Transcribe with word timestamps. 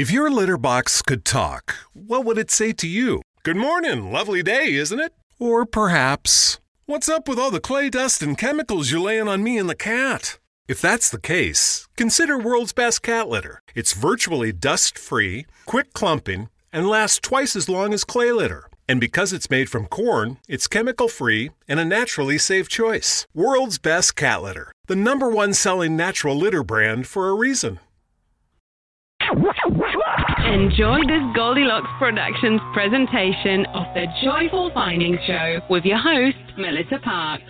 If 0.00 0.10
your 0.10 0.30
litter 0.30 0.56
box 0.56 1.02
could 1.02 1.26
talk, 1.26 1.76
what 1.92 2.24
would 2.24 2.38
it 2.38 2.50
say 2.50 2.72
to 2.72 2.88
you? 2.88 3.20
Good 3.42 3.58
morning, 3.58 4.10
lovely 4.10 4.42
day, 4.42 4.72
isn't 4.72 4.98
it? 4.98 5.12
Or 5.38 5.66
perhaps, 5.66 6.58
what's 6.86 7.10
up 7.10 7.28
with 7.28 7.38
all 7.38 7.50
the 7.50 7.60
clay 7.60 7.90
dust 7.90 8.22
and 8.22 8.38
chemicals 8.38 8.90
you're 8.90 8.98
laying 8.98 9.28
on 9.28 9.42
me 9.42 9.58
and 9.58 9.68
the 9.68 9.74
cat? 9.74 10.38
If 10.66 10.80
that's 10.80 11.10
the 11.10 11.20
case, 11.20 11.86
consider 11.98 12.38
World's 12.38 12.72
Best 12.72 13.02
Cat 13.02 13.28
Litter. 13.28 13.60
It's 13.74 13.92
virtually 13.92 14.52
dust 14.52 14.98
free, 14.98 15.44
quick 15.66 15.92
clumping, 15.92 16.48
and 16.72 16.88
lasts 16.88 17.20
twice 17.20 17.54
as 17.54 17.68
long 17.68 17.92
as 17.92 18.02
clay 18.02 18.32
litter. 18.32 18.70
And 18.88 19.00
because 19.00 19.34
it's 19.34 19.50
made 19.50 19.68
from 19.68 19.84
corn, 19.84 20.38
it's 20.48 20.66
chemical 20.66 21.08
free 21.08 21.50
and 21.68 21.78
a 21.78 21.84
naturally 21.84 22.38
safe 22.38 22.70
choice. 22.70 23.26
World's 23.34 23.76
Best 23.76 24.16
Cat 24.16 24.42
Litter, 24.42 24.72
the 24.86 24.96
number 24.96 25.28
one 25.28 25.52
selling 25.52 25.94
natural 25.94 26.36
litter 26.36 26.64
brand 26.64 27.06
for 27.06 27.28
a 27.28 27.34
reason. 27.34 27.80
Enjoy 30.50 30.98
this 31.06 31.22
Goldilocks 31.36 31.86
Productions 32.00 32.60
presentation 32.74 33.66
of 33.66 33.86
the 33.94 34.06
Joyful 34.24 34.72
Finding 34.74 35.16
Show 35.24 35.60
with 35.70 35.84
your 35.84 35.98
host, 35.98 36.58
Melissa 36.58 36.98
Parks. 37.04 37.44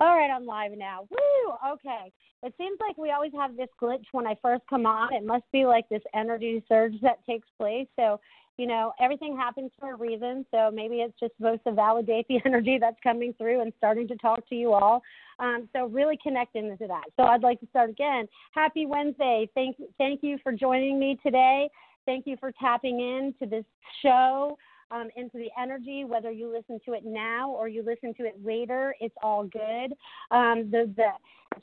All 0.00 0.14
right, 0.14 0.28
I'm 0.30 0.44
live 0.44 0.72
now. 0.76 1.08
Woo! 1.10 1.72
Okay. 1.72 2.12
It 2.42 2.52
seems 2.58 2.78
like 2.86 2.98
we 2.98 3.10
always 3.10 3.32
have 3.34 3.56
this 3.56 3.70
glitch 3.80 4.04
when 4.12 4.26
I 4.26 4.36
first 4.42 4.64
come 4.68 4.84
on. 4.84 5.14
It 5.14 5.24
must 5.24 5.44
be 5.50 5.64
like 5.64 5.88
this 5.88 6.02
energy 6.14 6.62
surge 6.68 7.00
that 7.00 7.24
takes 7.24 7.48
place. 7.58 7.86
So, 7.98 8.20
you 8.62 8.68
know, 8.68 8.92
everything 9.00 9.36
happens 9.36 9.72
for 9.76 9.94
a 9.94 9.96
reason. 9.96 10.46
So 10.52 10.70
maybe 10.72 10.98
it's 10.98 11.18
just 11.18 11.36
supposed 11.36 11.64
to 11.66 11.72
validate 11.72 12.28
the 12.28 12.38
energy 12.46 12.78
that's 12.80 12.96
coming 13.02 13.34
through 13.36 13.60
and 13.60 13.72
starting 13.76 14.06
to 14.06 14.16
talk 14.18 14.48
to 14.50 14.54
you 14.54 14.72
all. 14.72 15.02
Um, 15.40 15.68
so 15.74 15.86
really 15.86 16.16
connect 16.22 16.54
into 16.54 16.86
that. 16.86 17.02
So 17.16 17.24
I'd 17.24 17.42
like 17.42 17.58
to 17.58 17.66
start 17.70 17.90
again. 17.90 18.28
Happy 18.52 18.86
Wednesday. 18.86 19.48
Thank 19.56 19.78
thank 19.98 20.22
you 20.22 20.38
for 20.44 20.52
joining 20.52 21.00
me 21.00 21.18
today. 21.26 21.68
Thank 22.06 22.24
you 22.24 22.36
for 22.38 22.52
tapping 22.52 23.00
in 23.00 23.34
to 23.40 23.50
this 23.50 23.64
show 24.00 24.56
um, 24.92 25.08
into 25.16 25.38
the 25.38 25.48
energy, 25.60 26.04
whether 26.04 26.30
you 26.30 26.52
listen 26.52 26.80
to 26.84 26.92
it 26.92 27.04
now 27.04 27.50
or 27.50 27.68
you 27.68 27.82
listen 27.82 28.14
to 28.14 28.24
it 28.24 28.36
later, 28.44 28.94
it's 29.00 29.14
all 29.22 29.44
good. 29.44 29.94
Um, 30.30 30.70
the, 30.70 30.92
the, 30.96 31.08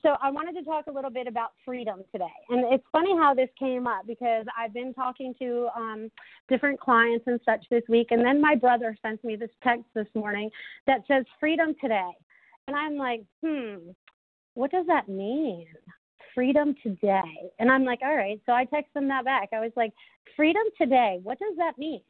so 0.01 0.15
I 0.21 0.29
wanted 0.31 0.53
to 0.53 0.63
talk 0.63 0.87
a 0.87 0.91
little 0.91 1.09
bit 1.09 1.27
about 1.27 1.51
freedom 1.65 2.03
today. 2.11 2.25
And 2.49 2.73
it's 2.73 2.83
funny 2.91 3.15
how 3.17 3.33
this 3.33 3.49
came 3.57 3.87
up 3.87 4.05
because 4.07 4.45
I've 4.57 4.73
been 4.73 4.93
talking 4.93 5.33
to 5.39 5.67
um, 5.75 6.11
different 6.47 6.79
clients 6.79 7.25
and 7.27 7.39
such 7.45 7.65
this 7.69 7.83
week. 7.89 8.07
And 8.11 8.23
then 8.23 8.41
my 8.41 8.55
brother 8.55 8.95
sent 9.01 9.23
me 9.23 9.35
this 9.35 9.49
text 9.63 9.85
this 9.95 10.07
morning 10.15 10.49
that 10.87 11.01
says 11.07 11.25
freedom 11.39 11.75
today. 11.81 12.11
And 12.67 12.75
I'm 12.75 12.97
like, 12.97 13.23
hmm, 13.43 13.89
what 14.53 14.71
does 14.71 14.85
that 14.87 15.07
mean? 15.09 15.65
Freedom 16.35 16.75
today. 16.83 17.51
And 17.59 17.71
I'm 17.71 17.83
like, 17.83 17.99
all 18.03 18.15
right. 18.15 18.39
So 18.45 18.51
I 18.51 18.65
text 18.65 18.95
him 18.95 19.07
that 19.07 19.25
back. 19.25 19.49
I 19.53 19.59
was 19.59 19.71
like, 19.75 19.91
freedom 20.35 20.63
today. 20.77 21.19
What 21.23 21.39
does 21.39 21.55
that 21.57 21.77
mean? 21.77 22.01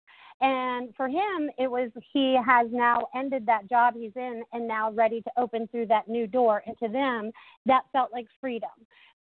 And 0.42 0.96
for 0.96 1.08
him, 1.08 1.50
it 1.58 1.70
was 1.70 1.92
he 2.14 2.38
has 2.46 2.68
now 2.72 3.08
ended 3.14 3.46
that 3.46 3.70
job 3.70 3.94
he's 3.98 4.12
in 4.16 4.44
and 4.54 4.68
now 4.68 4.92
ready 4.92 5.22
to 5.22 5.32
open 5.38 5.68
through 5.68 5.88
that 5.88 6.08
new 6.08 6.28
door. 6.28 6.64
And 6.66 6.78
to 6.80 6.88
them, 6.88 7.32
that 7.66 7.84
felt 7.92 8.12
like 8.14 8.28
freedom. 8.40 8.70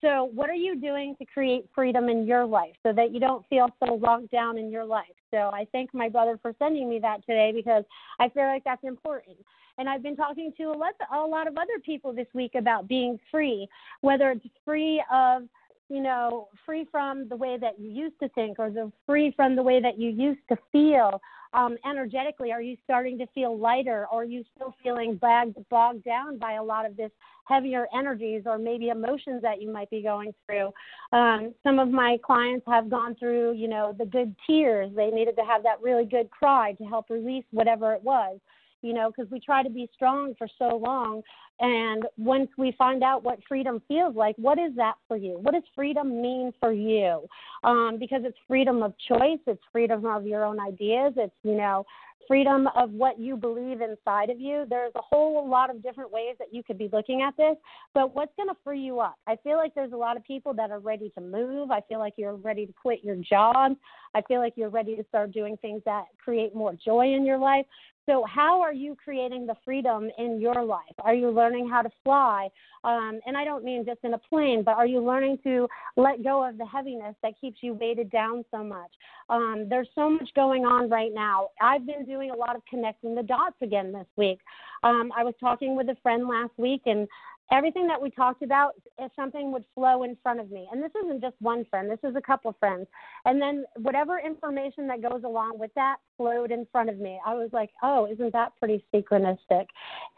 So, 0.00 0.30
what 0.34 0.50
are 0.50 0.54
you 0.54 0.78
doing 0.78 1.14
to 1.19 1.25
create 1.25 1.66
freedom 1.75 2.08
in 2.08 2.26
your 2.26 2.44
life 2.44 2.75
so 2.82 2.92
that 2.92 3.12
you 3.14 3.20
don't 3.20 3.47
feel 3.48 3.69
so 3.82 3.94
locked 3.94 4.30
down 4.30 4.58
in 4.58 4.70
your 4.70 4.84
life? 4.84 5.04
So, 5.30 5.38
I 5.38 5.66
thank 5.72 5.94
my 5.94 6.08
brother 6.08 6.38
for 6.42 6.52
sending 6.58 6.91
me 6.91 6.98
that 6.98 7.25
today 7.25 7.52
because 7.54 7.84
I 8.19 8.28
feel 8.28 8.44
like 8.44 8.64
that's 8.64 8.84
important. 8.84 9.36
And 9.78 9.88
I've 9.88 10.02
been 10.02 10.16
talking 10.16 10.52
to 10.58 10.64
a 10.64 10.76
lot, 10.76 11.46
of 11.48 11.56
other 11.56 11.81
people 11.84 12.12
this 12.12 12.26
week 12.34 12.52
about 12.54 12.86
being 12.86 13.19
free, 13.31 13.66
whether 14.02 14.31
it's 14.31 14.46
free 14.64 15.02
of 15.12 15.44
you 15.88 16.00
know, 16.00 16.48
free 16.64 16.86
from 16.90 17.28
the 17.28 17.36
way 17.36 17.58
that 17.60 17.78
you 17.78 17.90
used 17.90 18.18
to 18.20 18.28
think 18.30 18.58
or 18.58 18.70
the 18.70 18.90
free 19.06 19.32
from 19.36 19.54
the 19.54 19.62
way 19.62 19.80
that 19.80 19.98
you 19.98 20.10
used 20.10 20.40
to 20.48 20.56
feel 20.72 21.20
um, 21.52 21.76
energetically? 21.88 22.52
Are 22.52 22.62
you 22.62 22.76
starting 22.84 23.18
to 23.18 23.26
feel 23.28 23.58
lighter 23.58 24.06
or 24.10 24.22
are 24.22 24.24
you 24.24 24.44
still 24.54 24.74
feeling 24.82 25.16
bagged, 25.16 25.56
bogged 25.70 26.04
down 26.04 26.38
by 26.38 26.54
a 26.54 26.62
lot 26.62 26.86
of 26.86 26.96
this 26.96 27.10
heavier 27.46 27.86
energies 27.94 28.42
or 28.46 28.58
maybe 28.58 28.88
emotions 28.88 29.42
that 29.42 29.60
you 29.60 29.70
might 29.70 29.90
be 29.90 30.02
going 30.02 30.32
through? 30.46 30.72
Um, 31.12 31.54
some 31.62 31.78
of 31.78 31.90
my 31.90 32.18
clients 32.24 32.64
have 32.66 32.90
gone 32.90 33.14
through, 33.16 33.54
you 33.54 33.68
know, 33.68 33.94
the 33.98 34.06
good 34.06 34.34
tears. 34.46 34.90
They 34.96 35.10
needed 35.10 35.36
to 35.36 35.44
have 35.44 35.62
that 35.64 35.80
really 35.82 36.06
good 36.06 36.30
cry 36.30 36.72
to 36.72 36.84
help 36.84 37.10
release 37.10 37.44
whatever 37.50 37.92
it 37.92 38.02
was 38.02 38.38
you 38.84 38.92
know, 38.92 39.10
because 39.10 39.30
we 39.30 39.40
try 39.40 39.62
to 39.62 39.70
be 39.70 39.88
strong 39.94 40.34
for 40.36 40.46
so 40.58 40.76
long. 40.76 41.22
And 41.60 42.04
once 42.18 42.50
we 42.58 42.74
find 42.76 43.02
out 43.02 43.24
what 43.24 43.38
freedom 43.48 43.80
feels 43.88 44.14
like, 44.14 44.36
what 44.36 44.58
is 44.58 44.76
that 44.76 44.96
for 45.08 45.16
you? 45.16 45.38
What 45.40 45.54
does 45.54 45.62
freedom 45.74 46.20
mean 46.20 46.52
for 46.60 46.72
you? 46.72 47.26
Um, 47.62 47.96
because 47.98 48.22
it's 48.24 48.36
freedom 48.46 48.82
of 48.82 48.92
choice, 49.08 49.38
it's 49.46 49.62
freedom 49.72 50.04
of 50.04 50.26
your 50.26 50.44
own 50.44 50.60
ideas, 50.60 51.14
it's, 51.16 51.34
you 51.44 51.54
know, 51.54 51.86
freedom 52.26 52.68
of 52.74 52.90
what 52.90 53.18
you 53.18 53.36
believe 53.36 53.80
inside 53.80 54.30
of 54.30 54.40
you. 54.40 54.64
There's 54.68 54.92
a 54.94 55.02
whole 55.02 55.48
lot 55.48 55.70
of 55.70 55.82
different 55.82 56.10
ways 56.10 56.36
that 56.38 56.52
you 56.52 56.62
could 56.62 56.78
be 56.78 56.88
looking 56.92 57.22
at 57.22 57.36
this, 57.36 57.56
but 57.92 58.14
what's 58.14 58.32
going 58.36 58.48
to 58.48 58.56
free 58.64 58.80
you 58.80 59.00
up? 59.00 59.16
I 59.26 59.36
feel 59.36 59.56
like 59.56 59.75
there's 59.75 59.92
a 59.92 59.96
lot 59.96 60.16
of 60.16 60.25
people 60.25 60.54
that 60.54 60.70
are 60.70 60.78
ready 60.78 61.10
to 61.10 61.20
move. 61.20 61.70
I 61.70 61.80
feel 61.82 61.98
like 61.98 62.14
you're 62.16 62.37
ready 62.37 62.66
to 62.66 62.72
quit 62.72 63.04
your 63.04 63.16
job. 63.16 63.76
I 64.14 64.22
feel 64.22 64.40
like 64.40 64.54
you're 64.56 64.70
ready 64.70 64.96
to 64.96 65.04
start 65.08 65.32
doing 65.32 65.56
things 65.58 65.82
that 65.84 66.04
create 66.22 66.54
more 66.54 66.75
joy 66.84 67.14
in 67.14 67.25
your 67.25 67.38
life. 67.38 67.66
So, 68.06 68.24
how 68.28 68.60
are 68.60 68.72
you 68.72 68.96
creating 69.02 69.46
the 69.46 69.54
freedom 69.64 70.10
in 70.18 70.40
your 70.40 70.62
life? 70.64 70.94
Are 70.98 71.14
you 71.14 71.30
learning 71.30 71.68
how 71.68 71.82
to 71.82 71.90
fly? 72.04 72.48
Um, 72.84 73.20
and 73.26 73.36
I 73.36 73.44
don't 73.44 73.64
mean 73.64 73.84
just 73.86 74.00
in 74.02 74.12
a 74.12 74.18
plane, 74.18 74.62
but 74.62 74.74
are 74.74 74.86
you 74.86 75.02
learning 75.02 75.38
to 75.44 75.66
let 75.96 76.22
go 76.22 76.46
of 76.46 76.58
the 76.58 76.66
heaviness 76.66 77.14
that 77.22 77.32
keeps 77.40 77.58
you 77.62 77.72
weighted 77.72 78.10
down 78.10 78.44
so 78.50 78.62
much? 78.62 78.90
Um, 79.30 79.66
there's 79.70 79.88
so 79.94 80.10
much 80.10 80.28
going 80.36 80.66
on 80.66 80.90
right 80.90 81.12
now. 81.14 81.48
I've 81.62 81.86
been 81.86 82.04
doing 82.04 82.30
a 82.30 82.36
lot 82.36 82.56
of 82.56 82.62
connecting 82.68 83.14
the 83.14 83.22
dots 83.22 83.56
again 83.62 83.90
this 83.90 84.06
week. 84.16 84.40
Um, 84.82 85.10
I 85.16 85.24
was 85.24 85.34
talking 85.40 85.74
with 85.74 85.88
a 85.88 85.96
friend 86.02 86.28
last 86.28 86.52
week, 86.58 86.82
and 86.84 87.08
everything 87.52 87.87
that 87.87 88.00
we 88.00 88.11
talked 88.11 88.43
about, 88.43 88.73
if 88.99 89.12
something 89.14 89.52
would 89.52 89.64
flow 89.75 90.02
in 90.02 90.17
front 90.23 90.41
of 90.41 90.50
me. 90.50 90.69
And 90.73 90.82
this 90.82 90.93
isn't 91.05 91.20
just 91.20 91.37
one 91.41 91.64
friend, 91.67 91.91
this 91.91 91.99
is 92.02 92.17
a 92.17 92.20
couple 92.20 92.55
friends. 92.58 92.87
And 93.25 93.41
then 93.41 93.64
whatever 93.76 94.19
information 94.19 94.87
that 94.88 95.02
goes 95.02 95.23
along 95.25 95.58
with 95.58 95.70
that 95.75 95.96
flowed 96.17 96.50
in 96.50 96.67
front 96.70 96.91
of 96.91 96.99
me. 96.99 97.19
I 97.26 97.35
was 97.35 97.50
like, 97.52 97.70
oh, 97.82 98.06
isn't 98.11 98.32
that 98.32 98.52
pretty 98.58 98.85
synchronistic? 98.94 99.67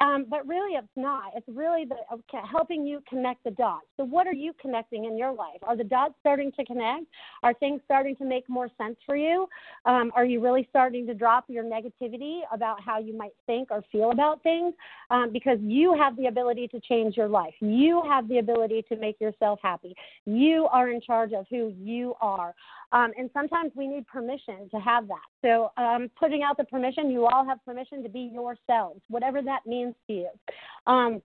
Um, 0.00 0.26
but 0.28 0.46
really, 0.46 0.74
it's 0.74 0.86
not. 0.96 1.32
It's 1.34 1.46
really 1.48 1.84
the, 1.84 1.96
okay, 2.12 2.44
helping 2.50 2.86
you 2.86 3.02
connect 3.08 3.44
the 3.44 3.50
dots. 3.52 3.86
So, 3.96 4.04
what 4.04 4.26
are 4.26 4.34
you 4.34 4.52
connecting 4.60 5.06
in 5.06 5.16
your 5.16 5.32
life? 5.32 5.58
Are 5.62 5.76
the 5.76 5.84
dots 5.84 6.14
starting 6.20 6.52
to 6.52 6.64
connect? 6.64 7.04
Are 7.42 7.54
things 7.54 7.80
starting 7.84 8.16
to 8.16 8.24
make 8.24 8.48
more 8.48 8.68
sense 8.78 8.96
for 9.06 9.16
you? 9.16 9.48
Um, 9.84 10.12
are 10.14 10.24
you 10.24 10.40
really 10.40 10.66
starting 10.70 11.06
to 11.06 11.14
drop 11.14 11.44
your 11.48 11.64
negativity 11.64 12.40
about 12.52 12.80
how 12.80 12.98
you 12.98 13.16
might 13.16 13.34
think 13.46 13.70
or 13.70 13.82
feel 13.90 14.10
about 14.10 14.42
things? 14.42 14.74
Um, 15.10 15.32
because 15.32 15.58
you 15.60 15.94
have 15.94 16.16
the 16.16 16.26
ability 16.26 16.68
to 16.68 16.80
change 16.80 17.15
your 17.16 17.28
life. 17.28 17.54
You 17.60 18.02
have 18.08 18.28
the 18.28 18.38
ability 18.38 18.84
to 18.88 18.96
make 18.96 19.20
yourself 19.20 19.58
happy. 19.62 19.94
You 20.24 20.68
are 20.70 20.90
in 20.90 21.00
charge 21.00 21.32
of 21.32 21.46
who 21.50 21.72
you 21.78 22.14
are. 22.20 22.54
Um, 22.92 23.12
and 23.18 23.30
sometimes 23.32 23.72
we 23.74 23.86
need 23.86 24.06
permission 24.06 24.68
to 24.70 24.78
have 24.78 25.08
that. 25.08 25.16
So, 25.42 25.72
um, 25.76 26.10
putting 26.18 26.42
out 26.42 26.56
the 26.56 26.64
permission, 26.64 27.10
you 27.10 27.26
all 27.26 27.44
have 27.44 27.64
permission 27.64 28.02
to 28.02 28.08
be 28.08 28.30
yourselves, 28.32 29.00
whatever 29.08 29.42
that 29.42 29.60
means 29.66 29.94
to 30.06 30.12
you. 30.12 30.28
Um, 30.86 31.22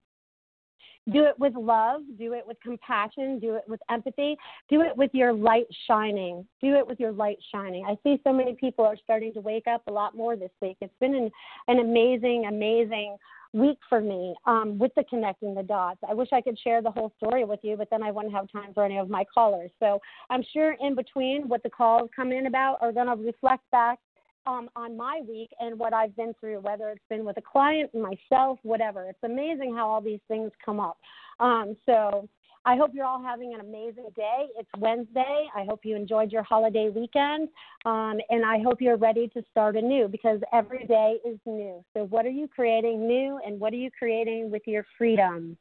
do 1.12 1.24
it 1.24 1.38
with 1.40 1.56
love, 1.56 2.02
do 2.20 2.34
it 2.34 2.44
with 2.46 2.58
compassion, 2.62 3.40
do 3.40 3.56
it 3.56 3.64
with 3.68 3.80
empathy, 3.90 4.38
do 4.70 4.82
it 4.82 4.96
with 4.96 5.10
your 5.14 5.34
light 5.34 5.66
shining. 5.88 6.46
Do 6.62 6.76
it 6.76 6.86
with 6.86 7.00
your 7.00 7.12
light 7.12 7.40
shining. 7.52 7.86
I 7.86 7.98
see 8.04 8.22
so 8.24 8.32
many 8.32 8.54
people 8.54 8.86
are 8.86 8.98
starting 9.04 9.34
to 9.34 9.42
wake 9.42 9.66
up 9.68 9.82
a 9.88 9.92
lot 9.92 10.16
more 10.16 10.36
this 10.36 10.52
week. 10.62 10.78
It's 10.80 10.94
been 11.00 11.16
an, 11.16 11.32
an 11.68 11.80
amazing, 11.80 12.46
amazing 12.48 13.18
week 13.54 13.78
for 13.90 14.00
me 14.00 14.34
um, 14.46 14.78
with 14.78 14.94
the 14.96 15.04
connecting 15.04 15.54
the 15.54 15.64
dots. 15.64 16.00
I 16.08 16.14
wish 16.14 16.30
I 16.32 16.42
could 16.42 16.58
share 16.60 16.82
the 16.82 16.92
whole 16.92 17.12
story 17.18 17.44
with 17.44 17.60
you, 17.64 17.76
but 17.76 17.90
then 17.92 18.02
I 18.02 18.12
wouldn't 18.12 18.34
have 18.34 18.52
time 18.52 18.74
for 18.74 18.86
any 18.86 18.98
of 18.98 19.10
my 19.10 19.26
callers. 19.34 19.72
So 19.80 20.00
I'm 20.30 20.44
sure 20.54 20.76
in 20.80 20.96
between 20.96 21.48
what 21.48 21.64
the 21.64 21.70
calls 21.70 22.10
come 22.16 22.32
in 22.32 22.48
about 22.48 22.78
are 22.82 22.92
going 22.92 23.08
to 23.08 23.16
reflect 23.16 23.70
back 23.72 24.00
um, 24.48 24.70
on 24.76 24.98
my 24.98 25.22
week 25.28 25.50
and 25.60 25.78
what 25.78 25.94
I've 25.94 26.16
been 26.16 26.34
through, 26.40 26.62
whether 26.62 26.90
it's 26.90 27.04
been 27.10 27.26
with 27.26 27.38
a 27.38 27.42
client, 27.42 27.92
myself, 27.94 28.60
whatever. 28.64 29.08
It's 29.10 29.24
amazing 29.24 29.76
how 29.76 29.88
all 29.88 30.02
these 30.02 30.22
things 30.28 30.52
come 30.64 30.80
up. 30.80 30.98
Um, 31.40 31.76
so 31.86 32.28
I 32.64 32.76
hope 32.76 32.92
you're 32.94 33.06
all 33.06 33.22
having 33.22 33.56
an 33.56 33.60
amazing 33.60 34.06
day. 34.16 34.46
It's 34.58 34.70
Wednesday. 34.78 35.48
I 35.56 35.66
hope 35.68 35.80
you 35.84 35.96
enjoyed 35.96 36.32
your 36.32 36.44
holiday 36.44 36.90
weekend. 36.90 37.50
Um, 37.86 38.20
and 38.30 38.46
I 38.46 38.60
hope 38.64 38.82
you're 38.82 38.98
ready 38.98 39.28
to 39.30 39.42
start 39.50 39.76
anew 39.76 40.08
because 40.08 40.40
every 40.54 40.86
day 40.86 41.18
is 41.26 41.40
new. 41.48 41.84
So, 41.96 42.06
what 42.06 42.26
are 42.26 42.30
you 42.30 42.48
creating 42.48 43.08
new 43.08 43.40
and 43.46 43.60
what 43.60 43.74
are 43.74 43.78
you 43.78 43.90
creating 43.98 44.52
with 44.52 44.62
your 44.68 44.86
freedom? 44.96 45.58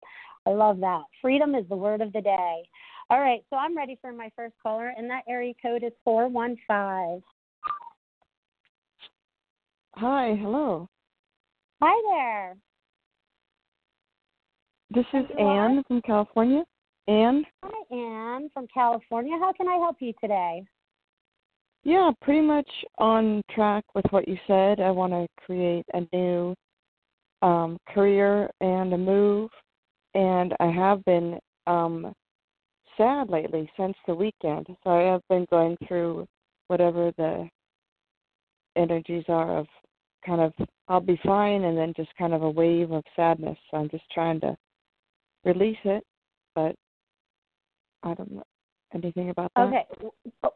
I 0.46 0.50
love 0.50 0.80
that. 0.80 1.02
Freedom 1.22 1.54
is 1.54 1.64
the 1.70 1.76
word 1.76 2.02
of 2.02 2.12
the 2.12 2.20
day. 2.20 2.62
All 3.08 3.20
right, 3.20 3.42
so 3.50 3.56
I'm 3.56 3.76
ready 3.76 3.98
for 4.00 4.12
my 4.12 4.30
first 4.36 4.54
caller, 4.62 4.92
and 4.96 5.10
that 5.10 5.22
area 5.28 5.52
code 5.60 5.82
is 5.82 5.92
415. 6.04 7.22
Hi, 9.96 10.36
hello. 10.40 10.88
Hi 11.82 12.02
there. 12.14 12.56
This 14.90 15.06
is 15.12 15.24
Anne 15.38 15.82
from 15.88 16.02
California. 16.02 16.62
Anne? 17.10 17.44
Hi, 17.64 17.96
Anne 17.96 18.50
from 18.54 18.68
California. 18.72 19.36
How 19.40 19.52
can 19.52 19.66
I 19.66 19.74
help 19.74 19.96
you 19.98 20.12
today? 20.20 20.62
Yeah, 21.82 22.12
pretty 22.22 22.40
much 22.40 22.70
on 22.98 23.42
track 23.52 23.84
with 23.96 24.04
what 24.10 24.28
you 24.28 24.38
said. 24.46 24.78
I 24.78 24.92
want 24.92 25.12
to 25.12 25.26
create 25.44 25.84
a 25.92 26.02
new 26.14 26.54
um, 27.42 27.78
career 27.88 28.48
and 28.60 28.92
a 28.92 28.98
move, 28.98 29.50
and 30.14 30.54
I 30.60 30.66
have 30.66 31.04
been 31.04 31.40
um, 31.66 32.12
sad 32.96 33.28
lately 33.28 33.68
since 33.76 33.96
the 34.06 34.14
weekend. 34.14 34.68
So 34.84 34.90
I 34.90 35.02
have 35.10 35.22
been 35.28 35.46
going 35.50 35.76
through 35.88 36.26
whatever 36.68 37.10
the 37.16 37.48
energies 38.76 39.24
are 39.26 39.58
of 39.58 39.66
kind 40.24 40.40
of 40.42 40.52
I'll 40.86 41.00
be 41.00 41.18
fine 41.24 41.64
and 41.64 41.76
then 41.76 41.92
just 41.96 42.10
kind 42.16 42.34
of 42.34 42.42
a 42.42 42.50
wave 42.50 42.92
of 42.92 43.02
sadness. 43.16 43.58
So 43.70 43.78
I'm 43.78 43.90
just 43.90 44.04
trying 44.12 44.38
to 44.42 44.56
release 45.44 45.78
it, 45.84 46.04
but 46.54 46.76
I 48.02 48.14
don't 48.14 48.32
know 48.32 48.44
anything 48.94 49.30
about 49.30 49.52
that. 49.56 49.68
Okay. 49.68 49.86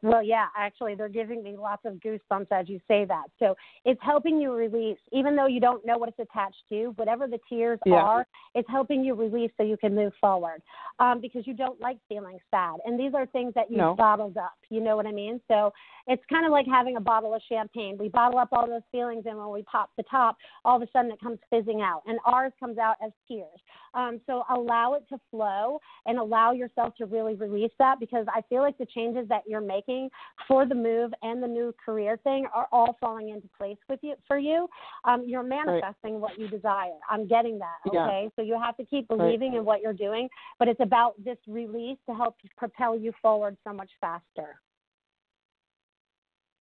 Well, 0.02 0.22
yeah, 0.22 0.46
actually, 0.56 0.94
they're 0.94 1.08
giving 1.08 1.42
me 1.42 1.56
lots 1.56 1.84
of 1.84 1.94
goosebumps 1.94 2.48
as 2.50 2.68
you 2.68 2.78
say 2.86 3.04
that. 3.06 3.24
So 3.38 3.54
it's 3.84 4.00
helping 4.02 4.40
you 4.40 4.52
release, 4.52 4.98
even 5.12 5.36
though 5.36 5.46
you 5.46 5.60
don't 5.60 5.84
know 5.86 5.98
what 5.98 6.08
it's 6.08 6.18
attached 6.18 6.62
to, 6.70 6.88
whatever 6.96 7.26
the 7.26 7.38
tears 7.48 7.78
Yeah. 7.86 8.02
are, 8.02 8.26
it's 8.54 8.68
helping 8.68 9.04
you 9.04 9.14
release 9.14 9.50
so 9.56 9.62
you 9.62 9.76
can 9.76 9.94
move 9.94 10.12
forward 10.20 10.62
um, 10.98 11.20
because 11.20 11.46
you 11.46 11.54
don't 11.54 11.80
like 11.80 11.98
feeling 12.08 12.38
sad. 12.50 12.76
And 12.84 12.98
these 12.98 13.14
are 13.14 13.26
things 13.26 13.54
that 13.54 13.70
you've 13.70 13.78
No. 13.78 13.94
bottled 13.94 14.36
up. 14.36 14.54
You 14.68 14.80
know 14.80 14.96
what 14.96 15.06
I 15.06 15.12
mean? 15.12 15.40
So 15.48 15.72
it's 16.06 16.22
kind 16.26 16.44
of 16.44 16.52
like 16.52 16.66
having 16.66 16.96
a 16.96 17.00
bottle 17.00 17.34
of 17.34 17.42
champagne. 17.48 17.96
We 17.98 18.08
bottle 18.08 18.38
up 18.38 18.48
all 18.52 18.66
those 18.66 18.82
feelings, 18.92 19.24
and 19.26 19.38
when 19.38 19.50
we 19.50 19.62
pop 19.62 19.90
the 19.96 20.02
top, 20.04 20.36
all 20.64 20.76
of 20.76 20.82
a 20.82 20.90
sudden 20.92 21.10
it 21.10 21.20
comes 21.20 21.38
fizzing 21.50 21.80
out. 21.80 22.02
And 22.06 22.18
ours 22.26 22.52
comes 22.60 22.78
out 22.78 22.96
as 23.04 23.12
tears. 23.26 23.60
Um, 23.94 24.20
so 24.26 24.44
allow 24.50 24.94
it 24.94 25.04
to 25.08 25.18
flow 25.30 25.80
and 26.06 26.18
allow 26.18 26.52
yourself 26.52 26.94
to 26.96 27.06
really 27.06 27.34
release 27.34 27.72
that 27.78 28.00
because 28.00 28.23
I 28.32 28.42
feel 28.48 28.62
like 28.62 28.78
the 28.78 28.86
changes 28.86 29.28
that 29.28 29.42
you're 29.46 29.60
making 29.60 30.10
for 30.46 30.66
the 30.66 30.74
move 30.74 31.12
and 31.22 31.42
the 31.42 31.48
new 31.48 31.74
career 31.84 32.18
thing 32.22 32.46
are 32.54 32.68
all 32.72 32.96
falling 33.00 33.30
into 33.30 33.48
place 33.56 33.78
with 33.88 34.00
you 34.02 34.14
for 34.26 34.38
you. 34.38 34.68
Um, 35.04 35.24
you're 35.26 35.42
manifesting 35.42 36.20
what 36.20 36.38
you 36.38 36.48
desire. 36.48 36.92
I'm 37.10 37.26
getting 37.26 37.58
that. 37.58 37.92
Yeah. 37.92 38.06
Okay, 38.06 38.30
so 38.36 38.42
you 38.42 38.58
have 38.60 38.76
to 38.76 38.84
keep 38.84 39.06
Right. 39.10 39.18
believing 39.18 39.54
in 39.54 39.64
what 39.64 39.80
you're 39.80 39.92
doing, 39.92 40.28
but 40.58 40.68
it's 40.68 40.80
about 40.80 41.14
this 41.22 41.38
release 41.46 41.98
to 42.08 42.14
help 42.14 42.36
propel 42.56 42.96
you 42.96 43.12
forward 43.20 43.56
so 43.64 43.72
much 43.72 43.90
faster. 44.00 44.60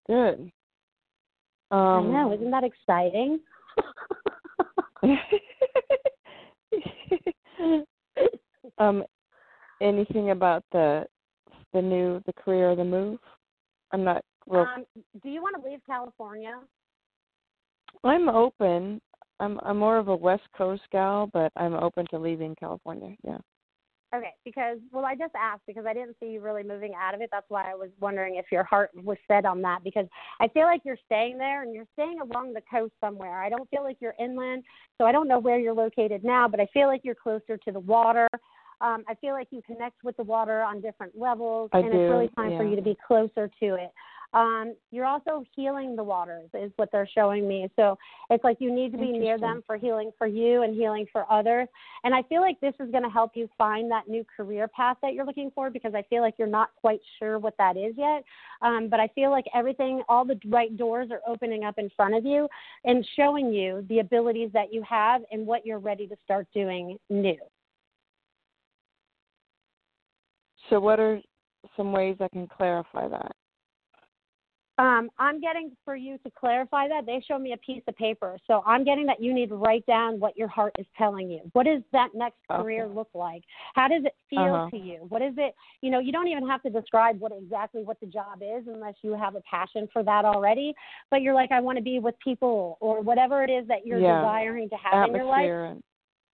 Good. 0.07 0.51
I 1.71 1.77
Um, 1.77 2.11
know, 2.11 2.33
isn't 2.33 2.51
that 2.51 2.63
exciting? 2.63 3.39
um, 8.77 9.03
anything 9.81 10.31
about 10.31 10.63
the 10.71 11.07
the 11.73 11.81
new 11.81 12.21
the 12.25 12.33
career 12.33 12.75
the 12.75 12.83
move? 12.83 13.19
I'm 13.91 14.03
not 14.03 14.23
real. 14.47 14.61
Um, 14.61 14.85
do 15.21 15.29
you 15.29 15.41
want 15.41 15.61
to 15.61 15.69
leave 15.69 15.79
California? 15.85 16.59
I'm 18.03 18.29
open. 18.29 19.01
I'm 19.39 19.59
I'm 19.63 19.77
more 19.77 19.97
of 19.97 20.07
a 20.07 20.15
West 20.15 20.43
Coast 20.57 20.83
gal, 20.91 21.29
but 21.31 21.51
I'm 21.55 21.73
open 21.73 22.05
to 22.11 22.19
leaving 22.19 22.55
California. 22.55 23.15
Yeah. 23.23 23.37
Okay, 24.15 24.33
because 24.45 24.77
well, 24.91 25.05
I 25.05 25.15
just 25.15 25.33
asked 25.35 25.63
because 25.65 25.85
I 25.87 25.93
didn't 25.93 26.15
see 26.19 26.27
you 26.27 26.41
really 26.41 26.61
moving 26.61 26.93
out 26.95 27.15
of 27.15 27.21
it. 27.21 27.29
That's 27.31 27.49
why 27.49 27.71
I 27.71 27.73
was 27.73 27.89
wondering 27.99 28.35
if 28.35 28.45
your 28.51 28.63
heart 28.63 28.91
was 29.03 29.17
set 29.27 29.43
on 29.43 29.59
that. 29.63 29.83
Because 29.83 30.05
I 30.39 30.47
feel 30.49 30.65
like 30.65 30.81
you're 30.85 30.99
staying 31.07 31.39
there 31.39 31.63
and 31.63 31.73
you're 31.73 31.87
staying 31.93 32.19
along 32.21 32.53
the 32.53 32.61
coast 32.69 32.93
somewhere. 33.01 33.41
I 33.41 33.49
don't 33.49 33.67
feel 33.71 33.81
like 33.81 33.97
you're 33.99 34.13
inland, 34.19 34.63
so 34.99 35.05
I 35.05 35.11
don't 35.11 35.27
know 35.27 35.39
where 35.39 35.57
you're 35.57 35.73
located 35.73 36.23
now, 36.23 36.47
but 36.47 36.59
I 36.59 36.67
feel 36.73 36.87
like 36.87 37.01
you're 37.03 37.15
closer 37.15 37.57
to 37.57 37.71
the 37.71 37.79
water. 37.79 38.27
Um, 38.81 39.03
I 39.07 39.15
feel 39.15 39.33
like 39.33 39.47
you 39.51 39.61
connect 39.65 40.03
with 40.03 40.17
the 40.17 40.23
water 40.23 40.61
on 40.61 40.81
different 40.81 41.17
levels, 41.17 41.69
I 41.73 41.79
and 41.79 41.91
do, 41.91 41.99
it's 41.99 42.11
really 42.11 42.29
time 42.35 42.57
for 42.57 42.63
you 42.63 42.75
to 42.75 42.81
be 42.81 42.97
closer 43.07 43.49
to 43.59 43.75
it. 43.75 43.91
Um, 44.33 44.73
you're 44.91 45.05
also 45.05 45.43
healing 45.55 45.95
the 45.95 46.03
waters, 46.03 46.49
is 46.55 46.71
what 46.77 46.91
they're 46.91 47.07
showing 47.13 47.47
me. 47.47 47.69
So 47.75 47.97
it's 48.31 48.43
like 48.43 48.57
you 48.59 48.73
need 48.73 48.91
to 48.93 48.97
be 48.97 49.11
near 49.11 49.37
them 49.37 49.61
for 49.65 49.77
healing 49.77 50.11
for 50.17 50.25
you 50.25 50.63
and 50.63 50.75
healing 50.75 51.05
for 51.11 51.31
others. 51.31 51.67
And 52.03 52.15
I 52.15 52.23
feel 52.23 52.41
like 52.41 52.59
this 52.59 52.73
is 52.79 52.89
going 52.89 53.03
to 53.03 53.09
help 53.09 53.31
you 53.35 53.47
find 53.57 53.91
that 53.91 54.07
new 54.07 54.25
career 54.35 54.67
path 54.67 54.97
that 55.03 55.13
you're 55.13 55.25
looking 55.25 55.51
for 55.53 55.69
because 55.69 55.93
I 55.93 56.01
feel 56.09 56.21
like 56.21 56.35
you're 56.39 56.47
not 56.47 56.69
quite 56.81 56.99
sure 57.19 57.37
what 57.37 57.55
that 57.59 57.77
is 57.77 57.93
yet. 57.95 58.23
Um, 58.63 58.87
but 58.89 58.99
I 58.99 59.07
feel 59.09 59.29
like 59.29 59.45
everything, 59.53 60.01
all 60.09 60.25
the 60.25 60.39
right 60.47 60.75
doors 60.75 61.09
are 61.11 61.21
opening 61.27 61.63
up 61.63 61.77
in 61.77 61.91
front 61.95 62.15
of 62.15 62.25
you 62.25 62.47
and 62.85 63.07
showing 63.15 63.53
you 63.53 63.85
the 63.87 63.99
abilities 63.99 64.49
that 64.53 64.73
you 64.73 64.81
have 64.81 65.21
and 65.31 65.45
what 65.45 65.63
you're 65.63 65.79
ready 65.79 66.07
to 66.07 66.15
start 66.25 66.47
doing 66.55 66.97
new. 67.09 67.37
So 70.69 70.79
what 70.79 70.99
are 70.99 71.19
some 71.77 71.91
ways 71.91 72.17
I 72.19 72.27
can 72.29 72.47
clarify 72.47 73.07
that? 73.07 73.31
Um, 74.79 75.11
I'm 75.19 75.39
getting 75.39 75.71
for 75.85 75.95
you 75.95 76.17
to 76.19 76.31
clarify 76.31 76.87
that. 76.87 77.05
They 77.05 77.23
show 77.27 77.37
me 77.37 77.53
a 77.53 77.57
piece 77.57 77.83
of 77.87 77.95
paper. 77.95 78.39
So 78.47 78.63
I'm 78.65 78.83
getting 78.83 79.05
that 79.05 79.21
you 79.21 79.31
need 79.31 79.49
to 79.49 79.55
write 79.55 79.85
down 79.85 80.19
what 80.19 80.35
your 80.35 80.47
heart 80.47 80.73
is 80.79 80.87
telling 80.97 81.29
you. 81.29 81.41
What 81.53 81.67
does 81.67 81.83
that 81.91 82.09
next 82.15 82.39
career 82.49 82.85
Okay. 82.85 82.95
look 82.95 83.09
like? 83.13 83.43
How 83.75 83.87
does 83.87 84.03
it 84.03 84.15
feel 84.31 84.41
Uh-huh. 84.41 84.69
to 84.71 84.77
you? 84.77 85.05
What 85.09 85.21
is 85.21 85.35
it? 85.37 85.53
You 85.81 85.91
know, 85.91 85.99
you 85.99 86.11
don't 86.11 86.27
even 86.27 86.47
have 86.47 86.63
to 86.63 86.71
describe 86.71 87.19
what 87.19 87.31
exactly 87.31 87.83
what 87.83 87.99
the 87.99 88.07
job 88.07 88.41
is 88.41 88.63
unless 88.67 88.95
you 89.03 89.11
have 89.13 89.35
a 89.35 89.41
passion 89.41 89.87
for 89.93 90.01
that 90.03 90.25
already. 90.25 90.73
But 91.11 91.21
you're 91.21 91.35
like, 91.35 91.51
I 91.51 91.59
want 91.59 91.77
to 91.77 91.83
be 91.83 91.99
with 91.99 92.15
people 92.17 92.79
or 92.81 93.01
whatever 93.01 93.43
it 93.43 93.51
is 93.51 93.67
that 93.67 93.85
you're 93.85 94.01
Yeah. 94.01 94.21
desiring 94.21 94.69
to 94.69 94.75
have 94.77 95.07
in 95.07 95.15
your 95.15 95.25
life 95.25 95.51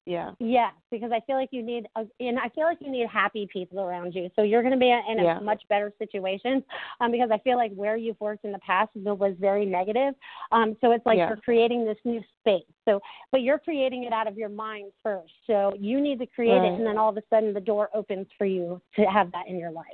Yeah. 0.06 0.32
Yes, 0.40 0.74
because 0.90 1.12
I 1.12 1.20
feel 1.28 1.36
like 1.36 1.50
you 1.52 1.62
need, 1.62 1.88
a, 1.96 2.06
and 2.20 2.40
I 2.40 2.50
feel 2.50 2.64
like 2.64 2.80
you 2.82 2.90
need 2.90 3.08
happy 3.08 3.48
people 3.52 3.82
around 3.82 4.16
you. 4.16 4.30
So 4.36 4.42
you're 4.42 4.62
going 4.62 4.74
to 4.74 4.80
be 4.80 4.90
in 4.90 5.20
a 5.20 5.24
Yeah. 5.24 5.40
much 5.40 5.62
better 5.70 5.92
situation, 6.00 6.64
um, 7.00 7.12
because 7.12 7.30
I 7.32 7.38
feel 7.40 7.58
like 7.58 7.74
where 7.74 7.98
you've 7.98 8.20
worked 8.20 8.46
in 8.46 8.52
the 8.52 8.60
past 8.60 8.90
was 8.96 9.36
very 9.40 9.66
negative. 9.66 10.16
Um, 10.52 10.78
so 10.82 10.92
it's 10.92 11.06
like 11.06 11.18
Yeah. 11.18 11.28
you're 11.28 11.38
creating 11.38 11.86
this 11.86 11.98
new 12.06 12.24
space. 12.40 12.64
So, 12.86 13.02
but 13.32 13.42
you're 13.42 13.60
creating 13.60 14.06
it 14.06 14.14
out 14.14 14.28
of 14.28 14.38
your 14.38 14.50
mind 14.50 14.92
first. 15.04 15.34
So 15.46 15.74
you 15.78 16.00
need 16.00 16.20
to 16.20 16.26
create 16.26 16.64
it, 16.64 16.74
and 16.74 16.86
then 16.86 16.98
all 16.98 17.10
of 17.10 17.18
a 17.18 17.24
sudden 17.30 17.54
the 17.54 17.60
door 17.60 17.90
opens 17.94 18.28
for 18.38 18.46
you 18.46 18.82
to 18.96 19.06
have 19.06 19.32
that 19.34 19.48
in 19.48 19.60
your 19.60 19.72
life. 19.72 19.86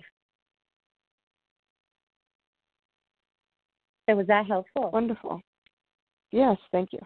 So 4.08 4.16
was 4.16 4.28
that 4.28 4.46
helpful? 4.46 4.92
Wonderful. 4.92 5.42
Yes, 6.32 6.58
thank 6.72 6.94
you. 6.94 7.00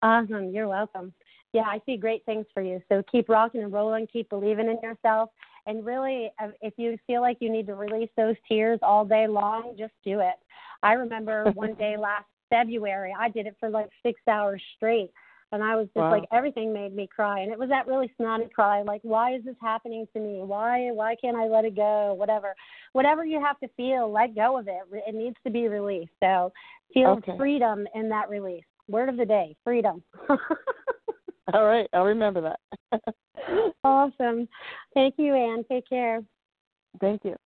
Awesome. 0.00 0.50
You're 0.50 0.68
welcome. 0.68 1.12
Yeah, 1.52 1.62
I 1.62 1.80
see 1.86 1.96
great 1.96 2.24
things 2.26 2.46
for 2.52 2.62
you. 2.62 2.80
So 2.88 3.02
keep 3.10 3.28
rocking 3.28 3.62
and 3.62 3.72
rolling, 3.72 4.06
keep 4.06 4.28
believing 4.28 4.68
in 4.68 4.78
yourself. 4.82 5.30
And 5.66 5.84
really, 5.84 6.30
uh, 6.42 6.48
if 6.60 6.74
you 6.76 6.96
feel 7.06 7.20
like 7.20 7.38
you 7.40 7.50
need 7.50 7.66
to 7.66 7.74
release 7.74 8.10
those 8.16 8.36
tears 8.46 8.78
all 8.82 9.04
day 9.04 9.26
long, 9.26 9.74
just 9.78 9.92
do 10.04 10.20
it. 10.20 10.34
I 10.82 10.92
remember 10.92 11.50
one 11.54 11.74
day 11.74 11.96
last 11.98 12.26
February, 12.50 13.14
I 13.18 13.28
did 13.28 13.46
it 13.46 13.56
for 13.58 13.70
like 13.70 13.88
six 14.02 14.20
hours 14.28 14.62
straight. 14.76 15.10
And 15.50 15.62
I 15.62 15.76
was 15.76 15.86
just 15.86 15.96
Wow. 15.96 16.10
like, 16.10 16.24
everything 16.30 16.74
made 16.74 16.94
me 16.94 17.06
cry. 17.06 17.40
And 17.40 17.50
it 17.50 17.58
was 17.58 17.70
that 17.70 17.86
really 17.86 18.12
snotty 18.18 18.48
cry, 18.54 18.82
like, 18.82 19.00
why 19.02 19.34
is 19.34 19.42
this 19.44 19.56
happening 19.62 20.06
to 20.12 20.20
me? 20.20 20.42
Why, 20.42 20.90
why 20.92 21.16
can't 21.18 21.38
I 21.38 21.46
let 21.46 21.64
it 21.64 21.74
go? 21.74 22.12
Whatever, 22.12 22.54
whatever 22.92 23.24
you 23.24 23.42
have 23.42 23.58
to 23.60 23.68
feel, 23.74 24.12
let 24.12 24.34
go 24.34 24.58
of 24.58 24.68
it. 24.68 24.82
It 25.06 25.14
needs 25.14 25.36
to 25.44 25.50
be 25.50 25.68
released. 25.68 26.12
So 26.20 26.52
feel 26.92 27.16
Okay. 27.16 27.36
freedom 27.38 27.86
in 27.94 28.10
that 28.10 28.28
release. 28.28 28.64
Word 28.88 29.08
of 29.08 29.16
the 29.16 29.24
day, 29.24 29.56
freedom. 29.64 30.02
All 31.54 31.64
right, 31.64 31.88
I'll 31.92 32.04
remember 32.04 32.40
that. 32.42 33.14
awesome. 33.84 34.48
Thank 34.92 35.14
you, 35.18 35.34
Anne. 35.34 35.64
Take 35.70 35.88
care. 35.88 36.20
thank 37.00 37.24
you. 37.24 37.36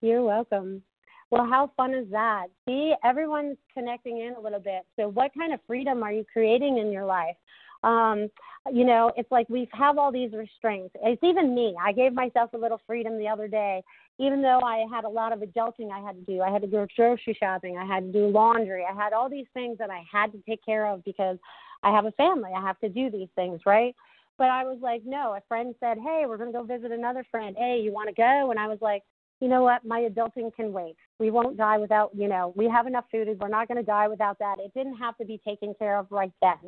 You're 0.00 0.22
welcome. 0.24 0.82
Well, 1.30 1.46
how 1.46 1.70
fun 1.76 1.94
is 1.94 2.06
that? 2.10 2.46
See, 2.66 2.94
everyone's 3.04 3.56
connecting 3.72 4.18
in 4.18 4.34
a 4.34 4.40
little 4.40 4.58
bit. 4.58 4.82
So, 4.96 5.08
what 5.08 5.30
kind 5.38 5.54
of 5.54 5.60
freedom 5.66 6.02
are 6.02 6.12
you 6.12 6.24
creating 6.32 6.78
in 6.78 6.90
your 6.90 7.04
life? 7.04 7.36
Um, 7.84 8.28
you 8.72 8.84
know, 8.84 9.10
it's 9.16 9.30
like 9.30 9.48
we 9.48 9.68
have 9.72 9.98
all 9.98 10.12
these 10.12 10.32
restraints. 10.32 10.94
It's 11.02 11.22
even 11.22 11.54
me. 11.54 11.74
I 11.82 11.92
gave 11.92 12.12
myself 12.12 12.52
a 12.54 12.58
little 12.58 12.80
freedom 12.86 13.18
the 13.18 13.28
other 13.28 13.48
day, 13.48 13.82
even 14.18 14.42
though 14.42 14.60
I 14.64 14.84
had 14.92 15.04
a 15.04 15.08
lot 15.08 15.32
of 15.32 15.40
adulting 15.40 15.90
I 15.90 16.00
had 16.00 16.14
to 16.14 16.32
do. 16.32 16.42
I 16.42 16.50
had 16.50 16.62
to 16.62 16.68
go 16.68 16.86
grocery 16.96 17.36
shopping. 17.38 17.78
I 17.78 17.84
had 17.84 18.04
to 18.04 18.12
do 18.12 18.26
laundry. 18.26 18.84
I 18.88 18.94
had 18.94 19.12
all 19.12 19.28
these 19.28 19.46
things 19.54 19.78
that 19.78 19.90
I 19.90 20.04
had 20.10 20.32
to 20.32 20.38
take 20.48 20.64
care 20.64 20.86
of 20.86 21.04
because 21.04 21.38
I 21.82 21.90
have 21.90 22.06
a 22.06 22.12
family. 22.12 22.50
I 22.56 22.60
have 22.60 22.78
to 22.80 22.88
do 22.88 23.10
these 23.10 23.28
things, 23.34 23.60
right? 23.66 23.94
But 24.38 24.48
I 24.48 24.64
was 24.64 24.78
like, 24.80 25.02
no. 25.04 25.34
A 25.34 25.42
friend 25.48 25.74
said, 25.80 25.98
hey, 25.98 26.24
we're 26.26 26.36
going 26.36 26.52
to 26.52 26.58
go 26.58 26.64
visit 26.64 26.90
another 26.90 27.24
friend. 27.30 27.54
Hey, 27.58 27.80
you 27.82 27.92
want 27.92 28.08
to 28.08 28.14
go? 28.14 28.50
And 28.50 28.58
I 28.58 28.66
was 28.66 28.78
like, 28.80 29.02
you 29.40 29.48
know 29.48 29.62
what? 29.62 29.84
My 29.84 30.08
adulting 30.08 30.54
can 30.54 30.72
wait. 30.72 30.96
We 31.18 31.30
won't 31.30 31.56
die 31.56 31.76
without, 31.76 32.10
you 32.14 32.28
know, 32.28 32.52
we 32.56 32.68
have 32.68 32.86
enough 32.86 33.04
food. 33.10 33.28
And 33.28 33.38
we're 33.40 33.48
not 33.48 33.68
going 33.68 33.78
to 33.78 33.84
die 33.84 34.08
without 34.08 34.38
that. 34.38 34.56
It 34.60 34.72
didn't 34.74 34.96
have 34.96 35.16
to 35.18 35.24
be 35.24 35.40
taken 35.46 35.74
care 35.78 35.98
of 35.98 36.06
right 36.10 36.32
then. 36.40 36.58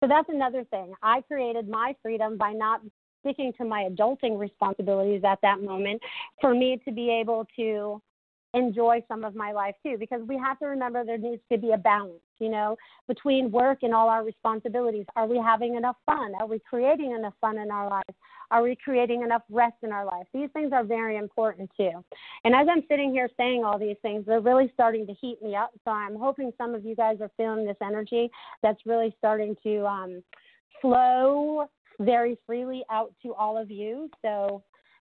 So 0.00 0.06
that's 0.06 0.28
another 0.28 0.64
thing. 0.64 0.92
I 1.02 1.22
created 1.22 1.68
my 1.68 1.94
freedom 2.02 2.36
by 2.36 2.52
not 2.52 2.82
sticking 3.20 3.52
to 3.58 3.64
my 3.64 3.88
adulting 3.90 4.38
responsibilities 4.38 5.22
at 5.24 5.38
that 5.42 5.62
moment 5.62 6.00
for 6.40 6.54
me 6.54 6.80
to 6.84 6.92
be 6.92 7.10
able 7.10 7.46
to 7.56 8.00
enjoy 8.58 9.02
some 9.08 9.24
of 9.24 9.34
my 9.34 9.52
life 9.52 9.74
too 9.82 9.96
because 9.98 10.20
we 10.26 10.36
have 10.36 10.58
to 10.58 10.66
remember 10.66 11.04
there 11.04 11.18
needs 11.18 11.42
to 11.50 11.58
be 11.58 11.72
a 11.72 11.78
balance 11.78 12.20
you 12.38 12.48
know 12.48 12.76
between 13.06 13.50
work 13.50 13.78
and 13.82 13.94
all 13.94 14.08
our 14.08 14.24
responsibilities. 14.24 15.06
Are 15.16 15.26
we 15.26 15.38
having 15.38 15.76
enough 15.76 15.96
fun? 16.04 16.32
Are 16.38 16.46
we 16.46 16.60
creating 16.68 17.12
enough 17.12 17.34
fun 17.40 17.58
in 17.58 17.70
our 17.70 17.88
lives? 17.88 18.14
Are 18.50 18.62
we 18.62 18.76
creating 18.76 19.22
enough 19.22 19.42
rest 19.50 19.76
in 19.82 19.92
our 19.92 20.04
life 20.04 20.26
these 20.34 20.50
things 20.52 20.72
are 20.72 20.84
very 20.84 21.16
important 21.16 21.70
too. 21.76 22.04
And 22.44 22.54
as 22.54 22.66
i'm 22.70 22.82
sitting 22.88 23.12
here 23.12 23.28
saying 23.36 23.64
all 23.64 23.78
these 23.78 23.96
things 24.02 24.24
they're 24.26 24.40
really 24.40 24.70
starting 24.74 25.06
to 25.06 25.14
heat 25.14 25.42
me 25.42 25.54
up. 25.54 25.72
So 25.84 25.90
i'm 25.90 26.16
hoping 26.16 26.52
some 26.58 26.74
of 26.74 26.84
you 26.84 26.94
guys 26.94 27.18
are 27.20 27.30
feeling 27.36 27.64
this 27.64 27.76
energy 27.82 28.30
that's 28.62 28.80
really 28.86 29.14
starting 29.18 29.56
to 29.62 29.86
um 29.86 30.22
flow 30.80 31.68
very 32.00 32.38
freely 32.46 32.84
out 32.90 33.12
to 33.22 33.34
all 33.34 33.58
of 33.58 33.70
you. 33.70 34.10
So 34.22 34.62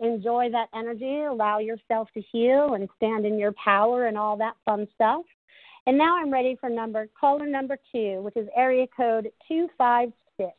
enjoy 0.00 0.50
that 0.52 0.68
energy, 0.74 1.22
allow 1.22 1.58
yourself 1.58 2.08
to 2.14 2.22
heal 2.32 2.74
and 2.74 2.88
stand 2.96 3.24
in 3.24 3.38
your 3.38 3.52
power 3.52 4.06
and 4.06 4.18
all 4.18 4.36
that 4.36 4.54
fun 4.64 4.86
stuff. 4.94 5.22
And 5.86 5.96
now 5.96 6.16
I'm 6.16 6.32
ready 6.32 6.56
for 6.60 6.68
number 6.68 7.08
caller 7.18 7.46
number 7.46 7.78
two, 7.92 8.20
which 8.22 8.36
is 8.36 8.48
area 8.56 8.86
code 8.96 9.30
two 9.46 9.68
five 9.78 10.12
six. 10.36 10.52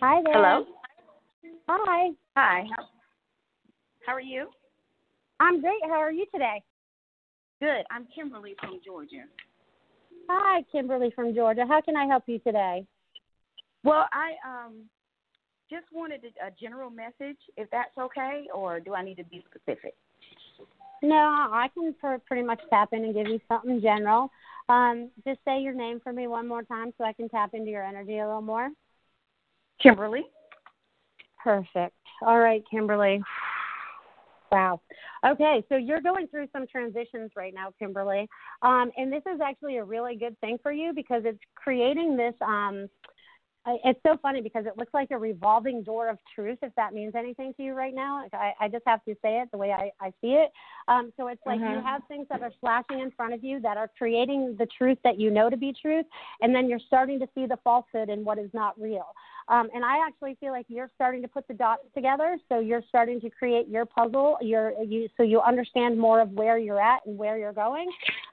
Hi 0.00 0.22
there. 0.22 0.34
Hello. 0.34 0.66
Hi. 1.68 2.10
Hi. 2.36 2.64
How, 2.76 2.84
how 4.06 4.12
are 4.14 4.20
you? 4.20 4.48
I'm 5.40 5.60
great. 5.60 5.80
How 5.84 6.00
are 6.00 6.12
you 6.12 6.26
today? 6.32 6.62
Good. 7.60 7.84
I'm 7.90 8.06
Kimberly 8.14 8.54
from 8.60 8.78
Georgia. 8.84 9.24
Hi, 10.28 10.62
Kimberly 10.70 11.10
from 11.14 11.34
Georgia. 11.34 11.64
How 11.66 11.80
can 11.80 11.96
I 11.96 12.06
help 12.06 12.24
you 12.26 12.38
today? 12.38 12.86
Well, 13.86 14.08
I 14.12 14.32
um 14.44 14.74
just 15.70 15.86
wanted 15.92 16.22
a, 16.24 16.48
a 16.48 16.50
general 16.60 16.90
message, 16.90 17.38
if 17.56 17.70
that's 17.70 17.96
okay, 17.96 18.46
or 18.52 18.80
do 18.80 18.94
I 18.94 19.02
need 19.04 19.16
to 19.18 19.24
be 19.24 19.44
specific? 19.48 19.94
No, 21.02 21.14
I 21.14 21.68
can 21.72 21.94
pretty 22.26 22.42
much 22.42 22.60
tap 22.68 22.88
in 22.92 23.04
and 23.04 23.14
give 23.14 23.28
you 23.28 23.38
something 23.46 23.80
general. 23.80 24.28
Um, 24.68 25.10
just 25.24 25.38
say 25.44 25.60
your 25.60 25.72
name 25.72 26.00
for 26.02 26.12
me 26.12 26.26
one 26.26 26.48
more 26.48 26.64
time 26.64 26.92
so 26.98 27.04
I 27.04 27.12
can 27.12 27.28
tap 27.28 27.54
into 27.54 27.70
your 27.70 27.84
energy 27.84 28.18
a 28.18 28.26
little 28.26 28.42
more. 28.42 28.70
Kimberly. 29.80 30.24
Perfect. 31.44 31.94
All 32.22 32.40
right, 32.40 32.64
Kimberly. 32.68 33.22
Wow. 34.50 34.80
Okay, 35.24 35.64
so 35.68 35.76
you're 35.76 36.00
going 36.00 36.26
through 36.26 36.48
some 36.52 36.66
transitions 36.66 37.30
right 37.36 37.54
now, 37.54 37.72
Kimberly. 37.78 38.28
Um, 38.62 38.90
and 38.96 39.12
this 39.12 39.22
is 39.32 39.40
actually 39.40 39.76
a 39.76 39.84
really 39.84 40.16
good 40.16 40.38
thing 40.40 40.58
for 40.60 40.72
you 40.72 40.92
because 40.92 41.22
it's 41.24 41.38
creating 41.54 42.16
this. 42.16 42.34
Um, 42.40 42.88
it's 43.84 44.00
so 44.06 44.16
funny 44.22 44.40
because 44.40 44.66
it 44.66 44.76
looks 44.76 44.94
like 44.94 45.10
a 45.10 45.18
revolving 45.18 45.82
door 45.82 46.08
of 46.08 46.18
truth, 46.34 46.58
if 46.62 46.74
that 46.76 46.94
means 46.94 47.14
anything 47.14 47.52
to 47.54 47.62
you 47.62 47.74
right 47.74 47.94
now. 47.94 48.24
I, 48.32 48.52
I 48.60 48.68
just 48.68 48.84
have 48.86 49.04
to 49.04 49.14
say 49.22 49.40
it 49.40 49.50
the 49.50 49.58
way 49.58 49.72
I, 49.72 49.90
I 50.00 50.10
see 50.20 50.34
it. 50.34 50.52
Um, 50.88 51.12
so 51.16 51.28
it's 51.28 51.44
like 51.46 51.58
you 51.60 51.66
Mhm. 51.66 51.84
have 51.84 52.02
things 52.06 52.26
that 52.28 52.42
are 52.42 52.52
flashing 52.60 53.00
in 53.00 53.10
front 53.10 53.34
of 53.34 53.42
you 53.42 53.60
that 53.60 53.76
are 53.76 53.88
creating 53.98 54.56
the 54.56 54.66
truth 54.66 54.98
that 55.02 55.18
you 55.18 55.30
know 55.30 55.50
to 55.50 55.56
be 55.56 55.72
truth, 55.72 56.06
and 56.40 56.54
then 56.54 56.68
you're 56.68 56.78
starting 56.78 57.18
to 57.20 57.28
see 57.34 57.46
the 57.46 57.56
falsehood 57.58 58.08
in 58.08 58.24
what 58.24 58.38
is 58.38 58.52
not 58.54 58.80
real. 58.80 59.14
Um, 59.48 59.68
and 59.74 59.84
I 59.84 60.04
actually 60.06 60.36
feel 60.40 60.52
like 60.52 60.66
you're 60.68 60.90
starting 60.94 61.22
to 61.22 61.28
put 61.28 61.46
the 61.48 61.54
dots 61.54 61.82
together. 61.94 62.38
So 62.48 62.58
you're 62.58 62.82
starting 62.88 63.20
to 63.20 63.30
create 63.30 63.68
your 63.68 63.86
puzzle. 63.86 64.38
You're 64.40 64.72
you 64.82 65.08
so 65.16 65.22
you 65.22 65.40
understand 65.40 65.98
more 65.98 66.20
of 66.20 66.30
where 66.32 66.58
you're 66.58 66.80
at 66.80 67.04
and 67.06 67.16
where 67.16 67.38
you're 67.38 67.52
going. 67.52 67.88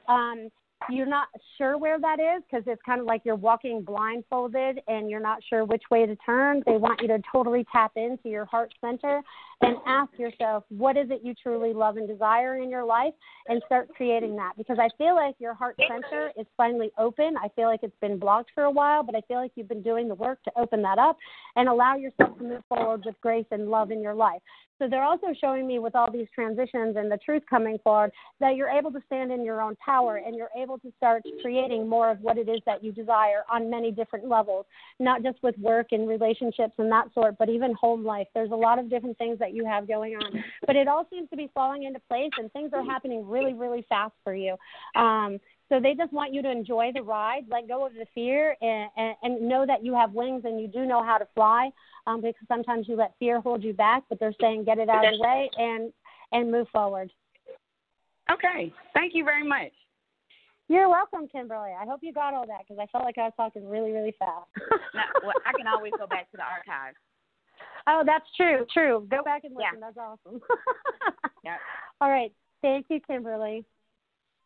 Um, 0.08 0.50
you're 0.90 1.06
not 1.06 1.28
sure 1.58 1.78
where 1.78 2.00
that 2.00 2.20
is 2.20 2.44
because 2.50 2.64
it's 2.68 2.82
kind 2.86 3.00
of 3.00 3.06
like 3.06 3.22
you're 3.24 3.36
walking 3.36 3.82
blindfolded 3.82 4.80
and 4.88 5.10
you're 5.10 5.20
not 5.20 5.40
sure 5.50 5.66
which 5.66 5.84
way 5.90 6.06
to 6.06 6.16
turn. 6.18 6.62
They 6.66 6.78
want 6.78 7.02
you 7.02 7.08
to 7.08 7.22
totally 7.32 7.66
tap 7.72 7.92
into 7.96 8.30
your 8.30 8.46
heart 8.46 8.74
center 8.82 9.22
and 9.62 9.78
ask 9.86 10.12
yourself, 10.18 10.66
what 10.70 10.98
is 10.98 11.10
it 11.10 11.22
you 11.24 11.34
truly 11.42 11.74
love 11.74 11.98
and 11.98 12.08
desire 12.08 12.58
in 12.58 12.70
your 12.70 12.84
life, 12.84 13.14
and 13.48 13.62
start 13.66 13.88
creating 13.96 14.36
that. 14.36 14.52
Because 14.58 14.78
I 14.80 14.90
feel 14.98 15.16
like 15.16 15.36
your 15.40 15.54
heart 15.54 15.78
center 15.88 16.32
is 16.38 16.46
finally 16.58 16.92
open. 16.98 17.36
I 17.42 17.48
feel 17.56 17.68
like 17.68 17.80
it's 17.84 17.96
been 18.02 18.20
blocked 18.20 18.52
for 18.54 18.64
a 18.64 18.72
while, 18.72 19.04
but 19.04 19.16
I 19.16 19.22
feel 19.22 19.38
like 19.38 19.52
you've 19.56 19.70
been 19.70 19.82
doing 19.82 20.08
the 20.08 20.16
work 20.16 20.44
to 20.44 20.52
open 20.58 20.82
that 20.82 20.98
up 20.98 21.18
and 21.56 21.70
allow 21.70 21.96
yourself 21.96 22.38
to 22.38 22.44
move 22.44 22.64
forward 22.68 23.04
with 23.06 23.16
grace 23.22 23.46
and 23.52 23.70
love 23.70 23.92
in 23.92 24.02
your 24.02 24.16
life. 24.16 24.42
So 24.80 24.88
they're 24.90 25.04
also 25.04 25.28
showing 25.40 25.68
me 25.68 25.80
with 25.80 25.96
all 25.96 26.12
these 26.12 26.28
transitions 26.34 26.96
and 26.98 27.12
the 27.12 27.18
truth 27.18 27.44
coming 27.50 27.78
forward 27.84 28.12
that 28.40 28.56
you're 28.56 28.70
able 28.70 28.92
to 28.92 29.00
stand 29.06 29.32
in 29.32 29.46
your 29.46 29.62
own 29.62 29.76
power 29.84 30.18
and 30.18 30.36
you're 30.36 30.50
able 30.58 30.78
to 30.80 30.92
start 30.98 31.24
creating 31.42 31.88
more 31.88 32.10
of 32.10 32.20
what 32.22 32.38
it 32.38 32.50
is 32.50 32.60
that 32.66 32.84
you 32.84 32.92
desire 32.92 33.44
on 33.52 33.70
many 33.70 33.92
different 33.92 34.28
levels, 34.28 34.66
not 35.00 35.24
just 35.24 35.38
with 35.44 35.58
work 35.60 35.88
and 35.92 36.08
relationships 36.08 36.74
and 36.78 36.92
that 36.92 37.14
sort, 37.14 37.36
but 37.38 37.50
even 37.50 37.74
home 37.80 38.04
life. 38.04 38.28
There's 38.34 38.52
a 38.52 38.56
lot 38.56 38.80
of 38.80 38.90
different 38.90 39.18
things 39.18 39.40
that 39.40 39.54
you 39.54 39.66
have 39.66 39.88
going 39.88 40.16
on, 40.16 40.44
but 40.66 40.76
it 40.76 40.88
all 40.88 41.08
seems 41.10 41.30
to 41.30 41.38
be 41.38 41.50
falling 41.54 41.84
into 41.84 42.00
place 42.02 42.32
and 42.38 42.52
things 42.52 42.72
are 42.74 42.84
happening 42.84 43.28
really, 43.28 43.54
really 43.54 43.86
fast 43.88 44.14
for 44.24 44.34
you. 44.34 44.56
Um, 44.96 45.40
so 45.70 45.80
they 45.80 45.94
just 45.96 46.12
want 46.14 46.34
you 46.34 46.42
to 46.42 46.52
enjoy 46.52 46.92
the 46.94 47.02
ride, 47.02 47.44
let 47.50 47.68
go 47.68 47.86
of 47.86 47.94
the 47.94 48.06
fear, 48.14 48.56
and, 48.62 48.90
and, 48.98 49.16
and 49.24 49.48
know 49.48 49.66
that 49.66 49.84
you 49.84 49.94
have 49.94 50.14
wings 50.14 50.44
and 50.46 50.60
you 50.60 50.68
do 50.68 50.86
know 50.86 51.04
how 51.04 51.18
to 51.18 51.28
fly. 51.34 51.70
Um, 52.06 52.22
because 52.22 52.48
sometimes 52.50 52.88
you 52.90 52.98
let 52.98 53.14
fear 53.18 53.40
hold 53.40 53.64
you 53.64 53.74
back, 53.74 54.04
but 54.10 54.20
they're 54.20 54.34
saying 54.42 54.66
get 54.66 54.78
it 54.78 54.90
out 54.90 55.06
of 55.06 55.14
the 55.14 55.20
way 55.22 55.50
and 55.58 55.94
and 56.34 56.52
move 56.52 56.68
forward. 56.70 57.12
Okay. 58.32 58.74
Thank 58.94 59.14
you 59.16 59.24
very 59.24 59.48
much. 59.48 59.72
You're 60.68 60.90
welcome, 60.90 61.28
Kimberly. 61.28 61.72
I 61.80 61.86
hope 61.86 62.00
you 62.02 62.14
got 62.14 62.34
all 62.34 62.48
that 62.48 62.60
because 62.68 62.82
I 62.82 62.88
felt 62.88 63.04
like 63.04 63.18
I 63.18 63.24
was 63.24 63.34
talking 63.38 63.68
really, 63.68 63.92
really 63.92 64.14
fast. 64.18 64.48
Now, 64.94 65.06
well, 65.24 65.34
I 65.46 65.52
can 65.58 65.66
always 65.66 65.92
go 65.98 66.06
back 66.06 66.30
to 66.32 66.38
the 66.38 66.44
archives. 66.44 66.98
oh, 67.88 68.04
that's 68.06 68.26
true. 68.38 68.66
True. 68.72 69.08
Go 69.10 69.24
back 69.24 69.44
and 69.44 69.56
listen. 69.56 69.80
Yeah. 69.80 69.88
That's 69.88 69.98
awesome. 69.98 70.40
Yeah. 71.44 71.58
all 72.02 72.10
right. 72.10 72.32
Thank 72.62 72.86
you, 72.90 73.00
Kimberly. 73.06 73.66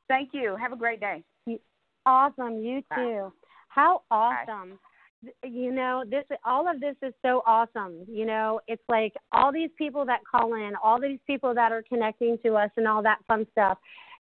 Thank 0.08 0.30
you. 0.34 0.56
Have 0.56 0.74
a 0.74 0.78
great 0.78 1.00
day. 1.00 1.24
Awesome. 2.06 2.60
You 2.60 2.82
Bye. 2.90 2.96
too. 2.96 3.34
How 3.68 4.04
awesome. 4.10 4.80
You 5.44 5.72
know, 5.74 6.04
this 6.10 6.24
all 6.46 6.70
of 6.70 6.80
this 6.80 6.96
is 7.02 7.14
so 7.22 7.42
awesome. 7.46 8.06
You 8.08 8.26
know, 8.26 8.62
it's 8.68 8.84
like 8.88 9.14
all 9.32 9.52
these 9.52 9.72
people 9.78 10.06
that 10.06 10.20
call 10.30 10.54
in, 10.54 10.74
all 10.82 11.02
these 11.02 11.20
people 11.28 11.54
that 11.56 11.72
are 11.72 11.84
connecting 11.84 12.38
to 12.46 12.56
us 12.56 12.70
and 12.78 12.88
all 12.88 13.02
that 13.04 13.20
fun 13.28 13.46
stuff. 13.52 13.78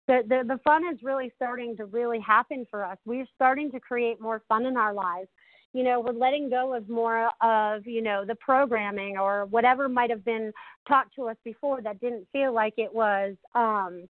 The, 0.07 0.21
the 0.27 0.43
the 0.45 0.59
fun 0.63 0.83
is 0.91 0.99
really 1.03 1.31
starting 1.35 1.77
to 1.77 1.85
really 1.85 2.19
happen 2.19 2.65
for 2.69 2.83
us. 2.83 2.97
We're 3.05 3.27
starting 3.35 3.71
to 3.71 3.79
create 3.79 4.19
more 4.19 4.41
fun 4.49 4.65
in 4.65 4.75
our 4.75 4.93
lives 4.93 5.29
you 5.73 5.83
know 5.83 5.99
we're 5.99 6.13
letting 6.13 6.49
go 6.49 6.73
of 6.73 6.89
more 6.89 7.29
of 7.41 7.85
you 7.85 8.01
know 8.01 8.25
the 8.25 8.35
programming 8.35 9.17
or 9.17 9.45
whatever 9.45 9.87
might 9.87 10.09
have 10.09 10.23
been 10.25 10.51
taught 10.87 11.07
to 11.15 11.27
us 11.27 11.35
before 11.43 11.81
that 11.81 11.99
didn't 11.99 12.27
feel 12.31 12.53
like 12.53 12.73
it 12.77 12.93
was 12.93 13.35
um 13.53 14.07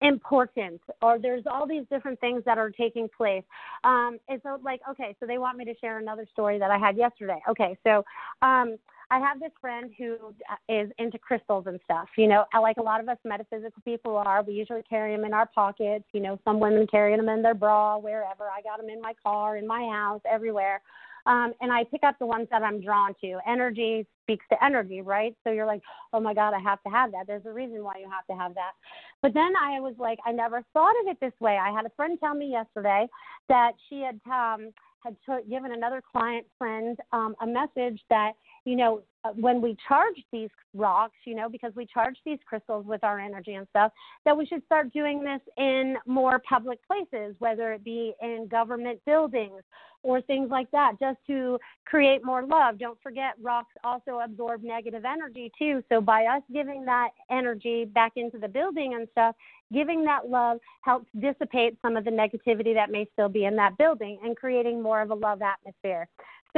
important 0.00 0.80
or 1.02 1.18
there's 1.18 1.44
all 1.50 1.66
these 1.66 1.84
different 1.90 2.20
things 2.20 2.42
that 2.44 2.56
are 2.56 2.70
taking 2.70 3.08
place 3.16 3.42
um 3.82 4.18
and 4.28 4.40
so 4.42 4.58
like 4.62 4.80
okay 4.88 5.16
so 5.18 5.26
they 5.26 5.38
want 5.38 5.58
me 5.58 5.64
to 5.64 5.74
share 5.80 5.98
another 5.98 6.26
story 6.32 6.58
that 6.58 6.70
i 6.70 6.78
had 6.78 6.96
yesterday 6.96 7.40
okay 7.48 7.76
so 7.84 8.04
um 8.42 8.76
I 9.10 9.18
have 9.20 9.40
this 9.40 9.52
friend 9.60 9.90
who 9.96 10.16
is 10.68 10.90
into 10.98 11.18
crystals 11.18 11.64
and 11.66 11.80
stuff. 11.84 12.08
You 12.16 12.26
know, 12.26 12.44
like 12.60 12.76
a 12.76 12.82
lot 12.82 13.00
of 13.00 13.08
us 13.08 13.16
metaphysical 13.24 13.82
people 13.82 14.16
are. 14.16 14.42
We 14.42 14.52
usually 14.52 14.82
carry 14.82 15.16
them 15.16 15.24
in 15.24 15.32
our 15.32 15.46
pockets. 15.46 16.04
You 16.12 16.20
know, 16.20 16.38
some 16.44 16.60
women 16.60 16.86
carry 16.86 17.16
them 17.16 17.28
in 17.28 17.40
their 17.40 17.54
bra, 17.54 17.96
wherever. 17.96 18.44
I 18.44 18.60
got 18.60 18.78
them 18.78 18.90
in 18.90 19.00
my 19.00 19.14
car, 19.22 19.56
in 19.56 19.66
my 19.66 19.80
house, 19.90 20.20
everywhere. 20.30 20.82
Um, 21.28 21.52
and 21.60 21.70
I 21.70 21.84
pick 21.84 22.02
up 22.02 22.18
the 22.18 22.26
ones 22.26 22.48
that 22.50 22.62
I'm 22.62 22.80
drawn 22.80 23.14
to. 23.20 23.38
Energy 23.46 24.06
speaks 24.24 24.46
to 24.50 24.64
energy, 24.64 25.02
right? 25.02 25.36
So 25.44 25.52
you're 25.52 25.66
like, 25.66 25.82
oh 26.12 26.20
my 26.20 26.32
God, 26.32 26.54
I 26.54 26.58
have 26.58 26.82
to 26.84 26.88
have 26.88 27.12
that. 27.12 27.26
There's 27.26 27.44
a 27.44 27.52
reason 27.52 27.84
why 27.84 27.94
you 28.00 28.08
have 28.10 28.26
to 28.30 28.42
have 28.42 28.54
that. 28.54 28.72
But 29.22 29.34
then 29.34 29.52
I 29.56 29.78
was 29.78 29.94
like, 29.98 30.18
I 30.24 30.32
never 30.32 30.64
thought 30.72 30.94
of 31.02 31.08
it 31.08 31.18
this 31.20 31.38
way. 31.38 31.58
I 31.58 31.70
had 31.70 31.84
a 31.84 31.90
friend 31.96 32.18
tell 32.18 32.34
me 32.34 32.50
yesterday 32.50 33.06
that 33.48 33.72
she 33.88 34.00
had 34.00 34.18
um, 34.32 34.72
had 35.04 35.16
t- 35.26 35.48
given 35.50 35.72
another 35.72 36.02
client 36.10 36.46
friend 36.56 36.98
um, 37.12 37.36
a 37.42 37.46
message 37.46 38.00
that 38.10 38.32
you 38.68 38.76
know, 38.76 39.02
when 39.36 39.60
we 39.60 39.76
charge 39.86 40.16
these 40.32 40.50
rocks, 40.74 41.16
you 41.24 41.34
know, 41.34 41.48
because 41.48 41.72
we 41.74 41.86
charge 41.86 42.16
these 42.24 42.38
crystals 42.46 42.86
with 42.86 43.02
our 43.04 43.18
energy 43.18 43.54
and 43.54 43.66
stuff, 43.70 43.92
that 44.24 44.36
we 44.36 44.46
should 44.46 44.64
start 44.64 44.92
doing 44.92 45.22
this 45.22 45.40
in 45.56 45.96
more 46.06 46.40
public 46.48 46.78
places, 46.86 47.34
whether 47.38 47.72
it 47.72 47.84
be 47.84 48.14
in 48.22 48.46
government 48.50 49.00
buildings 49.06 49.62
or 50.04 50.20
things 50.22 50.48
like 50.48 50.70
that, 50.70 50.92
just 51.00 51.18
to 51.26 51.58
create 51.84 52.24
more 52.24 52.46
love. 52.46 52.78
Don't 52.78 52.98
forget, 53.02 53.34
rocks 53.42 53.74
also 53.82 54.20
absorb 54.24 54.62
negative 54.62 55.04
energy 55.04 55.50
too. 55.58 55.82
So 55.88 56.00
by 56.00 56.24
us 56.24 56.42
giving 56.52 56.84
that 56.84 57.08
energy 57.30 57.84
back 57.84 58.12
into 58.16 58.38
the 58.38 58.48
building 58.48 58.94
and 58.94 59.08
stuff, 59.10 59.34
giving 59.72 60.04
that 60.04 60.28
love 60.28 60.58
helps 60.82 61.08
dissipate 61.20 61.76
some 61.82 61.96
of 61.96 62.04
the 62.04 62.10
negativity 62.10 62.72
that 62.74 62.90
may 62.90 63.06
still 63.12 63.28
be 63.28 63.44
in 63.44 63.56
that 63.56 63.76
building 63.76 64.18
and 64.22 64.36
creating 64.36 64.80
more 64.82 65.02
of 65.02 65.10
a 65.10 65.14
love 65.14 65.40
atmosphere. 65.42 66.08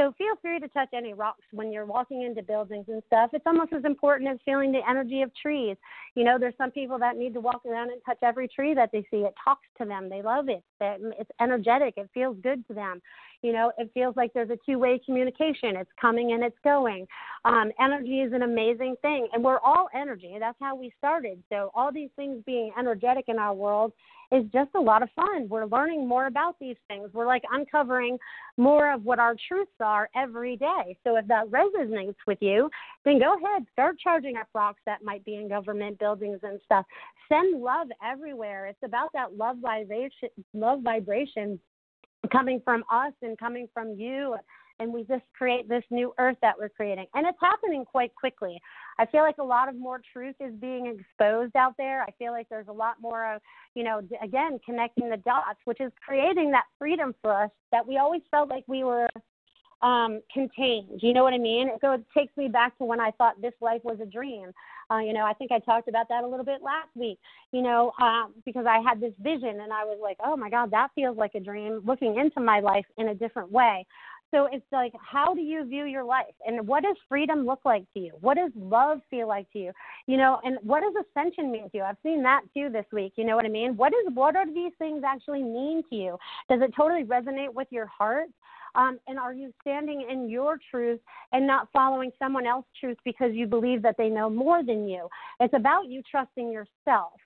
So 0.01 0.15
feel 0.17 0.35
free 0.41 0.59
to 0.59 0.69
touch 0.69 0.89
any 0.95 1.13
rocks 1.13 1.45
when 1.51 1.71
you're 1.71 1.85
walking 1.85 2.23
into 2.23 2.43
buildings 2.43 2.87
and 2.89 3.03
stuff. 3.07 3.31
It's 3.35 3.45
almost 3.47 3.75
as 3.75 3.85
important 3.85 4.31
as 4.31 4.39
feeling 4.47 4.73
the 4.73 4.81
energy 4.89 5.21
of 5.21 5.31
trees. 5.35 5.77
You 6.15 6.25
know, 6.25 6.39
there's 6.39 6.55
some 6.57 6.71
people 6.71 6.99
that 7.01 7.19
need 7.19 7.35
to 7.35 7.41
walk 7.41 7.67
around 7.67 7.91
and 7.91 8.01
touch 8.07 8.17
every 8.23 8.49
tree 8.49 8.73
that 8.73 8.89
they 8.93 9.03
see. 9.11 9.19
It 9.19 9.35
talks 9.45 9.67
to 9.77 9.85
them. 9.85 10.09
They 10.09 10.23
love 10.23 10.49
it. 10.49 10.65
It's 10.81 11.31
energetic. 11.39 11.95
It 11.99 12.09
feels 12.15 12.39
good 12.43 12.67
to 12.69 12.73
them. 12.73 13.03
You 13.43 13.53
know, 13.53 13.73
it 13.77 13.91
feels 13.93 14.17
like 14.17 14.33
there's 14.33 14.49
a 14.49 14.59
two-way 14.65 15.03
communication. 15.05 15.77
It's 15.77 15.91
coming 16.01 16.33
and 16.33 16.43
it's 16.43 16.59
going. 16.65 17.07
Um, 17.45 17.71
energy 17.79 18.21
is 18.21 18.33
an 18.33 18.43
amazing 18.43 18.97
thing, 19.03 19.29
and 19.35 19.45
we're 19.45 19.61
all 19.61 19.89
energy. 19.95 20.37
That's 20.41 20.59
how 20.63 20.77
we 20.77 20.95
started. 20.97 21.43
So 21.51 21.71
all 21.75 21.93
these 21.93 22.11
things 22.17 22.43
being 22.47 22.73
energetic 22.79 23.27
in 23.29 23.39
our 23.39 23.53
world 23.53 23.93
is 24.33 24.45
just 24.53 24.71
a 24.75 24.81
lot 24.81 25.03
of 25.03 25.09
fun. 25.17 25.49
We're 25.49 25.67
learning 25.67 26.07
more 26.07 26.27
about 26.27 26.57
these 26.61 26.77
things. 26.89 27.11
We're 27.13 27.27
like 27.27 27.43
uncovering 27.53 28.19
more 28.57 28.93
of 28.93 29.05
what 29.05 29.19
our 29.19 29.35
truths 29.49 29.71
are 29.81 30.09
every 30.15 30.57
day. 30.57 30.97
So 31.05 31.17
if 31.17 31.27
that 31.27 31.47
resonates 31.47 32.17
with 32.27 32.39
you, 32.41 32.71
then 33.05 33.19
go 33.19 33.37
ahead, 33.37 33.67
start 33.73 33.99
charging 33.99 34.37
up 34.37 34.47
rocks 34.55 34.81
that 34.87 35.03
might 35.03 35.25
be 35.25 35.37
in 35.37 35.49
government 35.49 35.99
buildings 35.99 36.39
and 36.43 36.61
stuff. 36.65 36.87
Send 37.29 37.61
love 37.61 37.89
everywhere. 38.05 38.67
It's 38.67 38.83
about 38.85 39.11
that 39.15 39.37
love 39.37 39.57
vibration, 39.61 40.29
love 40.55 40.83
vibration 40.83 41.59
coming 42.31 42.61
from 42.65 42.85
us 42.91 43.13
and 43.23 43.39
coming 43.39 43.69
from 43.73 43.95
you 43.99 44.37
and 44.81 44.93
we 44.93 45.05
just 45.05 45.23
create 45.37 45.69
this 45.69 45.85
new 45.91 46.13
earth 46.19 46.37
that 46.43 46.59
we're 46.59 46.71
creating. 46.71 47.07
And 47.15 47.27
it's 47.27 47.39
happening 47.41 47.85
quite 47.85 48.15
quickly. 48.15 48.61
I 48.99 49.07
feel 49.07 49.23
like 49.23 49.39
a 49.39 49.45
lot 49.45 49.69
of 49.69 49.77
more 49.77 50.01
truth 50.13 50.35
is 50.41 50.53
being 50.55 50.87
exposed 50.87 51.55
out 51.55 51.75
there. 51.79 52.03
I 52.03 52.11
feel 52.19 52.33
like 52.33 52.49
there's 52.49 52.69
a 52.69 52.73
lot 52.73 52.97
more 53.01 53.33
of, 53.35 53.41
you 53.75 53.85
know, 53.85 54.01
again, 54.23 54.59
connecting 54.65 55.11
the 55.11 55.19
dots, 55.19 55.61
which 55.65 55.81
is 55.81 55.93
creating 56.05 56.51
that 56.53 56.65
freedom 56.79 57.15
for 57.23 57.45
us 57.45 57.51
that 57.73 57.87
we 57.87 57.99
always 57.99 58.23
felt 58.31 58.49
like 58.49 58.65
we 58.67 58.83
were 58.83 59.09
um, 59.83 60.21
contained. 60.33 61.01
You 61.03 61.15
know 61.15 61.23
what 61.23 61.33
I 61.33 61.39
mean? 61.39 61.71
So 61.81 61.93
it 61.93 62.05
takes 62.17 62.37
me 62.37 62.49
back 62.49 62.77
to 62.79 62.85
when 62.85 63.01
I 63.01 63.11
thought 63.13 63.41
this 63.41 63.55
life 63.61 63.81
was 63.85 63.99
a 64.03 64.07
dream. 64.07 64.53
Uh, 64.91 64.99
you 64.99 65.13
know, 65.13 65.25
I 65.25 65.33
think 65.35 65.53
I 65.53 65.61
talked 65.61 65.89
about 65.89 66.09
that 66.09 66.25
a 66.25 66.27
little 66.27 66.45
bit 66.45 66.63
last 66.63 66.89
week, 66.95 67.19
you 67.53 67.63
know, 67.63 67.93
uh, 68.03 68.25
because 68.45 68.67
I 68.67 68.81
had 68.81 69.01
this 69.01 69.13
vision 69.21 69.61
and 69.61 69.73
I 69.73 69.85
was 69.85 69.99
like, 70.03 70.19
oh 70.25 70.37
my 70.37 70.51
God, 70.51 70.71
that 70.73 70.89
feels 70.95 71.17
like 71.17 71.35
a 71.35 71.41
dream, 71.41 71.81
looking 71.85 72.19
into 72.19 72.41
my 72.41 72.61
life 72.61 72.85
in 72.99 73.09
a 73.09 73.15
different 73.15 73.53
way. 73.53 73.87
So 74.31 74.49
it's 74.51 74.65
like, 74.73 74.93
how 75.01 75.35
do 75.35 75.41
you 75.41 75.65
view 75.65 75.85
your 75.85 76.05
life? 76.05 76.35
And 76.47 76.67
what 76.67 76.83
does 76.83 76.97
freedom 77.09 77.45
look 77.45 77.61
like 77.65 77.85
to 77.95 78.01
you? 78.01 78.13
What 78.21 78.37
does 78.37 78.51
love 78.55 79.01
feel 79.11 79.29
like 79.29 79.51
to 79.53 79.59
you? 79.59 79.73
You 80.07 80.17
know, 80.17 80.41
and 80.45 80.59
what 80.63 80.83
does 80.83 81.05
ascension 81.05 81.51
mean 81.51 81.71
to 81.71 81.79
you? 81.79 81.83
I've 81.83 81.97
seen 82.03 82.23
that 82.23 82.43
too 82.55 82.69
this 82.71 82.87
week. 82.93 83.15
You 83.17 83.25
know 83.25 83.37
what 83.37 83.45
I 83.45 83.49
mean? 83.49 83.77
What 83.77 83.93
is 83.93 84.15
what 84.15 84.37
are 84.37 84.47
these 84.47 84.73
things 84.79 85.03
actually 85.07 85.43
mean 85.43 85.83
to 85.91 85.97
you? 85.97 86.19
Does 86.49 86.61
it 86.63 86.73
totally 86.77 87.05
resonate 87.05 87.53
with 87.53 87.69
your 87.71 87.87
heart? 87.87 88.29
Um, 88.75 88.99
and 89.09 89.19
are 89.19 89.35
you 89.35 89.53
standing 89.61 90.07
in 90.09 90.29
your 90.29 90.59
truth 90.71 91.01
and 91.33 91.47
not 91.47 91.69
following 91.73 92.11
someone 92.19 92.47
else's 92.47 92.71
truth 92.79 92.99
because 93.05 93.31
you 93.33 93.47
believe 93.47 93.83
that 93.83 93.97
they 93.99 94.09
know 94.09 94.31
more 94.31 94.63
than 94.63 94.89
you? 94.89 95.09
It's 95.41 95.55
about 95.55 95.89
you 95.89 96.03
trusting 96.09 96.53
yourself. 96.53 96.69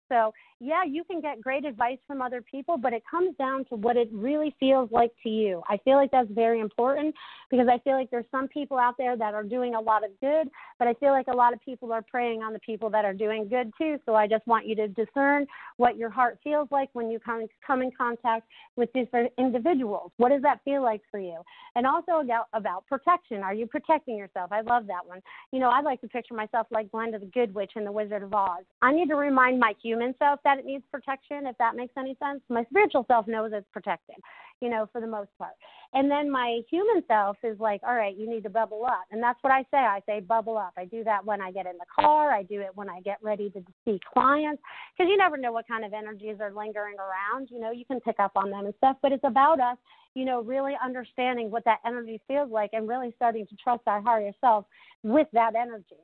So, 0.09 0.33
yeah, 0.61 0.85
you 0.85 1.03
can 1.05 1.21
get 1.21 1.41
great 1.41 1.65
advice 1.65 1.99
from 2.07 2.23
other 2.23 2.41
people, 2.41 2.77
but 2.77 2.93
it 2.93 3.03
comes 3.11 3.37
down 3.37 3.65
to 3.67 3.75
what 3.75 3.97
it 3.97 4.09
really 4.13 4.55
feels 4.61 4.91
like 4.93 5.11
to 5.23 5.29
you. 5.29 5.63
I 5.69 5.79
feel 5.79 5.97
like 5.97 6.11
that's 6.11 6.31
very 6.31 6.61
important 6.61 7.15
because 7.51 7.67
I 7.69 7.79
feel 7.79 7.95
like 7.95 8.11
there's 8.11 8.25
some 8.31 8.49
people 8.49 8.79
out 8.79 8.95
there 8.97 9.17
that 9.17 9.35
are 9.35 9.43
doing 9.43 9.75
a 9.75 9.81
lot 9.81 10.05
of 10.05 10.11
good, 10.21 10.49
but 10.79 10.89
I 10.89 10.95
feel 10.95 11.11
like 11.11 11.27
a 11.29 11.37
lot 11.37 11.53
of 11.53 11.61
people 11.61 11.93
are 11.93 12.03
preying 12.03 12.43
on 12.43 12.53
the 12.53 12.59
people 12.61 12.89
that 12.91 13.05
are 13.05 13.13
doing 13.13 13.49
good 13.49 13.73
too. 13.77 13.99
So 14.07 14.15
I 14.15 14.27
just 14.27 14.47
want 14.47 14.67
you 14.67 14.75
to 14.77 14.89
discern 14.89 15.47
what 15.77 15.97
your 15.97 16.11
heart 16.11 16.39
feels 16.45 16.69
like 16.71 16.89
when 16.93 17.11
you 17.11 17.19
come, 17.19 17.47
come 17.67 17.83
in 17.83 17.91
contact 17.97 18.47
with 18.77 18.93
different 18.93 19.33
individuals. 19.39 20.13
What 20.19 20.31
does 20.31 20.43
that 20.43 20.61
feel 20.65 20.83
like 20.83 21.03
for 21.11 21.19
you? 21.19 21.41
And 21.75 21.87
also 21.87 22.21
about, 22.21 22.47
about 22.53 22.87
protection. 22.87 23.43
Are 23.43 23.55
you 23.55 23.67
protecting 23.67 24.17
yourself? 24.17 24.53
I 24.53 24.61
love 24.61 24.87
that 24.87 25.05
one. 25.05 25.21
You 25.53 25.61
know, 25.61 25.69
I 25.69 25.81
like 25.81 26.01
to 26.03 26.09
picture 26.09 26.35
myself 26.35 26.67
like 26.71 26.91
Glinda 26.91 27.19
the 27.19 27.27
Good 27.27 27.55
Witch 27.55 27.73
in 27.77 27.85
The 27.85 27.93
Wizard 27.93 28.23
of 28.23 28.33
Oz. 28.33 28.65
I 28.83 28.93
need 28.93 29.09
to 29.09 29.17
remind 29.17 29.54
my 29.59 29.75
human 29.83 30.15
self 30.19 30.41
that 30.45 30.59
it 30.59 30.65
needs 30.65 30.85
protection, 30.91 31.47
if 31.47 31.57
that 31.59 31.77
makes 31.77 31.95
any 31.97 32.17
sense. 32.23 32.41
My 32.49 32.65
spiritual 32.71 33.05
self 33.09 33.27
knows 33.27 33.51
it's 33.53 33.67
protected, 33.73 34.17
you 34.61 34.69
know, 34.69 34.89
for 34.93 35.01
the 35.01 35.07
most 35.07 35.31
part. 35.39 35.55
And 35.93 36.11
then 36.11 36.31
my 36.31 36.61
human 36.71 37.03
self 37.07 37.37
is 37.45 37.59
like, 37.61 37.81
all 37.87 37.95
right, 37.95 38.17
you 38.17 38.29
need 38.29 38.43
to 38.43 38.51
bubble 38.51 38.85
up. 38.85 39.05
And 39.13 39.23
that's 39.23 39.39
what 39.43 39.53
I 39.53 39.63
say. 39.71 39.79
I 39.79 40.01
say 40.07 40.21
bubble 40.21 40.59
up. 40.59 40.73
I 40.77 40.87
do 40.87 41.05
that 41.05 41.25
when 41.25 41.41
I 41.41 41.53
get 41.53 41.67
in 41.67 41.79
the 41.79 41.87
car. 41.95 42.33
I 42.33 42.43
do 42.43 42.61
it 42.61 42.71
when 42.75 42.89
I 42.89 43.01
get 43.01 43.19
ready 43.23 43.51
to 43.51 43.63
see 43.85 44.01
clients 44.13 44.63
because 44.97 45.09
you 45.11 45.17
never 45.17 45.37
know 45.37 45.53
what 45.53 45.69
kind 45.69 45.85
of 45.85 45.93
energies 45.93 46.37
are 46.41 46.53
lingering 46.53 46.97
around. 46.99 47.49
You 47.51 47.61
know, 47.61 47.71
you 47.71 47.85
can 47.85 48.01
pick 48.01 48.19
up 48.19 48.33
on 48.35 48.51
them 48.51 48.65
and 48.65 48.75
stuff, 48.79 48.97
but 49.03 49.13
it's 49.13 49.25
about 49.25 49.61
us, 49.61 49.77
you 50.15 50.25
know, 50.25 50.43
really 50.43 50.75
understanding 50.85 51.51
what 51.51 51.65
that 51.65 51.79
energy 51.87 52.21
feels 52.27 52.51
like 52.51 52.71
and 52.73 52.89
really 52.89 53.13
starting 53.17 53.47
to 53.47 53.57
trust 53.63 53.83
our 53.87 54.01
higher 54.01 54.33
self 54.41 54.65
with 55.03 55.29
that 55.33 55.55
energy. 55.55 55.97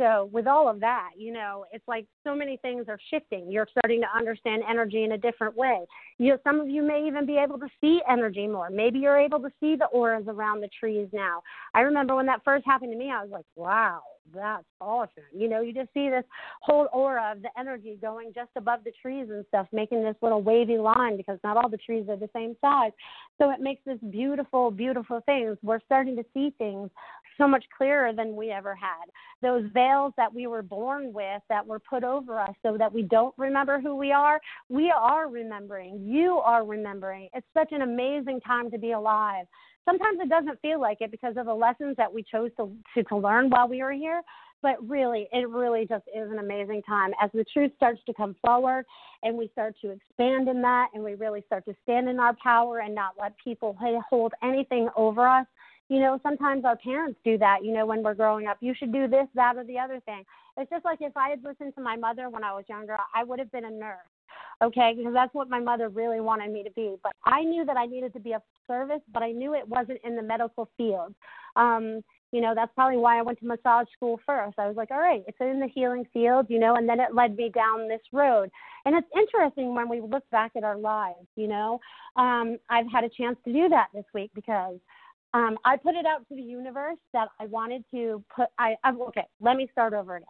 So, 0.00 0.28
with 0.32 0.46
all 0.46 0.68
of 0.68 0.80
that, 0.80 1.10
you 1.16 1.32
know, 1.32 1.64
it's 1.72 1.86
like 1.88 2.06
so 2.26 2.34
many 2.34 2.56
things 2.58 2.86
are 2.88 2.98
shifting. 3.10 3.50
You're 3.50 3.68
starting 3.70 4.00
to 4.00 4.08
understand 4.14 4.62
energy 4.68 5.04
in 5.04 5.12
a 5.12 5.18
different 5.18 5.56
way. 5.56 5.84
You 6.18 6.32
know, 6.32 6.38
some 6.42 6.60
of 6.60 6.68
you 6.68 6.82
may 6.82 7.06
even 7.06 7.24
be 7.24 7.36
able 7.36 7.58
to 7.60 7.68
see 7.80 8.00
energy 8.10 8.46
more. 8.48 8.68
Maybe 8.68 8.98
you're 8.98 9.18
able 9.18 9.38
to 9.40 9.50
see 9.60 9.76
the 9.76 9.86
auras 9.86 10.24
around 10.26 10.60
the 10.60 10.68
trees 10.78 11.08
now. 11.12 11.42
I 11.74 11.80
remember 11.82 12.16
when 12.16 12.26
that 12.26 12.42
first 12.44 12.66
happened 12.66 12.92
to 12.92 12.98
me, 12.98 13.12
I 13.12 13.22
was 13.22 13.30
like, 13.30 13.46
wow, 13.54 14.02
that's 14.34 14.64
awesome. 14.80 15.22
You 15.32 15.48
know, 15.48 15.60
you 15.60 15.72
just 15.72 15.92
see 15.94 16.08
this 16.08 16.24
whole 16.60 16.88
aura 16.92 17.32
of 17.32 17.42
the 17.42 17.48
energy 17.58 17.96
going 18.00 18.32
just 18.34 18.50
above 18.56 18.80
the 18.84 18.92
trees 19.00 19.28
and 19.30 19.44
stuff, 19.48 19.68
making 19.72 20.02
this 20.02 20.16
little 20.20 20.42
wavy 20.42 20.78
line 20.78 21.16
because 21.16 21.38
not 21.44 21.56
all 21.56 21.68
the 21.68 21.76
trees 21.76 22.06
are 22.08 22.16
the 22.16 22.30
same 22.34 22.56
size. 22.60 22.92
So 23.38 23.50
it 23.50 23.60
makes 23.60 23.82
this 23.86 23.98
beautiful, 24.10 24.70
beautiful 24.70 25.20
things. 25.26 25.58
We're 25.62 25.80
starting 25.86 26.16
to 26.16 26.24
see 26.34 26.52
things 26.58 26.90
so 27.38 27.46
much 27.46 27.64
clearer 27.76 28.12
than 28.12 28.34
we 28.34 28.50
ever 28.50 28.74
had. 28.74 29.04
Those 29.42 29.70
veils 29.72 30.12
that 30.16 30.32
we 30.32 30.46
were 30.46 30.62
born 30.62 31.12
with 31.12 31.42
that 31.48 31.66
were 31.66 31.78
put 31.78 32.02
over 32.02 32.15
us 32.28 32.54
so 32.62 32.76
that 32.78 32.92
we 32.92 33.02
don't 33.02 33.34
remember 33.36 33.80
who 33.80 33.94
we 33.94 34.12
are, 34.12 34.40
we 34.68 34.90
are 34.90 35.28
remembering. 35.28 36.00
You 36.04 36.38
are 36.38 36.64
remembering. 36.64 37.28
It's 37.34 37.46
such 37.54 37.72
an 37.72 37.82
amazing 37.82 38.40
time 38.40 38.70
to 38.70 38.78
be 38.78 38.92
alive. 38.92 39.46
Sometimes 39.84 40.18
it 40.20 40.28
doesn't 40.28 40.60
feel 40.60 40.80
like 40.80 40.98
it 41.00 41.10
because 41.10 41.36
of 41.36 41.46
the 41.46 41.54
lessons 41.54 41.96
that 41.96 42.12
we 42.12 42.22
chose 42.22 42.50
to, 42.56 42.70
to, 42.94 43.04
to 43.04 43.16
learn 43.16 43.50
while 43.50 43.68
we 43.68 43.82
were 43.82 43.92
here. 43.92 44.22
But 44.62 44.76
really, 44.88 45.28
it 45.32 45.48
really 45.48 45.86
just 45.86 46.04
is 46.08 46.30
an 46.30 46.38
amazing 46.38 46.82
time 46.82 47.12
as 47.22 47.30
the 47.32 47.44
truth 47.52 47.70
starts 47.76 48.00
to 48.06 48.14
come 48.14 48.34
forward 48.44 48.84
and 49.22 49.36
we 49.36 49.48
start 49.52 49.76
to 49.82 49.90
expand 49.90 50.48
in 50.48 50.62
that 50.62 50.88
and 50.94 51.04
we 51.04 51.14
really 51.14 51.42
start 51.46 51.64
to 51.66 51.74
stand 51.82 52.08
in 52.08 52.18
our 52.18 52.34
power 52.42 52.80
and 52.80 52.94
not 52.94 53.12
let 53.20 53.34
people 53.42 53.76
hold 54.10 54.32
anything 54.42 54.88
over 54.96 55.28
us. 55.28 55.46
You 55.88 56.00
know, 56.00 56.18
sometimes 56.22 56.64
our 56.64 56.76
parents 56.76 57.18
do 57.24 57.38
that, 57.38 57.64
you 57.64 57.72
know, 57.72 57.86
when 57.86 58.02
we're 58.02 58.14
growing 58.14 58.46
up. 58.48 58.58
You 58.60 58.74
should 58.76 58.92
do 58.92 59.06
this, 59.06 59.26
that, 59.34 59.56
or 59.56 59.64
the 59.64 59.78
other 59.78 60.00
thing. 60.00 60.24
It's 60.56 60.70
just 60.70 60.84
like 60.84 60.98
if 61.00 61.16
I 61.16 61.30
had 61.30 61.44
listened 61.44 61.74
to 61.76 61.82
my 61.82 61.96
mother 61.96 62.28
when 62.28 62.42
I 62.42 62.52
was 62.52 62.64
younger, 62.68 62.96
I 63.14 63.22
would 63.22 63.38
have 63.38 63.52
been 63.52 63.66
a 63.66 63.70
nurse 63.70 63.98
okay? 64.62 64.94
Because 64.96 65.12
that's 65.12 65.34
what 65.34 65.48
my 65.48 65.60
mother 65.60 65.88
really 65.88 66.20
wanted 66.20 66.52
me 66.52 66.62
to 66.62 66.70
be. 66.70 66.96
But 67.02 67.12
i 67.24 67.42
knew 67.42 67.64
that 67.64 67.76
i 67.76 67.86
needed 67.86 68.12
to 68.14 68.20
be 68.20 68.32
of 68.32 68.42
service 68.66 69.00
but 69.12 69.22
i 69.22 69.30
knew 69.30 69.54
it 69.54 69.68
wasn't 69.68 70.00
in 70.04 70.16
the 70.16 70.22
medical 70.22 70.68
field. 70.76 71.14
Um 71.56 72.02
you 72.32 72.40
know 72.40 72.54
that's 72.54 72.72
probably 72.74 72.98
why 72.98 73.18
i 73.18 73.22
went 73.22 73.38
to 73.40 73.46
massage 73.46 73.86
school 73.94 74.18
first. 74.26 74.58
I 74.58 74.66
was 74.66 74.76
like 74.76 74.90
all 74.90 74.98
right 74.98 75.24
it's 75.26 75.38
in 75.40 75.60
the 75.60 75.68
healing 75.68 76.06
field 76.12 76.46
you 76.48 76.58
know 76.58 76.74
and 76.76 76.88
then 76.88 77.00
it 77.00 77.14
led 77.14 77.36
me 77.36 77.50
down 77.50 77.88
this 77.88 78.00
road. 78.12 78.50
And 78.84 78.94
it's 78.96 79.08
interesting 79.16 79.74
when 79.74 79.88
we 79.88 80.00
look 80.00 80.28
back 80.30 80.52
at 80.56 80.64
our 80.64 80.78
lives 80.78 81.26
you 81.36 81.48
know? 81.48 81.80
Um 82.16 82.58
i've 82.70 82.90
had 82.90 83.04
a 83.04 83.08
chance 83.08 83.36
to 83.44 83.52
do 83.52 83.68
that 83.68 83.88
this 83.94 84.06
week 84.14 84.30
because 84.34 84.78
um, 85.36 85.58
I 85.66 85.76
put 85.76 85.94
it 85.94 86.06
out 86.06 86.26
to 86.28 86.34
the 86.34 86.42
universe 86.42 86.96
that 87.12 87.28
I 87.38 87.46
wanted 87.46 87.84
to 87.90 88.24
put. 88.34 88.46
I, 88.58 88.74
I 88.82 88.92
okay. 89.08 89.26
Let 89.38 89.56
me 89.56 89.68
start 89.70 89.92
over 89.92 90.16
again. 90.16 90.28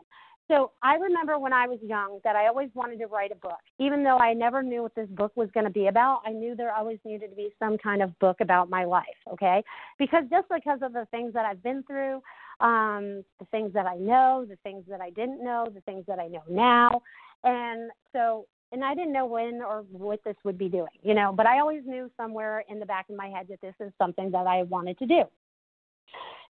So 0.49 0.73
I 0.83 0.95
remember 0.95 1.39
when 1.39 1.53
I 1.53 1.67
was 1.67 1.79
young 1.83 2.21
that 2.25 2.35
I 2.35 2.49
always 2.49 2.71
wanted 2.75 2.99
to 3.01 3.07
write 3.07 3.31
a 3.31 3.37
book. 3.37 3.59
Even 3.79 4.03
though 4.03 4.19
I 4.19 4.33
never 4.33 4.63
knew 4.63 4.83
what 4.83 4.95
this 4.95 5.09
book 5.09 5.33
was 5.37 5.49
going 5.53 5.65
to 5.65 5.71
be 5.71 5.87
about, 5.87 6.23
I 6.25 6.31
knew 6.31 6.55
there 6.55 6.73
always 6.73 6.99
needed 7.05 7.31
to 7.31 7.37
be 7.37 7.51
some 7.59 7.79
kind 7.79 8.03
of 8.03 8.17
book 8.19 8.37
about 8.41 8.69
my 8.71 8.85
life, 8.85 9.05
okay? 9.33 9.63
Because 9.99 10.25
just 10.31 10.49
because 10.49 10.81
of 10.83 10.93
the 10.93 11.07
things 11.11 11.33
that 11.35 11.45
I've 11.45 11.63
been 11.63 11.83
through, 11.85 12.23
um, 12.61 13.25
the 13.41 13.47
things 13.51 13.73
that 13.75 13.87
I 13.87 13.97
know, 13.97 14.45
the 14.49 14.57
things 14.63 14.85
that 14.89 15.01
I 15.01 15.11
didn't 15.11 15.43
know, 15.43 15.67
the 15.73 15.81
things 15.81 16.05
that 16.07 16.19
I 16.19 16.29
know 16.29 16.43
now. 16.49 17.03
And 17.43 17.91
so 18.13 18.47
and 18.73 18.85
I 18.85 18.95
didn't 18.95 19.13
know 19.13 19.27
when 19.27 19.63
or 19.63 19.85
what 19.91 20.21
this 20.25 20.37
would 20.45 20.59
be 20.59 20.69
doing, 20.69 20.89
you 21.03 21.15
know, 21.15 21.33
but 21.33 21.47
I 21.47 21.61
always 21.61 21.83
knew 21.87 22.11
somewhere 22.17 22.65
in 22.69 22.79
the 22.79 22.87
back 22.87 23.07
of 23.09 23.17
my 23.17 23.29
head 23.29 23.47
that 23.49 23.61
this 23.61 23.75
is 23.81 23.93
something 23.99 24.31
that 24.33 24.47
I 24.47 24.63
wanted 24.65 24.99
to 24.99 25.07
do. 25.07 25.23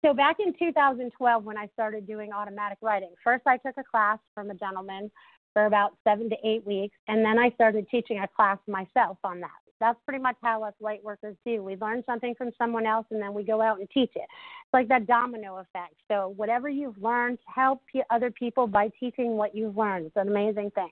So 0.04 0.14
back 0.14 0.38
in 0.40 0.54
2012, 0.58 1.44
when 1.44 1.58
I 1.58 1.68
started 1.74 2.08
doing 2.08 2.32
automatic 2.32 2.78
writing, 2.82 3.14
first 3.24 3.44
I 3.46 3.58
took 3.58 3.76
a 3.78 3.84
class 3.84 4.18
from 4.34 4.50
a 4.50 4.56
gentleman 4.56 5.12
for 5.54 5.66
about 5.66 5.98
seven 6.04 6.30
to 6.30 6.36
eight 6.44 6.66
weeks, 6.66 6.96
and 7.08 7.24
then 7.24 7.38
I 7.38 7.50
started 7.52 7.88
teaching 7.90 8.20
a 8.20 8.28
class 8.28 8.58
myself 8.68 9.18
on 9.24 9.42
that. 9.42 9.50
That's 9.80 10.00
pretty 10.06 10.22
much 10.22 10.36
how 10.42 10.64
us 10.64 10.74
light 10.80 11.04
workers 11.04 11.36
do. 11.46 11.64
We 11.64 11.76
learn 11.78 12.04
something 12.06 12.36
from 12.36 12.52
someone 12.58 12.86
else, 12.86 13.06
and 13.12 13.22
then 13.22 13.34
we 13.34 13.44
go 13.44 13.62
out 13.62 13.80
and 13.80 13.90
teach 13.90 14.12
it. 14.16 14.28
It's 14.28 14.74
like 14.74 14.88
that 14.90 15.08
domino 15.08 15.58
effect. 15.58 15.96
So 16.08 16.34
whatever 16.36 16.70
you've 16.70 17.02
learned, 17.02 17.40
help 17.54 17.82
other 18.10 18.32
people 18.32 18.68
by 18.68 18.90
teaching 19.00 19.38
what 19.38 19.56
you've 19.56 19.78
learned. 19.78 20.08
It's 20.08 20.16
an 20.16 20.28
amazing 20.28 20.72
thing. 20.72 20.92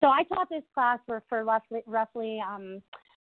So 0.00 0.08
I 0.08 0.22
taught 0.24 0.48
this 0.48 0.62
class 0.74 0.98
for 1.06 1.22
for 1.28 1.44
roughly 1.44 1.82
roughly 1.86 2.40
um, 2.46 2.82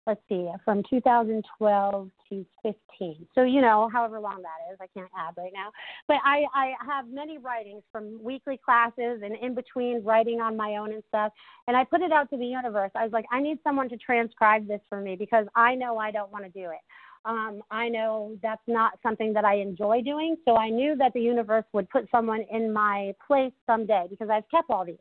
let's 0.08 0.22
see, 0.30 0.50
from 0.64 0.82
2012 0.90 2.10
to 2.30 2.46
15. 2.64 3.28
So, 3.36 3.44
you 3.44 3.62
know, 3.62 3.90
however 3.92 4.20
long 4.20 4.42
that 4.42 4.74
is, 4.74 4.80
I 4.82 4.88
can't 4.98 5.12
add 5.16 5.34
right 5.38 5.52
now. 5.54 5.70
But 6.08 6.18
I, 6.24 6.46
I 6.56 6.74
have 6.88 7.10
many 7.10 7.38
writings 7.38 7.84
from 7.92 8.24
weekly 8.24 8.60
classes 8.64 9.22
and 9.24 9.36
in 9.42 9.54
between 9.54 10.04
writing 10.04 10.40
on 10.40 10.56
my 10.56 10.78
own 10.78 10.94
and 10.94 11.04
stuff. 11.10 11.34
And 11.68 11.76
I 11.76 11.84
put 11.84 12.02
it 12.02 12.14
out 12.14 12.30
to 12.30 12.38
the 12.38 12.46
universe. 12.46 12.92
I 12.96 13.04
was 13.04 13.12
like, 13.12 13.26
I 13.32 13.42
need 13.42 13.60
someone 13.64 13.90
to 13.90 13.98
transcribe 13.98 14.66
this 14.68 14.82
for 14.88 15.02
me 15.02 15.18
because 15.18 15.46
I 15.56 15.76
know 15.76 15.98
I 15.98 16.12
don't 16.12 16.32
want 16.32 16.46
to 16.46 16.52
do 16.52 16.72
it. 16.72 16.80
Um, 17.26 17.62
I 17.70 17.90
know 17.90 18.38
that's 18.42 18.62
not 18.68 18.94
something 19.04 19.34
that 19.34 19.44
I 19.44 19.56
enjoy 19.56 20.02
doing. 20.02 20.38
So 20.46 20.56
I 20.56 20.70
knew 20.70 20.96
that 20.96 21.12
the 21.14 21.20
universe 21.20 21.66
would 21.74 21.90
put 21.90 22.08
someone 22.10 22.46
in 22.50 22.72
my 22.72 23.14
place 23.26 23.52
someday 23.66 24.06
because 24.10 24.30
I've 24.30 24.50
kept 24.50 24.70
all 24.70 24.86
these 24.86 24.96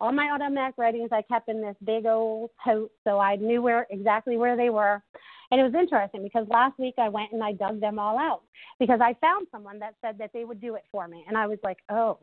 all 0.00 0.12
my 0.12 0.30
automatic 0.30 0.76
writings 0.78 1.10
I 1.12 1.22
kept 1.22 1.48
in 1.48 1.60
this 1.60 1.76
big 1.84 2.06
old 2.06 2.50
tote, 2.64 2.92
so 3.04 3.18
I 3.18 3.36
knew 3.36 3.62
where 3.62 3.86
exactly 3.90 4.36
where 4.36 4.56
they 4.56 4.70
were. 4.70 5.02
And 5.50 5.60
it 5.60 5.64
was 5.64 5.74
interesting 5.74 6.22
because 6.22 6.46
last 6.48 6.78
week 6.78 6.94
I 6.98 7.08
went 7.08 7.32
and 7.32 7.42
I 7.42 7.52
dug 7.52 7.80
them 7.80 7.98
all 7.98 8.18
out 8.18 8.42
because 8.78 9.00
I 9.02 9.14
found 9.20 9.46
someone 9.50 9.78
that 9.78 9.94
said 10.02 10.18
that 10.18 10.30
they 10.32 10.44
would 10.44 10.60
do 10.60 10.74
it 10.74 10.84
for 10.92 11.08
me, 11.08 11.24
and 11.26 11.36
I 11.36 11.46
was 11.46 11.58
like, 11.62 11.78
oh. 11.90 12.18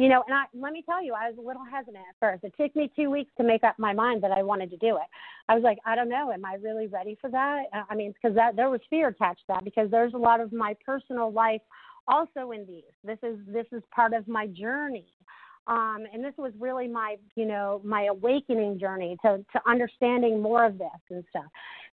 You 0.00 0.08
know, 0.08 0.22
and 0.28 0.32
I 0.32 0.44
let 0.54 0.72
me 0.72 0.84
tell 0.88 1.02
you, 1.02 1.12
I 1.12 1.28
was 1.28 1.38
a 1.38 1.46
little 1.46 1.64
hesitant 1.64 1.96
at 1.96 2.14
first. 2.20 2.44
It 2.44 2.54
took 2.56 2.76
me 2.76 2.88
two 2.94 3.10
weeks 3.10 3.32
to 3.36 3.42
make 3.42 3.64
up 3.64 3.76
my 3.80 3.92
mind 3.92 4.22
that 4.22 4.30
I 4.30 4.44
wanted 4.44 4.70
to 4.70 4.76
do 4.76 4.94
it. 4.94 5.08
I 5.48 5.56
was 5.56 5.64
like, 5.64 5.78
I 5.84 5.96
don't 5.96 6.08
know, 6.08 6.30
am 6.30 6.44
I 6.44 6.54
really 6.54 6.86
ready 6.86 7.18
for 7.20 7.28
that? 7.30 7.64
Uh, 7.74 7.82
I 7.90 7.96
mean, 7.96 8.12
because 8.12 8.36
that 8.36 8.54
there 8.54 8.70
was 8.70 8.80
fear 8.88 9.08
attached 9.08 9.40
to 9.40 9.54
that 9.54 9.64
because 9.64 9.90
there's 9.90 10.14
a 10.14 10.18
lot 10.18 10.38
of 10.40 10.52
my 10.52 10.76
personal 10.86 11.32
life 11.32 11.62
also 12.06 12.52
in 12.52 12.64
these. 12.64 12.84
This 13.02 13.18
is 13.24 13.38
this 13.46 13.66
is 13.72 13.82
part 13.92 14.12
of 14.12 14.28
my 14.28 14.46
journey 14.46 15.06
um, 15.68 16.04
and 16.12 16.24
this 16.24 16.34
was 16.38 16.52
really 16.58 16.88
my, 16.88 17.16
you 17.36 17.44
know, 17.44 17.80
my 17.84 18.04
awakening 18.04 18.78
journey 18.78 19.16
to, 19.24 19.44
to 19.52 19.60
understanding 19.68 20.40
more 20.40 20.64
of 20.64 20.78
this 20.78 20.88
and 21.10 21.22
stuff. 21.28 21.44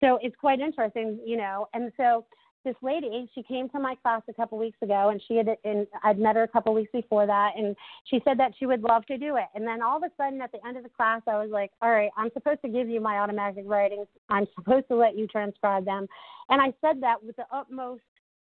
So 0.00 0.18
it's 0.22 0.36
quite 0.36 0.60
interesting, 0.60 1.20
you 1.24 1.36
know. 1.36 1.68
And 1.74 1.92
so 1.96 2.24
this 2.64 2.74
lady, 2.82 3.28
she 3.34 3.42
came 3.42 3.68
to 3.70 3.78
my 3.78 3.94
class 4.02 4.22
a 4.28 4.32
couple 4.32 4.58
weeks 4.58 4.78
ago, 4.82 5.10
and 5.10 5.22
she 5.28 5.36
had, 5.36 5.48
and 5.64 5.86
I'd 6.02 6.18
met 6.18 6.36
her 6.36 6.42
a 6.42 6.48
couple 6.48 6.72
weeks 6.74 6.90
before 6.92 7.26
that, 7.26 7.52
and 7.56 7.76
she 8.04 8.20
said 8.24 8.38
that 8.38 8.52
she 8.58 8.66
would 8.66 8.82
love 8.82 9.04
to 9.06 9.18
do 9.18 9.36
it. 9.36 9.46
And 9.54 9.66
then 9.66 9.82
all 9.82 9.98
of 9.98 10.02
a 10.02 10.10
sudden, 10.16 10.40
at 10.40 10.50
the 10.50 10.66
end 10.66 10.76
of 10.76 10.82
the 10.82 10.88
class, 10.88 11.22
I 11.26 11.38
was 11.38 11.50
like, 11.50 11.70
"All 11.82 11.90
right, 11.90 12.10
I'm 12.16 12.30
supposed 12.32 12.62
to 12.62 12.68
give 12.68 12.88
you 12.88 13.00
my 13.00 13.18
automatic 13.18 13.64
writings. 13.66 14.06
I'm 14.30 14.46
supposed 14.54 14.88
to 14.88 14.96
let 14.96 15.16
you 15.16 15.26
transcribe 15.26 15.84
them." 15.84 16.06
And 16.48 16.60
I 16.60 16.72
said 16.80 17.02
that 17.02 17.22
with 17.22 17.36
the 17.36 17.44
utmost, 17.52 18.02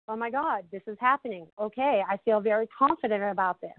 "Oh 0.08 0.16
my 0.16 0.30
God, 0.30 0.64
this 0.72 0.82
is 0.86 0.96
happening." 1.00 1.46
Okay, 1.58 2.02
I 2.08 2.16
feel 2.24 2.40
very 2.40 2.66
confident 2.66 3.22
about 3.22 3.60
this. 3.60 3.72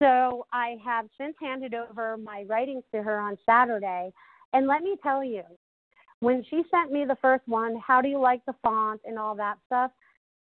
So 0.00 0.46
I 0.52 0.76
have 0.84 1.06
since 1.18 1.34
handed 1.40 1.74
over 1.74 2.16
my 2.16 2.44
writings 2.48 2.84
to 2.94 3.02
her 3.02 3.18
on 3.18 3.36
Saturday. 3.44 4.12
And 4.52 4.66
let 4.66 4.82
me 4.82 4.96
tell 5.02 5.24
you, 5.24 5.42
when 6.20 6.44
she 6.48 6.62
sent 6.70 6.92
me 6.92 7.04
the 7.04 7.16
first 7.20 7.46
one, 7.46 7.76
how 7.84 8.00
do 8.00 8.08
you 8.08 8.18
like 8.18 8.44
the 8.46 8.54
font 8.62 9.00
and 9.04 9.18
all 9.18 9.34
that 9.36 9.58
stuff? 9.66 9.90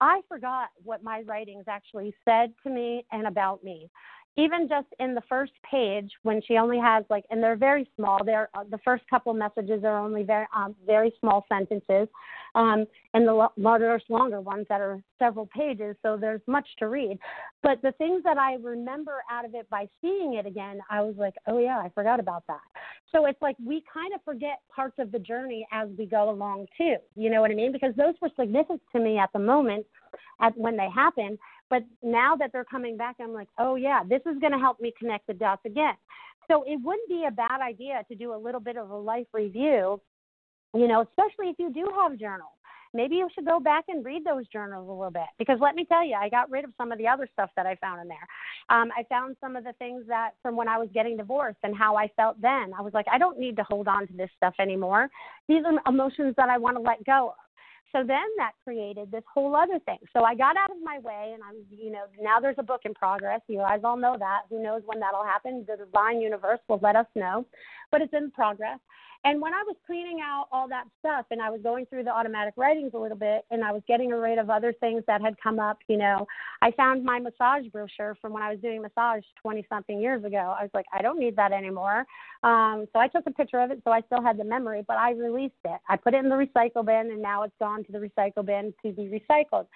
I 0.02 0.22
forgot 0.28 0.70
what 0.84 1.04
my 1.04 1.22
writings 1.22 1.66
actually 1.68 2.14
said 2.26 2.54
to 2.64 2.70
me 2.70 3.06
and 3.12 3.28
about 3.28 3.64
me 3.64 3.90
even 4.36 4.68
just 4.68 4.88
in 5.00 5.14
the 5.14 5.22
first 5.30 5.52
page 5.70 6.12
when 6.24 6.42
she 6.42 6.58
only 6.58 6.80
has 6.80 7.04
like 7.10 7.24
and 7.30 7.42
they're 7.42 7.56
very 7.56 7.88
small 7.96 8.20
they're 8.26 8.50
uh, 8.56 8.64
the 8.72 8.80
first 8.80 9.04
couple 9.10 9.34
messages 9.34 9.84
are 9.84 9.98
only 9.98 10.24
very 10.24 10.46
um, 10.56 10.76
very 10.86 11.14
small 11.20 11.46
sentences 11.50 12.08
um, 12.56 12.86
and 13.14 13.28
the 13.28 13.48
larger 13.58 14.00
longer 14.10 14.42
ones 14.42 14.66
that 14.70 14.82
are 14.82 15.02
several 15.20 15.48
pages 15.48 15.96
so 16.02 16.18
there's 16.18 16.42
much 16.48 16.68
to 16.80 16.88
read. 16.88 17.18
But 17.62 17.82
the 17.82 17.92
things 17.94 18.24
that 18.24 18.38
i 18.38 18.56
remember 18.56 19.24
out 19.32 19.46
of 19.46 19.54
it 19.56 19.70
by 19.70 19.88
seeing 20.02 20.36
it 20.36 20.46
again 20.46 20.80
i 20.90 21.02
was 21.02 21.16
like 21.18 21.36
oh 21.48 21.60
yeah 21.60 21.78
i 21.78 21.90
forgot 21.90 22.20
about 22.20 22.44
that. 22.48 22.62
So 23.12 23.26
it's 23.26 23.42
like 23.42 23.56
we 23.64 23.84
kind 23.94 24.14
of 24.14 24.22
forget 24.24 24.62
parts 24.74 24.96
of 24.98 25.12
the 25.12 25.20
journey 25.20 25.68
as 25.72 25.90
we 25.98 26.06
go 26.06 26.30
along 26.30 26.68
too 26.78 26.96
you 27.16 27.30
know 27.30 27.42
what 27.42 27.52
i 27.52 27.56
mean? 27.56 27.72
Because 27.72 27.94
those 27.96 28.16
were 28.22 28.30
significant 28.40 28.82
to 28.94 29.00
me 29.00 29.18
at 29.20 29.32
the 29.34 29.40
moment 29.40 29.86
at 30.42 30.58
when 30.58 30.76
they 30.78 30.90
happened 30.94 31.38
but 31.70 31.84
now 32.02 32.36
that 32.36 32.52
they're 32.52 32.66
coming 32.66 32.98
back, 32.98 33.16
I'm 33.20 33.34
like, 33.34 33.50
oh, 33.58 33.76
yeah, 33.76 34.02
this 34.08 34.22
is 34.26 34.40
going 34.40 34.52
to 34.54 34.60
help 34.60 34.80
me 34.80 34.94
connect 34.98 35.28
the 35.28 35.34
dots 35.34 35.62
again. 35.66 35.96
So 36.50 36.64
it 36.68 36.80
wouldn't 36.84 37.08
be 37.08 37.26
a 37.28 37.32
bad 37.32 37.62
idea 37.62 38.04
to 38.10 38.16
do 38.16 38.34
a 38.34 38.38
little 38.38 38.60
bit 38.60 38.78
of 38.78 38.90
a 38.90 38.96
life 38.96 39.28
review, 39.34 40.02
you 40.74 40.88
know, 40.88 41.02
especially 41.02 41.50
if 41.50 41.56
you 41.58 41.72
do 41.72 41.88
have 41.96 42.20
journals. 42.20 42.52
Maybe 42.96 43.16
you 43.16 43.28
should 43.34 43.46
go 43.46 43.60
back 43.60 43.86
and 43.88 44.06
read 44.06 44.24
those 44.24 44.48
journals 44.50 44.88
a 44.88 44.92
little 44.92 45.10
bit 45.10 45.24
because 45.40 45.58
let 45.60 45.74
me 45.74 45.84
tell 45.84 46.06
you, 46.06 46.14
I 46.14 46.30
got 46.30 46.52
rid 46.52 46.64
of 46.64 46.72
some 46.78 46.92
of 46.92 47.00
the 47.00 47.08
other 47.08 47.28
stuff 47.34 47.50
that 47.56 47.66
I 47.66 47.76
found 47.78 48.02
in 48.02 48.08
there. 48.08 48.28
Um, 48.70 48.92
I 48.96 49.04
found 49.10 49.36
some 49.42 49.56
of 49.56 49.64
the 49.64 49.74
things 49.74 50.04
that 50.08 50.32
from 50.44 50.56
when 50.56 50.68
I 50.68 50.78
was 50.78 50.90
getting 50.94 51.18
divorced 51.18 51.58
and 51.64 51.76
how 51.76 51.96
I 51.96 52.08
felt 52.16 52.40
then. 52.40 52.72
I 52.78 52.82
was 52.82 52.94
like, 52.94 53.08
I 53.12 53.18
don't 53.18 53.40
need 53.40 53.56
to 53.56 53.64
hold 53.64 53.88
on 53.88 54.06
to 54.06 54.14
this 54.14 54.30
stuff 54.38 54.54
anymore. 54.60 55.10
These 55.48 55.64
are 55.66 55.92
emotions 55.92 56.36
that 56.38 56.50
I 56.50 56.60
want 56.60 56.78
to 56.78 56.82
let 56.82 57.04
go 57.04 57.34
so 57.94 58.00
then 58.04 58.26
that 58.38 58.54
created 58.64 59.12
this 59.12 59.24
whole 59.32 59.56
other 59.56 59.80
thing. 59.86 60.00
So 60.12 60.24
I 60.24 60.34
got 60.34 60.58
out 60.58 60.72
of 60.72 60.78
my 60.84 60.98
way, 61.00 61.32
and 61.34 61.44
I'm, 61.44 61.56
you 61.70 61.92
know, 61.92 62.06
now 62.20 62.40
there's 62.40 62.56
a 62.58 62.64
book 62.64 62.82
in 62.86 62.94
progress. 62.94 63.42
You 63.48 63.60
guys 63.60 63.82
all 63.84 63.98
know 63.98 64.16
that. 64.18 64.42
Who 64.50 64.62
knows 64.62 64.82
when 64.86 65.00
that'll 65.00 65.24
happen? 65.24 65.64
The 65.68 65.78
divine 65.78 66.20
universe 66.20 66.60
will 66.68 66.80
let 66.82 66.96
us 66.96 67.06
know, 67.16 67.46
but 67.92 68.02
it's 68.02 68.14
in 68.14 68.32
progress. 68.32 68.80
And 69.26 69.42
when 69.42 69.54
I 69.54 69.64
was 69.66 69.78
cleaning 69.86 70.20
out 70.22 70.48
all 70.52 70.68
that 70.68 70.86
stuff 71.00 71.26
and 71.32 71.42
I 71.42 71.50
was 71.50 71.62
going 71.62 71.86
through 71.86 72.04
the 72.04 72.10
automatic 72.10 72.56
writings 72.58 72.92
a 72.94 72.98
little 72.98 73.18
bit 73.18 73.46
and 73.52 73.64
I 73.64 73.72
was 73.72 73.82
getting 73.88 74.10
rid 74.10 74.38
of 74.38 74.50
other 74.50 74.74
things 74.74 75.02
that 75.08 75.22
had 75.22 75.36
come 75.42 75.60
up, 75.60 75.78
you 75.88 75.98
know, 75.98 76.28
I 76.62 76.72
found 76.72 77.06
my 77.06 77.20
massage 77.20 77.66
brochure 77.72 78.18
from 78.22 78.34
when 78.34 78.44
I 78.44 78.52
was 78.52 78.60
doing 78.60 78.82
massage 78.82 79.24
20 79.42 79.66
something 79.70 80.00
years 80.00 80.26
ago. 80.26 80.56
I 80.60 80.64
was 80.64 80.72
like, 80.74 80.86
I 80.94 81.02
don't 81.02 81.20
need 81.20 81.38
that 81.38 81.54
anymore. 81.54 82.06
Um, 82.44 82.86
so 82.92 83.00
I 83.00 83.08
took 83.08 83.24
a 83.26 83.32
picture 83.32 83.62
of 83.62 83.72
it 83.72 83.82
so 83.86 83.92
I 83.92 84.02
still 84.02 84.22
had 84.22 84.38
the 84.38 84.44
memory, 84.44 84.84
but 84.86 84.98
I 84.98 85.12
released 85.12 85.54
it. 85.64 85.80
I 85.88 85.96
put 85.96 86.14
it 86.14 86.18
in 86.18 86.30
the 86.30 86.36
recycle 86.36 86.86
bin 86.86 87.12
and 87.12 87.22
now 87.22 87.44
it's 87.44 87.56
gone 87.60 87.86
to 87.86 87.92
the 87.94 88.00
recycle 88.00 88.46
bin 88.46 88.74
to 88.86 88.92
be 88.92 89.04
recycled. 89.04 89.68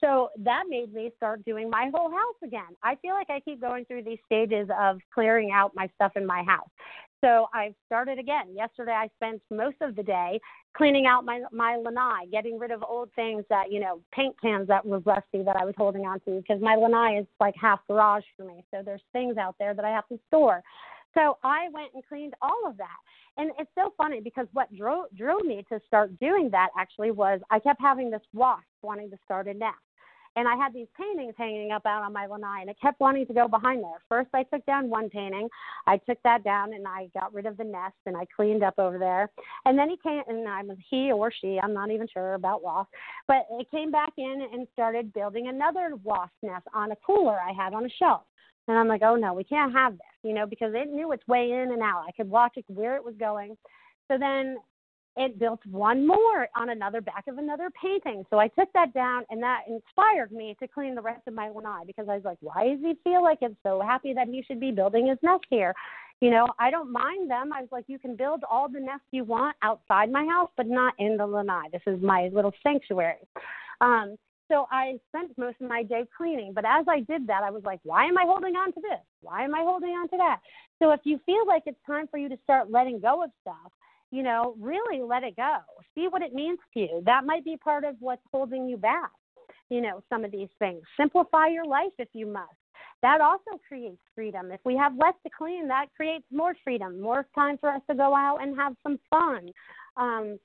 So 0.00 0.30
that 0.38 0.64
made 0.68 0.94
me 0.94 1.10
start 1.16 1.44
doing 1.44 1.68
my 1.68 1.90
whole 1.94 2.10
house 2.10 2.36
again. 2.42 2.74
I 2.82 2.96
feel 2.96 3.12
like 3.12 3.28
I 3.28 3.40
keep 3.40 3.60
going 3.60 3.84
through 3.84 4.04
these 4.04 4.18
stages 4.24 4.68
of 4.78 4.98
clearing 5.12 5.50
out 5.52 5.72
my 5.74 5.90
stuff 5.96 6.12
in 6.16 6.26
my 6.26 6.42
house. 6.42 6.68
So 7.22 7.48
I've 7.52 7.74
started 7.86 8.18
again. 8.18 8.54
Yesterday 8.54 8.92
I 8.92 9.08
spent 9.16 9.42
most 9.50 9.76
of 9.80 9.94
the 9.94 10.02
day 10.02 10.40
cleaning 10.76 11.06
out 11.06 11.24
my 11.24 11.42
my 11.52 11.76
lanai, 11.76 12.26
getting 12.30 12.58
rid 12.58 12.70
of 12.70 12.82
old 12.82 13.10
things 13.14 13.44
that, 13.50 13.70
you 13.70 13.80
know, 13.80 14.00
paint 14.12 14.40
cans 14.40 14.68
that 14.68 14.84
were 14.84 15.00
rusty 15.00 15.42
that 15.42 15.56
I 15.56 15.64
was 15.64 15.74
holding 15.76 16.06
on 16.06 16.20
to 16.20 16.40
because 16.40 16.62
my 16.62 16.76
lanai 16.76 17.18
is 17.20 17.26
like 17.38 17.54
half 17.60 17.80
garage 17.88 18.24
for 18.36 18.44
me. 18.44 18.64
So 18.70 18.82
there's 18.84 19.02
things 19.12 19.36
out 19.36 19.56
there 19.58 19.74
that 19.74 19.84
I 19.84 19.90
have 19.90 20.08
to 20.08 20.18
store. 20.28 20.62
So 21.14 21.38
I 21.42 21.68
went 21.72 21.92
and 21.94 22.06
cleaned 22.06 22.34
all 22.40 22.62
of 22.66 22.76
that. 22.78 22.98
And 23.36 23.50
it's 23.58 23.70
so 23.74 23.92
funny 23.98 24.20
because 24.20 24.46
what 24.52 24.74
drew 24.74 25.04
drew 25.16 25.38
me 25.40 25.64
to 25.70 25.80
start 25.86 26.18
doing 26.20 26.48
that 26.52 26.68
actually 26.78 27.10
was 27.10 27.40
I 27.50 27.58
kept 27.58 27.80
having 27.80 28.10
this 28.10 28.22
wasp 28.32 28.64
wanting 28.82 29.10
to 29.10 29.18
start 29.24 29.46
a 29.48 29.54
nest. 29.54 29.76
And 30.36 30.46
I 30.46 30.54
had 30.54 30.72
these 30.72 30.86
paintings 30.96 31.34
hanging 31.36 31.72
up 31.72 31.86
out 31.86 32.04
on 32.04 32.12
my 32.12 32.26
lanai, 32.26 32.60
and 32.60 32.70
it 32.70 32.76
kept 32.80 33.00
wanting 33.00 33.26
to 33.26 33.34
go 33.34 33.48
behind 33.48 33.82
there. 33.82 34.00
First, 34.08 34.28
I 34.32 34.44
took 34.44 34.64
down 34.64 34.88
one 34.88 35.10
painting. 35.10 35.48
I 35.86 35.96
took 35.96 36.18
that 36.22 36.44
down, 36.44 36.72
and 36.72 36.86
I 36.86 37.08
got 37.18 37.34
rid 37.34 37.46
of 37.46 37.56
the 37.56 37.64
nest, 37.64 37.96
and 38.06 38.16
I 38.16 38.26
cleaned 38.34 38.62
up 38.62 38.78
over 38.78 38.98
there. 38.98 39.30
And 39.64 39.78
then 39.78 39.90
he 39.90 39.96
came, 39.96 40.22
and 40.28 40.48
I 40.48 40.62
was 40.62 40.76
he 40.88 41.10
or 41.10 41.32
she, 41.40 41.58
I'm 41.60 41.74
not 41.74 41.90
even 41.90 42.06
sure 42.12 42.34
about 42.34 42.62
wasp, 42.62 42.90
but 43.26 43.46
it 43.50 43.70
came 43.70 43.90
back 43.90 44.12
in 44.18 44.46
and 44.52 44.68
started 44.72 45.12
building 45.12 45.48
another 45.48 45.92
wasp 46.02 46.32
nest 46.42 46.66
on 46.74 46.92
a 46.92 46.96
cooler 47.04 47.38
I 47.40 47.52
had 47.52 47.74
on 47.74 47.84
a 47.84 47.90
shelf. 47.98 48.22
And 48.68 48.78
I'm 48.78 48.86
like, 48.86 49.02
oh 49.02 49.16
no, 49.16 49.34
we 49.34 49.42
can't 49.42 49.72
have 49.72 49.94
this, 49.94 50.00
you 50.22 50.32
know, 50.32 50.46
because 50.46 50.72
it 50.76 50.90
knew 50.90 51.10
its 51.10 51.26
way 51.26 51.50
in 51.50 51.72
and 51.72 51.82
out. 51.82 52.04
I 52.06 52.12
could 52.12 52.30
watch 52.30 52.52
it 52.56 52.64
where 52.68 52.94
it 52.94 53.04
was 53.04 53.14
going. 53.18 53.56
So 54.06 54.16
then 54.16 54.58
it 55.16 55.38
built 55.38 55.60
one 55.66 56.06
more 56.06 56.48
on 56.56 56.70
another 56.70 57.00
back 57.00 57.24
of 57.28 57.38
another 57.38 57.70
painting. 57.80 58.24
So 58.30 58.38
I 58.38 58.48
took 58.48 58.72
that 58.74 58.94
down, 58.94 59.24
and 59.30 59.42
that 59.42 59.62
inspired 59.68 60.32
me 60.32 60.56
to 60.60 60.68
clean 60.68 60.94
the 60.94 61.02
rest 61.02 61.22
of 61.26 61.34
my 61.34 61.48
lanai 61.48 61.84
because 61.86 62.08
I 62.08 62.14
was 62.14 62.24
like, 62.24 62.38
why 62.40 62.68
does 62.68 62.78
he 62.80 62.94
feel 63.02 63.22
like 63.22 63.38
it's 63.42 63.56
so 63.62 63.80
happy 63.80 64.14
that 64.14 64.28
he 64.28 64.42
should 64.46 64.60
be 64.60 64.70
building 64.70 65.08
his 65.08 65.18
nest 65.22 65.44
here? 65.50 65.74
You 66.20 66.30
know, 66.30 66.48
I 66.58 66.70
don't 66.70 66.92
mind 66.92 67.30
them. 67.30 67.52
I 67.52 67.60
was 67.62 67.70
like, 67.72 67.84
you 67.88 67.98
can 67.98 68.14
build 68.14 68.44
all 68.48 68.68
the 68.68 68.78
nests 68.78 69.06
you 69.10 69.24
want 69.24 69.56
outside 69.62 70.12
my 70.12 70.24
house, 70.26 70.50
but 70.56 70.66
not 70.66 70.94
in 70.98 71.16
the 71.16 71.26
lanai. 71.26 71.68
This 71.72 71.82
is 71.86 72.00
my 72.02 72.30
little 72.32 72.52
sanctuary. 72.62 73.26
Um, 73.80 74.16
so 74.50 74.66
I 74.70 74.98
spent 75.08 75.36
most 75.38 75.56
of 75.60 75.68
my 75.68 75.82
day 75.82 76.04
cleaning. 76.16 76.52
But 76.52 76.64
as 76.66 76.84
I 76.88 77.00
did 77.00 77.26
that, 77.28 77.42
I 77.42 77.50
was 77.50 77.62
like, 77.64 77.80
why 77.84 78.04
am 78.04 78.18
I 78.18 78.24
holding 78.24 78.56
on 78.56 78.72
to 78.72 78.80
this? 78.80 79.00
Why 79.22 79.44
am 79.44 79.54
I 79.54 79.60
holding 79.60 79.90
on 79.90 80.08
to 80.10 80.16
that? 80.18 80.40
So 80.78 80.90
if 80.90 81.00
you 81.04 81.20
feel 81.24 81.46
like 81.46 81.62
it's 81.66 81.78
time 81.86 82.06
for 82.08 82.18
you 82.18 82.28
to 82.28 82.38
start 82.42 82.70
letting 82.70 83.00
go 83.00 83.22
of 83.22 83.30
stuff, 83.40 83.72
you 84.10 84.22
know, 84.22 84.54
really 84.58 85.02
let 85.02 85.22
it 85.22 85.36
go. 85.36 85.58
See 85.94 86.08
what 86.08 86.22
it 86.22 86.34
means 86.34 86.58
to 86.74 86.80
you. 86.80 87.02
That 87.06 87.24
might 87.24 87.44
be 87.44 87.56
part 87.56 87.84
of 87.84 87.96
what's 88.00 88.22
holding 88.32 88.68
you 88.68 88.76
back, 88.76 89.10
you 89.68 89.80
know, 89.80 90.02
some 90.08 90.24
of 90.24 90.32
these 90.32 90.48
things. 90.58 90.82
Simplify 90.98 91.48
your 91.48 91.64
life 91.64 91.92
if 91.98 92.08
you 92.12 92.26
must. 92.26 92.50
That 93.02 93.20
also 93.20 93.58
creates 93.66 94.00
freedom. 94.14 94.50
If 94.50 94.60
we 94.64 94.76
have 94.76 94.92
less 94.96 95.14
to 95.24 95.30
clean, 95.36 95.68
that 95.68 95.86
creates 95.96 96.26
more 96.30 96.54
freedom, 96.62 97.00
more 97.00 97.26
time 97.34 97.56
for 97.58 97.70
us 97.70 97.80
to 97.88 97.96
go 97.96 98.14
out 98.14 98.38
and 98.42 98.56
have 98.56 98.74
some 98.82 98.98
fun. 99.08 99.50
Um, 99.96 100.38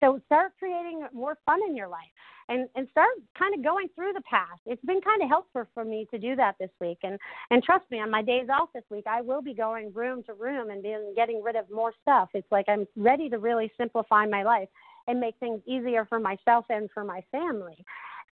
so 0.00 0.20
start 0.26 0.52
creating 0.58 1.06
more 1.12 1.36
fun 1.46 1.60
in 1.68 1.76
your 1.76 1.88
life 1.88 2.00
and, 2.48 2.68
and 2.74 2.88
start 2.90 3.08
kind 3.38 3.54
of 3.54 3.62
going 3.62 3.88
through 3.94 4.12
the 4.14 4.22
past. 4.22 4.60
It's 4.66 4.84
been 4.84 5.00
kind 5.00 5.22
of 5.22 5.28
helpful 5.28 5.64
for 5.74 5.84
me 5.84 6.06
to 6.10 6.18
do 6.18 6.34
that 6.36 6.56
this 6.58 6.70
week. 6.80 6.98
And, 7.02 7.18
and 7.50 7.62
trust 7.62 7.84
me, 7.90 8.00
on 8.00 8.10
my 8.10 8.22
days 8.22 8.48
off 8.50 8.70
this 8.74 8.84
week, 8.90 9.04
I 9.06 9.20
will 9.20 9.42
be 9.42 9.54
going 9.54 9.92
room 9.92 10.22
to 10.24 10.34
room 10.34 10.70
and 10.70 10.82
being, 10.82 11.12
getting 11.14 11.42
rid 11.42 11.56
of 11.56 11.70
more 11.70 11.92
stuff. 12.02 12.30
It's 12.34 12.50
like 12.50 12.66
I'm 12.68 12.86
ready 12.96 13.28
to 13.28 13.38
really 13.38 13.70
simplify 13.76 14.24
my 14.26 14.42
life 14.42 14.68
and 15.06 15.20
make 15.20 15.36
things 15.40 15.60
easier 15.66 16.04
for 16.06 16.18
myself 16.18 16.66
and 16.68 16.88
for 16.92 17.04
my 17.04 17.22
family. 17.32 17.84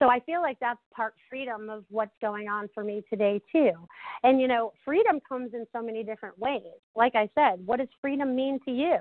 So 0.02 0.08
I 0.08 0.18
feel 0.18 0.42
like 0.42 0.58
that's 0.58 0.80
part 0.92 1.14
freedom 1.30 1.70
of 1.70 1.84
what's 1.88 2.10
going 2.20 2.48
on 2.48 2.68
for 2.74 2.82
me 2.82 3.04
today 3.08 3.40
too. 3.52 3.70
And 4.24 4.40
you 4.40 4.48
know, 4.48 4.72
freedom 4.84 5.20
comes 5.28 5.54
in 5.54 5.64
so 5.72 5.80
many 5.80 6.02
different 6.02 6.36
ways. 6.40 6.80
Like 6.96 7.14
I 7.14 7.28
said, 7.36 7.64
what 7.64 7.78
does 7.78 7.86
freedom 8.00 8.34
mean 8.34 8.58
to 8.64 8.72
you? 8.72 8.98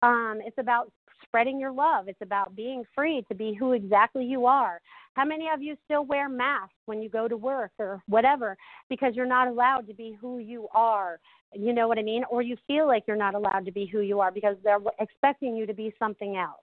Um, 0.00 0.38
it's 0.42 0.56
about 0.56 0.90
spreading 1.22 1.60
your 1.60 1.70
love. 1.70 2.08
It's 2.08 2.22
about 2.22 2.56
being 2.56 2.84
free 2.94 3.22
to 3.28 3.34
be 3.34 3.52
who 3.52 3.72
exactly 3.72 4.24
you 4.24 4.46
are. 4.46 4.80
How 5.12 5.26
many 5.26 5.48
of 5.52 5.60
you 5.60 5.76
still 5.84 6.06
wear 6.06 6.30
masks 6.30 6.72
when 6.86 7.02
you 7.02 7.10
go 7.10 7.28
to 7.28 7.36
work 7.36 7.72
or 7.78 8.02
whatever 8.08 8.56
because 8.88 9.14
you're 9.14 9.26
not 9.26 9.48
allowed 9.48 9.86
to 9.88 9.92
be 9.92 10.16
who 10.18 10.38
you 10.38 10.66
are? 10.72 11.20
You 11.52 11.74
know 11.74 11.88
what 11.88 11.98
I 11.98 12.02
mean? 12.02 12.24
Or 12.30 12.40
you 12.40 12.56
feel 12.66 12.86
like 12.86 13.04
you're 13.06 13.16
not 13.16 13.34
allowed 13.34 13.66
to 13.66 13.72
be 13.72 13.84
who 13.84 14.00
you 14.00 14.20
are 14.20 14.30
because 14.30 14.56
they're 14.64 14.78
expecting 14.98 15.54
you 15.56 15.66
to 15.66 15.74
be 15.74 15.92
something 15.98 16.38
else. 16.38 16.62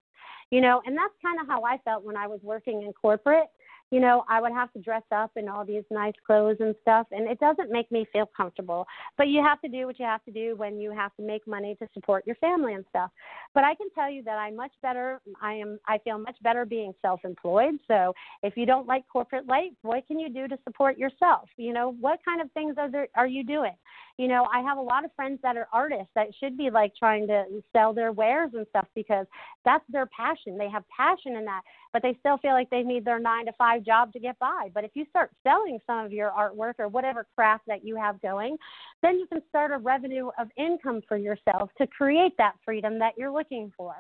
You 0.50 0.62
know, 0.62 0.82
and 0.88 0.98
that's 0.98 1.14
kind 1.22 1.40
of 1.40 1.46
how 1.48 1.64
I 1.64 1.78
felt 1.80 2.04
when 2.04 2.18
I 2.18 2.26
was 2.26 2.40
working 2.42 2.82
in 2.82 2.92
corporate 2.94 3.50
you 3.92 4.00
know, 4.00 4.24
I 4.28 4.42
would 4.42 4.52
have 4.52 4.72
to 4.74 4.80
dress 4.80 5.04
up 5.12 5.32
in 5.36 5.48
all 5.48 5.64
these 5.64 5.84
nice 5.92 6.14
clothes 6.26 6.58
and 6.60 6.76
stuff, 6.82 7.08
and 7.12 7.28
it 7.30 7.40
doesn't 7.40 7.72
make 7.72 7.92
me 7.92 8.06
feel 8.12 8.30
comfortable. 8.36 8.86
But 9.18 9.28
you 9.28 9.44
have 9.44 9.62
to 9.62 9.68
do 9.68 9.86
what 9.86 10.00
you 10.00 10.06
have 10.06 10.24
to 10.26 10.32
do 10.32 10.56
when 10.56 10.80
you 10.80 10.92
have 10.92 11.16
to 11.16 11.22
make 11.24 11.48
money 11.48 11.76
to 11.76 11.88
support 11.94 12.26
your 12.26 12.36
family 12.38 12.74
and 12.74 12.86
stuff. 12.90 13.12
But 13.54 13.64
I 13.64 13.76
can 13.76 13.90
tell 13.92 14.10
you 14.10 14.24
that 14.24 14.38
I'm 14.38 14.56
much 14.56 14.72
better. 14.82 15.22
I 15.42 15.54
am. 15.54 15.80
I 15.88 15.98
feel 16.00 16.18
much 16.18 16.38
better 16.42 16.66
being 16.66 16.94
self-employed. 17.02 17.76
So 17.88 18.14
if 18.44 18.58
you 18.58 18.66
don't 18.66 18.88
like 18.88 19.06
corporate 19.08 19.48
life, 19.48 19.72
what 19.82 20.08
can 20.08 20.20
you 20.20 20.30
do 20.30 20.48
to 20.48 20.58
support 20.64 20.98
yourself? 20.98 21.48
You 21.58 21.74
know, 21.74 21.96
what 22.00 22.20
kind 22.26 22.42
of 22.42 22.52
things 22.52 22.76
are 22.78 22.90
there 22.90 23.08
are 23.16 23.28
you 23.28 23.44
doing? 23.44 23.76
You 24.18 24.30
know, 24.30 24.48
I 24.54 24.62
have 24.62 24.78
a 24.78 24.82
lot 24.82 25.04
of 25.04 25.12
friends 25.16 25.40
that 25.44 25.58
are 25.58 25.68
artists 25.74 26.12
that 26.16 26.28
should 26.40 26.58
be 26.58 26.70
like 26.70 26.94
trying 26.96 27.28
to 27.28 27.44
sell 27.74 27.94
their 27.94 28.14
wares 28.14 28.52
and 28.54 28.66
stuff 28.70 28.88
because 28.96 29.26
that's 29.66 29.84
their 29.90 30.06
passion. 30.06 30.58
They 30.58 30.70
have 30.70 30.84
passion 30.96 31.36
in 31.36 31.44
that, 31.46 31.62
but 31.92 32.02
they 32.02 32.16
still 32.22 32.38
feel 32.38 32.54
like 32.54 32.70
they 32.70 32.82
need 32.82 33.04
their 33.04 33.20
nine 33.20 33.46
to 33.48 33.52
five 33.58 33.84
job 33.84 34.14
to 34.14 34.20
get 34.20 34.40
by. 34.40 34.70
But 34.74 34.86
if 34.86 34.92
you 34.94 35.06
start 35.10 35.32
selling 35.44 35.80
some 35.86 36.06
of 36.06 36.14
your 36.14 36.32
artwork 36.32 36.76
or 36.80 36.88
whatever 36.88 37.26
craft 37.36 37.64
that 37.68 37.86
you 37.86 37.98
have 37.98 38.22
going, 38.22 38.58
then 39.02 39.20
you 39.20 39.28
can 39.28 39.42
start 39.50 39.72
a 39.72 39.78
revenue 39.78 40.30
of 40.40 40.48
income 40.56 41.02
for 41.08 41.18
yourself 41.18 41.70
to 41.78 41.88
create 41.88 42.34
that 42.38 42.54
freedom 42.64 42.98
that 43.00 43.14
you're 43.18 43.32
looking 43.32 43.72
for. 43.76 43.96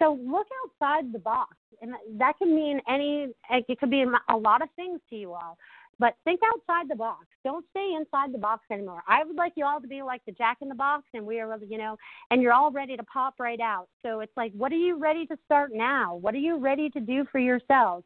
So 0.00 0.18
look 0.24 0.46
outside 0.64 1.12
the 1.12 1.18
box, 1.18 1.56
and 1.80 1.92
that 2.18 2.38
can 2.38 2.54
mean 2.54 2.80
any. 2.88 3.28
It 3.50 3.78
could 3.80 3.90
be 3.90 4.04
a 4.28 4.36
lot 4.36 4.62
of 4.62 4.68
things 4.76 5.00
to 5.10 5.16
you 5.16 5.32
all. 5.32 5.56
But 5.98 6.14
think 6.24 6.40
outside 6.44 6.90
the 6.90 6.96
box. 6.96 7.26
Don't 7.42 7.64
stay 7.70 7.94
inside 7.96 8.34
the 8.34 8.38
box 8.38 8.64
anymore. 8.70 9.02
I 9.08 9.24
would 9.24 9.36
like 9.36 9.54
you 9.56 9.64
all 9.64 9.80
to 9.80 9.86
be 9.86 10.02
like 10.02 10.20
the 10.26 10.32
Jack 10.32 10.58
in 10.60 10.68
the 10.68 10.74
Box, 10.74 11.04
and 11.14 11.24
we 11.24 11.40
are, 11.40 11.58
you 11.66 11.78
know, 11.78 11.96
and 12.30 12.42
you're 12.42 12.52
all 12.52 12.70
ready 12.70 12.96
to 12.96 13.02
pop 13.04 13.34
right 13.38 13.60
out. 13.60 13.88
So 14.02 14.20
it's 14.20 14.36
like, 14.36 14.52
what 14.52 14.72
are 14.72 14.76
you 14.76 14.98
ready 14.98 15.26
to 15.26 15.36
start 15.46 15.70
now? 15.72 16.16
What 16.16 16.34
are 16.34 16.38
you 16.38 16.58
ready 16.58 16.90
to 16.90 17.00
do 17.00 17.24
for 17.32 17.38
yourselves? 17.38 18.04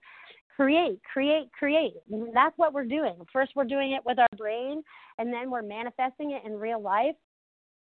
Create, 0.55 1.00
create, 1.11 1.50
create. 1.59 1.94
That's 2.35 2.57
what 2.59 2.72
we're 2.72 2.85
doing. 2.85 3.16
First, 3.33 3.53
we're 3.57 3.64
doing 3.64 3.92
it 3.92 4.03
with 4.05 4.18
our 4.18 4.29
brain, 4.37 4.83
and 5.18 5.33
then 5.33 5.50
we're 5.50 5.62
manifesting 5.62 6.33
it 6.33 6.42
in 6.44 6.53
real 6.53 6.81
life. 6.81 7.16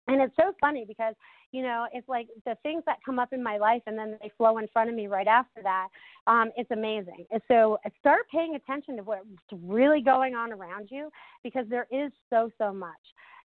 And 0.08 0.22
it's 0.22 0.34
so 0.36 0.52
funny 0.60 0.84
because 0.86 1.14
you 1.52 1.62
know 1.62 1.86
it's 1.92 2.08
like 2.08 2.28
the 2.44 2.56
things 2.62 2.82
that 2.86 2.98
come 3.04 3.18
up 3.18 3.32
in 3.32 3.42
my 3.42 3.58
life 3.58 3.82
and 3.86 3.98
then 3.98 4.18
they 4.22 4.30
flow 4.36 4.58
in 4.58 4.66
front 4.68 4.90
of 4.90 4.96
me 4.96 5.06
right 5.06 5.26
after 5.26 5.62
that 5.62 5.88
um 6.26 6.50
it's 6.56 6.70
amazing 6.70 7.24
so 7.48 7.78
start 8.00 8.20
paying 8.30 8.54
attention 8.54 8.96
to 8.96 9.02
what's 9.02 9.24
really 9.62 10.02
going 10.02 10.34
on 10.34 10.52
around 10.52 10.88
you 10.90 11.08
because 11.42 11.64
there 11.70 11.86
is 11.90 12.12
so 12.28 12.50
so 12.58 12.72
much 12.72 12.90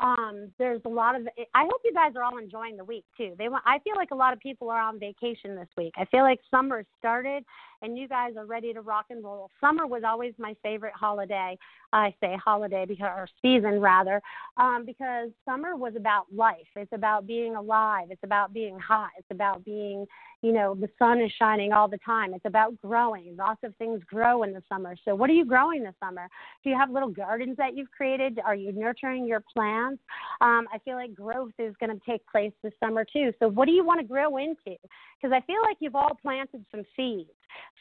um 0.01 0.51
there's 0.59 0.81
a 0.87 0.89
lot 0.89 1.15
of 1.15 1.23
i 1.55 1.63
hope 1.63 1.81
you 1.85 1.93
guys 1.93 2.13
are 2.17 2.25
all 2.25 2.39
enjoying 2.39 2.77
the 2.77 2.85
week 2.85 3.05
too 3.17 3.35
they 3.39 3.49
want 3.49 3.63
i 3.65 3.79
feel 3.81 3.95
like 3.95 4.11
a 4.11 4.17
lot 4.17 4.33
of 4.33 4.41
people 4.41 4.69
are 4.71 4.81
on 4.81 4.99
vacation 4.99 5.55
this 5.55 5.69
week 5.77 5.95
i 5.97 6.05
feel 6.07 6.23
like 6.23 6.41
summer 6.51 6.83
started 6.99 7.45
and 7.85 7.99
you 7.99 8.09
guys 8.09 8.33
are 8.37 8.47
ready 8.47 8.73
to 8.73 8.81
rock 8.81 9.07
and 9.11 9.23
roll. 9.23 9.51
Summer 9.61 9.87
was 9.87 10.03
always 10.07 10.33
my 10.39 10.57
favorite 10.63 10.95
holiday. 10.95 11.57
I 11.95 12.13
say 12.21 12.37
holiday 12.45 12.87
because 12.87 13.09
or 13.17 13.29
season 13.41 13.81
rather, 13.81 14.21
um, 14.57 14.83
because 14.85 15.31
summer 15.45 15.77
was 15.77 15.95
about 15.97 16.27
life. 16.35 16.67
It's 16.75 16.93
about 16.93 17.25
being 17.25 17.55
alive. 17.55 18.09
It's 18.11 18.25
about 18.25 18.53
being 18.53 18.77
hot. 18.81 19.11
It's 19.17 19.31
about 19.31 19.65
being, 19.65 20.05
you 20.43 20.53
know, 20.53 20.75
the 20.75 20.89
sun 20.99 21.21
is 21.21 21.31
shining 21.39 21.73
all 21.73 21.87
the 21.87 21.99
time. 22.05 22.35
It's 22.35 22.45
about 22.47 22.77
growing. 22.79 23.37
Lots 23.39 23.61
of 23.63 23.77
things 23.77 24.03
grow 24.07 24.43
in 24.43 24.53
the 24.53 24.63
summer. 24.69 24.97
So 25.05 25.15
what 25.15 25.31
are 25.31 25.35
you 25.35 25.45
growing 25.45 25.85
this 25.85 25.95
summer? 26.03 26.29
Do 26.65 26.71
you 26.71 26.77
have 26.77 26.91
little 26.91 27.11
gardens 27.11 27.57
that 27.59 27.77
you've 27.77 27.91
created? 27.93 28.41
Are 28.45 28.57
you 28.57 28.73
nurturing 28.73 29.25
your 29.25 29.45
plants? 29.55 30.03
Um, 30.41 30.67
I 30.75 30.79
feel 30.85 30.97
like 30.97 31.15
growth 31.15 31.53
is 31.61 31.77
going 31.79 31.97
to 31.97 32.05
take 32.05 32.27
place 32.27 32.53
this 32.65 32.73
summer 32.83 33.05
too. 33.05 33.33
So 33.39 33.47
what 33.47 33.67
do 33.67 33.73
you 33.73 33.85
want 33.85 34.01
to 34.01 34.07
grow 34.07 34.39
into? 34.39 34.57
Because 34.67 35.33
I 35.33 35.41
feel 35.47 35.63
like 35.63 35.77
you've 35.79 35.95
all 35.95 36.19
planted 36.21 36.65
some 36.73 36.83
seeds. 36.97 37.31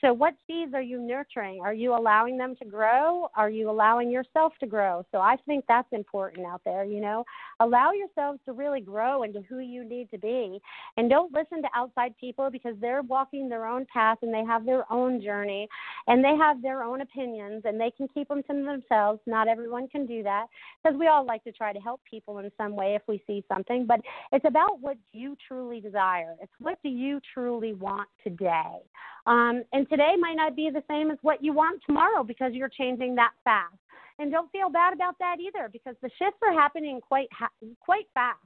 So, 0.02 0.14
what 0.14 0.36
seeds 0.48 0.74
are 0.74 0.82
you 0.82 1.00
nurturing? 1.00 1.62
Are 1.62 1.74
you 1.74 1.96
allowing 1.96 2.38
them 2.38 2.56
to 2.58 2.66
grow? 2.66 3.28
Are 3.36 3.50
you 3.50 3.70
allowing 3.70 4.03
yourself 4.10 4.54
to 4.60 4.68
grow? 4.68 5.06
So, 5.12 5.20
I 5.20 5.38
think 5.46 5.66
that's 5.68 5.88
important 5.92 6.46
out 6.46 6.62
there, 6.66 6.84
you 6.84 7.02
know. 7.02 7.24
Allow 7.60 7.92
yourselves 7.92 8.40
to 8.46 8.54
really 8.54 8.82
grow 8.82 9.24
into 9.24 9.42
who 9.42 9.60
you 9.60 9.84
need 9.84 10.10
to 10.12 10.18
be. 10.18 10.60
And 10.98 11.10
don't 11.10 11.34
listen 11.34 11.62
to 11.62 11.70
outside 11.76 12.14
people 12.20 12.50
because 12.50 12.76
they're 12.80 13.02
walking 13.02 13.50
their 13.50 13.66
own 13.66 13.86
path 13.92 14.20
and 14.22 14.34
they 14.34 14.44
have 14.46 14.66
their 14.66 14.92
own 14.92 15.22
journey 15.22 15.68
and 16.08 16.24
they 16.24 16.36
have 16.36 16.62
their 16.62 16.84
own 16.84 17.02
opinions 17.02 17.64
and 17.66 17.80
they 17.80 17.92
can 17.92 18.08
keep 18.14 18.28
them 18.28 18.44
to 18.44 18.54
themselves. 18.54 19.20
Not 19.26 19.48
everyone 19.48 19.88
can 19.88 20.06
do 20.06 20.24
that 20.24 20.48
because 20.84 20.98
we 20.98 21.08
all 21.08 21.26
like 21.26 21.44
to 21.44 21.52
try 21.52 21.74
to 21.74 21.80
help 21.80 22.02
people 22.10 22.40
in 22.40 22.52
some 22.58 22.76
way 22.76 22.96
if 22.96 23.02
we 23.08 23.24
see 23.28 23.44
something. 23.48 23.86
But 23.86 24.02
it's 24.32 24.46
about 24.46 24.80
what 24.82 24.98
you 25.12 25.36
truly 25.48 25.80
desire, 25.80 26.36
it's 26.42 26.52
what 26.60 26.80
do 26.84 26.90
you 26.90 27.20
truly 27.34 27.74
want 27.74 28.10
today. 28.24 28.80
Um, 29.26 29.64
and 29.72 29.90
today 29.90 30.14
might 30.20 30.36
not 30.36 30.56
be 30.56 30.70
the 30.70 30.84
same 30.90 31.12
as 31.12 31.18
what 31.22 31.44
you 31.44 31.54
want 31.54 31.82
tomorrow 31.86 32.24
because 32.24 32.54
you're 32.54 32.70
changing 32.70 33.16
that 33.16 33.32
fast. 33.44 33.76
And 34.20 34.32
don't 34.32 34.52
feel 34.52 34.70
bad 34.70 34.94
about 34.94 35.18
that 35.20 35.38
either 35.40 35.70
because 35.72 35.96
the 36.02 36.10
shifts 36.20 36.40
are 36.44 36.54
happening 36.54 37.02
quite 37.02 37.30
ha- 37.32 37.50
quite 37.80 38.06
fast. 38.14 38.38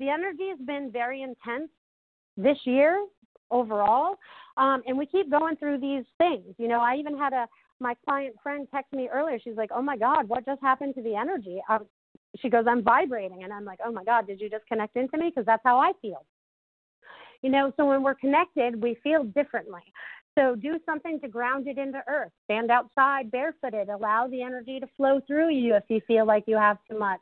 the 0.00 0.08
energy 0.08 0.48
has 0.48 0.58
been 0.66 0.90
very 0.90 1.22
intense 1.22 1.70
this 2.36 2.58
year 2.64 3.06
overall. 3.50 4.16
Um, 4.56 4.82
and 4.86 4.98
we 4.98 5.06
keep 5.06 5.30
going 5.30 5.56
through 5.56 5.78
these 5.78 6.04
things. 6.18 6.54
You 6.58 6.68
know, 6.68 6.80
I 6.80 6.96
even 6.96 7.16
had 7.16 7.32
a 7.32 7.46
my 7.80 7.94
client 8.04 8.34
friend 8.42 8.66
text 8.72 8.92
me 8.92 9.08
earlier. 9.12 9.38
She's 9.42 9.56
like, 9.56 9.70
"Oh 9.74 9.82
my 9.82 9.96
God, 9.96 10.28
what 10.28 10.46
just 10.46 10.60
happened 10.62 10.94
to 10.94 11.02
the 11.02 11.14
energy?" 11.16 11.60
Um, 11.68 11.86
she 12.40 12.48
goes, 12.48 12.66
"I'm 12.68 12.82
vibrating," 12.82 13.42
and 13.44 13.52
I'm 13.52 13.64
like, 13.64 13.80
"Oh 13.84 13.92
my 13.92 14.04
God, 14.04 14.26
did 14.26 14.40
you 14.40 14.48
just 14.48 14.66
connect 14.66 14.96
into 14.96 15.18
me?" 15.18 15.30
Because 15.30 15.46
that's 15.46 15.62
how 15.64 15.78
I 15.78 15.92
feel. 16.00 16.24
You 17.42 17.50
know, 17.50 17.72
so 17.76 17.84
when 17.86 18.02
we're 18.02 18.14
connected, 18.14 18.80
we 18.80 18.96
feel 19.02 19.24
differently. 19.24 19.82
So 20.36 20.56
do 20.56 20.78
something 20.84 21.20
to 21.20 21.28
ground 21.28 21.68
it 21.68 21.78
into 21.78 22.02
earth. 22.08 22.32
Stand 22.44 22.70
outside 22.70 23.30
barefooted. 23.30 23.88
Allow 23.88 24.26
the 24.28 24.42
energy 24.42 24.80
to 24.80 24.86
flow 24.96 25.20
through 25.26 25.50
you 25.50 25.74
if 25.76 25.84
you 25.88 26.00
feel 26.06 26.26
like 26.26 26.44
you 26.46 26.56
have 26.56 26.78
too 26.90 26.98
much. 26.98 27.20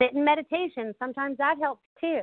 Sit 0.00 0.12
in 0.14 0.24
meditation. 0.24 0.94
Sometimes 0.98 1.36
that 1.38 1.56
helps 1.60 1.82
too. 2.00 2.22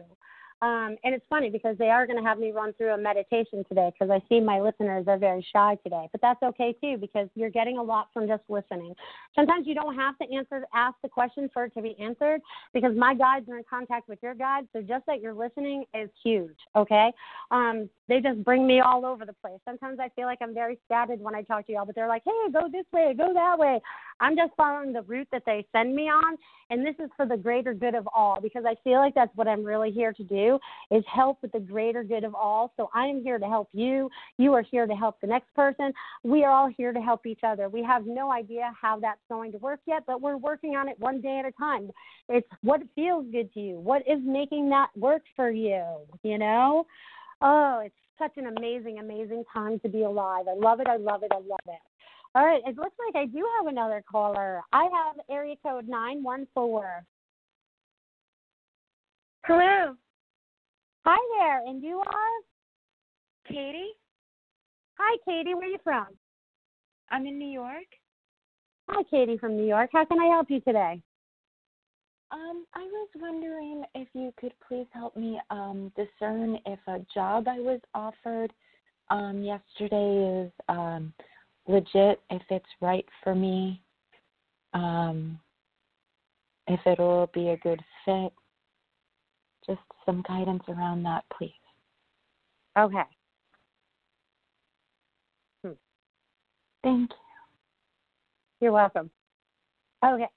Um, 0.63 0.95
and 1.03 1.13
it's 1.13 1.25
funny 1.29 1.49
because 1.49 1.77
they 1.77 1.89
are 1.89 2.07
going 2.07 2.17
to 2.17 2.23
have 2.23 2.39
me 2.39 2.53
run 2.53 2.71
through 2.75 2.93
a 2.93 2.97
meditation 2.97 3.65
today 3.67 3.91
because 3.91 4.09
I 4.09 4.25
see 4.29 4.39
my 4.39 4.61
listeners 4.61 5.03
are 5.09 5.17
very 5.17 5.45
shy 5.51 5.77
today. 5.83 6.07
But 6.13 6.21
that's 6.21 6.41
okay 6.41 6.73
too 6.79 6.97
because 6.97 7.27
you're 7.35 7.49
getting 7.49 7.79
a 7.79 7.83
lot 7.83 8.07
from 8.13 8.27
just 8.27 8.43
listening. 8.47 8.95
Sometimes 9.35 9.67
you 9.67 9.75
don't 9.75 9.93
have 9.95 10.17
to 10.19 10.33
answer, 10.33 10.65
ask 10.73 10.95
the 11.03 11.09
question 11.09 11.49
for 11.53 11.65
it 11.65 11.73
to 11.73 11.81
be 11.81 11.97
answered 11.99 12.39
because 12.73 12.95
my 12.95 13.13
guides 13.13 13.49
are 13.49 13.57
in 13.57 13.65
contact 13.69 14.07
with 14.07 14.19
your 14.23 14.35
guides. 14.35 14.67
So 14.71 14.81
just 14.81 15.05
that 15.07 15.19
you're 15.19 15.33
listening 15.33 15.83
is 15.93 16.09
huge. 16.23 16.55
Okay. 16.77 17.11
Um, 17.51 17.89
they 18.07 18.21
just 18.21 18.41
bring 18.45 18.65
me 18.65 18.79
all 18.79 19.05
over 19.05 19.25
the 19.25 19.33
place. 19.33 19.59
Sometimes 19.65 19.99
I 19.99 20.07
feel 20.15 20.27
like 20.27 20.39
I'm 20.41 20.53
very 20.53 20.79
scattered 20.85 21.19
when 21.19 21.35
I 21.35 21.41
talk 21.41 21.67
to 21.67 21.73
y'all, 21.73 21.85
but 21.85 21.95
they're 21.95 22.07
like, 22.07 22.23
hey, 22.25 22.51
go 22.53 22.69
this 22.71 22.85
way, 22.93 23.13
go 23.17 23.33
that 23.33 23.59
way. 23.59 23.81
I'm 24.21 24.37
just 24.37 24.53
following 24.55 24.93
the 24.93 25.01
route 25.01 25.27
that 25.33 25.43
they 25.45 25.65
send 25.73 25.93
me 25.93 26.03
on. 26.03 26.37
And 26.69 26.85
this 26.85 26.95
is 26.99 27.09
for 27.17 27.25
the 27.25 27.37
greater 27.37 27.73
good 27.73 27.95
of 27.95 28.07
all 28.15 28.39
because 28.41 28.63
I 28.65 28.75
feel 28.83 28.99
like 28.99 29.13
that's 29.13 29.35
what 29.35 29.47
I'm 29.47 29.63
really 29.63 29.91
here 29.91 30.13
to 30.13 30.23
do 30.23 30.52
is 30.91 31.03
help 31.11 31.39
with 31.41 31.51
the 31.51 31.59
greater 31.59 32.03
good 32.03 32.23
of 32.23 32.35
all. 32.35 32.73
So 32.77 32.89
I 32.93 33.05
am 33.05 33.21
here 33.23 33.37
to 33.37 33.45
help 33.45 33.69
you. 33.73 34.09
You 34.37 34.53
are 34.53 34.61
here 34.61 34.85
to 34.85 34.93
help 34.93 35.19
the 35.21 35.27
next 35.27 35.53
person. 35.53 35.93
We 36.23 36.43
are 36.43 36.51
all 36.51 36.69
here 36.75 36.93
to 36.93 37.01
help 37.01 37.25
each 37.25 37.41
other. 37.43 37.69
We 37.69 37.83
have 37.83 38.05
no 38.05 38.31
idea 38.31 38.71
how 38.79 38.99
that's 38.99 39.21
going 39.29 39.51
to 39.53 39.57
work 39.57 39.79
yet, 39.85 40.03
but 40.05 40.21
we're 40.21 40.37
working 40.37 40.75
on 40.75 40.87
it 40.89 40.99
one 40.99 41.21
day 41.21 41.39
at 41.39 41.45
a 41.45 41.51
time. 41.53 41.91
It's 42.29 42.47
what 42.61 42.81
feels 42.95 43.25
good 43.31 43.53
to 43.53 43.59
you. 43.59 43.79
What 43.79 44.01
is 44.07 44.19
making 44.23 44.69
that 44.69 44.89
work 44.95 45.23
for 45.35 45.49
you? 45.49 45.83
You 46.23 46.37
know? 46.37 46.85
Oh, 47.41 47.81
it's 47.83 47.95
such 48.17 48.37
an 48.37 48.47
amazing, 48.57 48.99
amazing 48.99 49.43
time 49.53 49.79
to 49.79 49.89
be 49.89 50.03
alive. 50.03 50.45
I 50.49 50.55
love 50.55 50.79
it. 50.79 50.87
I 50.87 50.97
love 50.97 51.23
it. 51.23 51.31
I 51.31 51.37
love 51.37 51.59
it. 51.67 51.79
All 52.35 52.45
right. 52.45 52.61
It 52.65 52.77
looks 52.77 52.95
like 53.05 53.15
I 53.15 53.25
do 53.25 53.45
have 53.57 53.67
another 53.67 54.03
caller. 54.09 54.61
I 54.71 54.83
have 54.83 55.17
area 55.29 55.55
code 55.63 55.87
914. 55.87 57.05
Hello. 59.45 59.95
Hi 61.05 61.17
there. 61.37 61.67
And 61.67 61.83
you 61.83 61.99
are? 61.99 62.39
Katie? 63.45 63.91
Hi, 64.97 65.17
Katie. 65.27 65.53
Where 65.53 65.67
are 65.67 65.71
you 65.71 65.79
from? 65.83 66.07
I'm 67.11 67.25
in 67.25 67.37
New 67.37 67.49
York. 67.49 67.87
Hi, 68.89 69.03
Katie 69.11 69.37
from 69.37 69.57
New 69.57 69.65
York. 69.65 69.89
How 69.91 70.05
can 70.05 70.19
I 70.19 70.27
help 70.27 70.49
you 70.49 70.61
today? 70.61 71.01
Um, 72.31 72.65
I 72.73 72.83
was 72.83 73.09
wondering 73.19 73.83
if 73.95 74.07
you 74.13 74.33
could 74.39 74.53
please 74.65 74.87
help 74.93 75.17
me 75.17 75.41
um, 75.49 75.91
discern 75.95 76.57
if 76.65 76.79
a 76.87 77.05
job 77.13 77.47
I 77.49 77.59
was 77.59 77.81
offered 77.93 78.53
um, 79.09 79.43
yesterday 79.43 80.45
is 80.45 80.51
um, 80.69 81.13
legit, 81.67 82.21
if 82.29 82.41
it's 82.49 82.65
right 82.81 83.05
for 83.23 83.35
me, 83.35 83.83
um, 84.73 85.37
if 86.67 86.79
it'll 86.85 87.29
be 87.33 87.49
a 87.49 87.57
good 87.57 87.81
fit. 88.05 88.31
Just 89.67 89.81
some 90.05 90.23
guidance 90.27 90.63
around 90.67 91.03
that, 91.03 91.23
please. 91.37 91.51
Okay. 92.77 93.03
Hmm. 95.63 95.71
Thank 96.83 97.11
you. 97.11 97.17
You're 98.61 98.71
welcome. 98.71 99.09
Okay. 100.05 100.27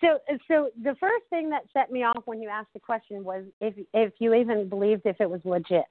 So, 0.00 0.18
so 0.46 0.70
the 0.82 0.94
first 1.00 1.24
thing 1.30 1.50
that 1.50 1.62
set 1.72 1.90
me 1.90 2.04
off 2.04 2.22
when 2.26 2.40
you 2.40 2.48
asked 2.48 2.72
the 2.74 2.80
question 2.80 3.24
was 3.24 3.44
if 3.60 3.74
if 3.94 4.12
you 4.18 4.34
even 4.34 4.68
believed 4.68 5.02
if 5.04 5.20
it 5.20 5.28
was 5.28 5.40
legit. 5.44 5.84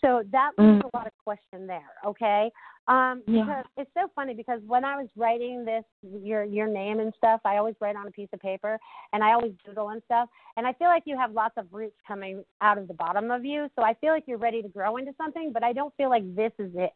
So 0.00 0.22
that 0.30 0.52
leaves 0.58 0.82
Mm. 0.82 0.90
a 0.92 0.96
lot 0.96 1.06
of 1.06 1.12
question 1.24 1.66
there. 1.66 1.94
Okay. 2.04 2.52
Um, 2.88 3.22
Yeah. 3.26 3.44
because 3.44 3.64
it's 3.78 3.94
so 3.94 4.08
funny 4.14 4.34
because 4.34 4.62
when 4.64 4.84
I 4.84 4.96
was 4.96 5.08
writing 5.16 5.64
this, 5.64 5.84
your 6.02 6.44
your 6.44 6.68
name 6.68 7.00
and 7.00 7.12
stuff, 7.14 7.40
I 7.44 7.56
always 7.56 7.74
write 7.80 7.96
on 7.96 8.06
a 8.06 8.10
piece 8.12 8.28
of 8.32 8.40
paper 8.40 8.78
and 9.12 9.24
I 9.24 9.32
always 9.32 9.54
doodle 9.64 9.88
and 9.88 10.02
stuff. 10.04 10.28
And 10.56 10.66
I 10.66 10.72
feel 10.74 10.88
like 10.88 11.02
you 11.06 11.16
have 11.18 11.32
lots 11.32 11.56
of 11.56 11.66
roots 11.72 11.96
coming 12.06 12.44
out 12.60 12.78
of 12.78 12.86
the 12.86 12.94
bottom 12.94 13.30
of 13.30 13.44
you. 13.44 13.68
So 13.74 13.82
I 13.82 13.94
feel 13.94 14.12
like 14.12 14.24
you're 14.28 14.38
ready 14.38 14.62
to 14.62 14.68
grow 14.68 14.98
into 14.98 15.12
something, 15.14 15.52
but 15.52 15.64
I 15.64 15.72
don't 15.72 15.94
feel 15.96 16.10
like 16.10 16.22
this 16.36 16.52
is 16.58 16.70
it 16.76 16.92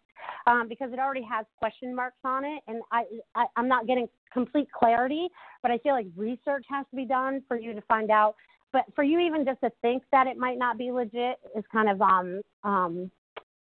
um, 0.47 0.69
because 0.69 0.93
it 0.93 0.99
already 0.99 1.23
has 1.23 1.47
question 1.57 1.95
marks 1.95 2.19
on 2.25 2.45
it, 2.45 2.63
and 2.69 2.83
I, 2.93 3.05
I 3.35 3.47
I'm 3.57 3.67
not 3.67 3.87
getting 3.87 4.09
complete 4.33 4.71
clarity. 4.71 5.29
But 5.63 5.71
I 5.73 5.79
feel 5.79 5.93
like 5.95 6.07
research 6.17 6.67
has 6.71 6.87
to 6.91 6.97
be 6.97 7.05
done 7.05 7.43
for 7.49 7.59
you 7.59 7.75
to 7.75 7.81
find 7.83 8.11
out. 8.11 8.37
But 8.73 8.85
for 8.95 9.03
you 9.03 9.19
even 9.19 9.45
just 9.45 9.61
to 9.63 9.71
think 9.83 10.03
that 10.13 10.27
it 10.27 10.37
might 10.37 10.59
not 10.59 10.79
be 10.79 10.93
legit 10.93 11.39
is 11.57 11.65
kind 11.73 11.89
of 11.89 12.01
um 12.01 12.41
um 12.65 13.11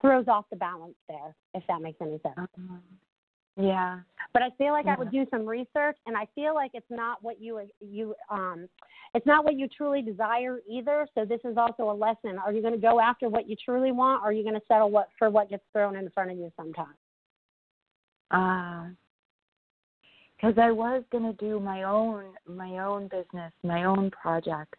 throws 0.01 0.27
off 0.29 0.47
the 0.51 0.57
balance 0.57 0.97
there, 1.09 1.35
if 1.55 1.63
that 1.69 1.81
makes 1.81 1.99
any 2.01 2.21
sense. 2.23 2.49
Um, 2.59 2.83
yeah. 3.57 4.01
But 4.33 4.43
I 4.43 4.51
feel 4.57 4.73
like 4.73 4.87
I 4.87 4.97
would 4.97 5.11
do 5.11 5.27
some 5.31 5.47
research, 5.47 5.97
and 6.07 6.17
I 6.17 6.27
feel 6.35 6.55
like 6.55 6.71
it's 6.75 6.91
not 6.91 7.23
what 7.23 7.41
you 7.41 7.61
you 7.81 8.15
um, 8.31 8.67
it's 9.15 9.27
not 9.27 9.45
what 9.45 9.59
you 9.59 9.69
truly 9.69 10.01
desire 10.01 10.61
either. 10.69 11.07
So 11.15 11.25
this 11.25 11.41
is 11.45 11.57
also 11.57 11.91
a 11.91 11.93
lesson. 11.93 12.39
Are 12.39 12.53
you 12.53 12.63
going 12.63 12.75
to 12.75 12.81
go 12.81 12.99
after 12.99 13.29
what 13.29 13.49
you 13.49 13.57
truly 13.63 13.93
want, 13.93 14.23
or 14.23 14.29
are 14.29 14.33
you 14.33 14.43
going 14.43 14.55
to 14.55 14.67
settle 14.67 14.91
what 14.91 15.09
for 15.19 15.29
what 15.29 15.51
gets 15.51 15.65
thrown 15.73 15.97
in 15.97 16.09
front 16.11 16.31
of 16.31 16.39
you 16.39 16.51
sometimes? 16.57 16.97
Uh, 18.31 18.89
because 20.43 20.59
I 20.59 20.73
was 20.73 21.05
gonna 21.13 21.35
do 21.35 21.61
my 21.61 21.85
own 21.85 22.25
my 22.49 22.79
own 22.79 23.09
business, 23.09 23.53
my 23.63 23.85
own 23.85 24.11
project, 24.11 24.75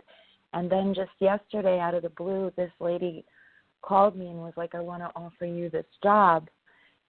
and 0.53 0.69
then 0.69 0.93
just 0.93 1.11
yesterday, 1.19 1.79
out 1.79 1.93
of 1.93 2.03
the 2.03 2.09
blue, 2.09 2.51
this 2.55 2.71
lady 2.79 3.25
called 3.81 4.15
me 4.15 4.27
and 4.27 4.37
was 4.37 4.53
like, 4.55 4.75
"I 4.75 4.79
want 4.79 5.03
to 5.03 5.11
offer 5.15 5.45
you 5.45 5.69
this 5.69 5.85
job," 6.01 6.47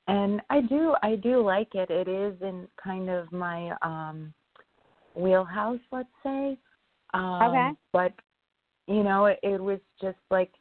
and 0.09 0.41
I 0.51 0.61
do 0.61 0.95
I 1.03 1.17
do 1.17 1.43
like 1.43 1.75
it. 1.75 1.91
It 1.91 2.09
is 2.09 2.41
in 2.43 2.69
kind 2.83 3.09
of 3.09 3.31
my 3.33 3.77
um 3.83 4.33
wheelhouse, 5.15 5.81
let's 5.93 6.09
say. 6.23 6.59
Um, 7.13 7.43
Okay. 7.43 7.71
But 7.93 8.13
you 8.87 9.03
know, 9.03 9.27
it, 9.27 9.39
it 9.43 9.61
was 9.61 9.79
just 10.01 10.19
like 10.31 10.53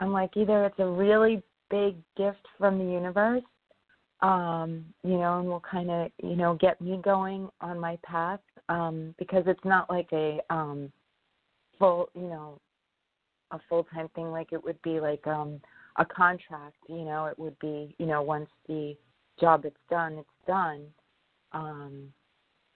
I'm 0.00 0.12
like 0.12 0.36
either 0.36 0.64
it's 0.64 0.78
a 0.78 0.86
really 0.86 1.42
big 1.70 1.96
gift 2.16 2.46
from 2.58 2.78
the 2.78 2.84
universe 2.84 3.42
um 4.22 4.84
you 5.04 5.18
know 5.18 5.40
and 5.40 5.48
will 5.48 5.60
kind 5.60 5.90
of 5.90 6.10
you 6.22 6.36
know 6.36 6.54
get 6.54 6.80
me 6.80 6.98
going 7.04 7.48
on 7.60 7.78
my 7.78 7.98
path 8.02 8.40
um 8.68 9.14
because 9.18 9.44
it's 9.46 9.64
not 9.64 9.90
like 9.90 10.08
a 10.12 10.40
um 10.48 10.90
full 11.78 12.08
you 12.14 12.28
know 12.28 12.58
a 13.52 13.58
full 13.68 13.84
time 13.94 14.08
thing 14.14 14.30
like 14.30 14.52
it 14.52 14.62
would 14.62 14.80
be 14.82 15.00
like 15.00 15.26
um 15.26 15.60
a 15.98 16.04
contract 16.04 16.76
you 16.88 17.04
know 17.04 17.26
it 17.26 17.38
would 17.38 17.58
be 17.58 17.94
you 17.98 18.06
know 18.06 18.22
once 18.22 18.50
the 18.68 18.96
job 19.40 19.64
is 19.64 19.72
done 19.90 20.14
it's 20.14 20.28
done. 20.46 20.82
Um 21.52 22.12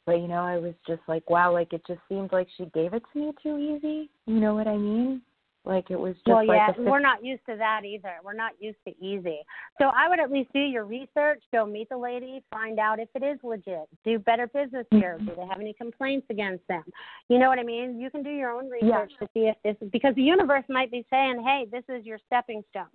but 0.07 0.17
you 0.17 0.29
know 0.29 0.43
i 0.43 0.57
was 0.57 0.75
just 0.87 1.03
like 1.09 1.29
wow 1.29 1.53
like 1.53 1.73
it 1.73 1.83
just 1.87 2.01
seemed 2.09 2.33
like 2.33 2.49
she 2.57 2.65
gave 2.75 2.95
it 2.95 3.03
to 3.13 3.19
me 3.19 3.33
too 3.43 3.59
easy 3.59 4.11
you 4.27 4.41
know 4.41 4.55
what 4.55 4.67
i 4.67 4.77
mean 4.77 5.21
like 5.65 5.91
it 5.91 5.99
was 5.99 6.15
just 6.17 6.27
well, 6.27 6.47
like 6.47 6.57
yeah, 6.57 6.73
we're 6.79 7.01
not 7.01 7.25
used 7.25 7.43
to 7.47 7.57
that 7.57 7.85
either. 7.85 8.15
We're 8.25 8.33
not 8.33 8.53
used 8.61 8.79
to 8.89 8.95
easy. 8.99 9.41
So 9.79 9.91
I 9.95 10.09
would 10.09 10.19
at 10.19 10.31
least 10.31 10.51
do 10.55 10.61
your 10.61 10.87
research, 10.87 11.43
go 11.53 11.67
meet 11.67 11.91
the 11.91 11.99
lady, 11.99 12.43
find 12.51 12.79
out 12.79 12.99
if 12.99 13.09
it 13.15 13.23
is 13.23 13.39
legit. 13.43 13.87
Do 14.05 14.19
Better 14.19 14.47
Business 14.47 14.87
Bureau. 14.91 15.19
Mm-hmm. 15.19 15.27
Do 15.27 15.35
they 15.37 15.47
have 15.47 15.61
any 15.61 15.75
complaints 15.75 16.27
against 16.31 16.67
them? 16.69 16.85
You 17.29 17.39
know 17.39 17.49
what 17.49 17.59
I 17.59 17.63
mean? 17.63 18.01
You 18.01 18.11
can 18.11 18.23
do 18.23 18.31
your 18.31 18.53
own 18.53 18.71
Yeah. 18.83 19.01
research 19.01 19.13
to 19.21 19.29
see 19.35 19.49
if 19.49 19.57
this 19.63 19.77
is 19.83 19.91
because 19.91 20.15
the 20.15 20.23
universe 20.23 20.65
might 20.71 20.91
be 20.91 21.05
saying, 21.11 21.43
"Hey, 21.43 21.67
this 21.71 21.85
is 21.89 22.07
your 22.07 22.19
stepping 22.27 22.65
stone." 22.71 22.89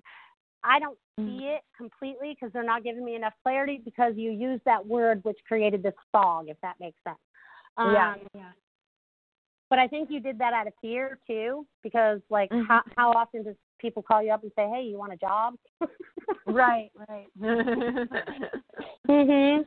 I 0.63 0.79
don't 0.79 0.97
Mm-hmm. 1.19 1.37
see 1.37 1.45
it 1.45 1.61
completely 1.77 2.33
because 2.33 2.51
they're 2.51 2.63
not 2.63 2.83
giving 2.83 3.05
me 3.05 3.15
enough 3.15 3.33
clarity 3.41 3.79
because 3.85 4.15
you 4.17 4.31
use 4.31 4.59
that 4.65 4.85
word 4.85 5.23
which 5.23 5.37
created 5.47 5.81
this 5.81 5.93
fog, 6.11 6.49
if 6.49 6.59
that 6.61 6.75
makes 6.79 6.97
sense. 7.05 7.17
Um, 7.77 7.93
yeah 7.93 8.15
yeah 8.33 8.51
but 9.75 9.81
I 9.81 9.89
think 9.89 10.09
you 10.09 10.21
did 10.21 10.37
that 10.39 10.53
out 10.53 10.67
of 10.67 10.73
fear 10.81 11.19
too, 11.27 11.67
because 11.83 12.21
like 12.29 12.49
Mhm. 12.49 12.65
how 12.65 12.81
how 12.95 13.11
often 13.11 13.43
does 13.43 13.57
people 13.77 14.01
call 14.01 14.23
you 14.23 14.31
up 14.31 14.41
and 14.43 14.51
say, 14.55 14.69
"Hey, 14.69 14.83
you 14.83 14.97
want 14.97 15.11
a 15.11 15.17
job?" 15.17 15.55
right 16.45 16.91
right 17.09 17.27
mhm. 19.09 19.65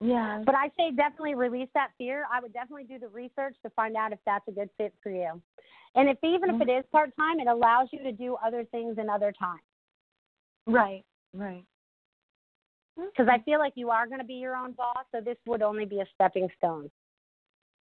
yeah 0.00 0.42
But 0.46 0.54
I 0.54 0.70
say 0.78 0.90
definitely 0.96 1.34
release 1.34 1.68
that 1.74 1.90
fear. 1.98 2.24
I 2.32 2.40
would 2.40 2.54
definitely 2.54 2.84
do 2.84 2.98
the 2.98 3.08
research 3.08 3.56
to 3.62 3.68
find 3.76 3.94
out 3.94 4.12
if 4.12 4.20
that's 4.24 4.48
a 4.48 4.52
good 4.52 4.70
fit 4.78 4.94
for 5.02 5.10
you. 5.10 5.42
And 5.96 6.08
if 6.08 6.16
even 6.24 6.48
if 6.48 6.62
it 6.62 6.70
is 6.70 6.84
part 6.90 7.14
time, 7.14 7.40
it 7.40 7.46
allows 7.46 7.88
you 7.92 8.02
to 8.04 8.12
do 8.12 8.36
other 8.36 8.64
things 8.64 8.96
in 8.96 9.10
other 9.10 9.32
times. 9.32 9.60
right 10.66 11.04
right 11.34 11.66
Because 12.96 13.28
I 13.28 13.38
feel 13.40 13.58
like 13.58 13.74
you 13.76 13.90
are 13.90 14.06
going 14.06 14.20
to 14.20 14.26
be 14.26 14.34
your 14.34 14.56
own 14.56 14.72
boss, 14.72 15.04
so 15.12 15.20
this 15.20 15.36
would 15.46 15.60
only 15.62 15.84
be 15.84 16.00
a 16.00 16.06
stepping 16.14 16.48
stone. 16.56 16.90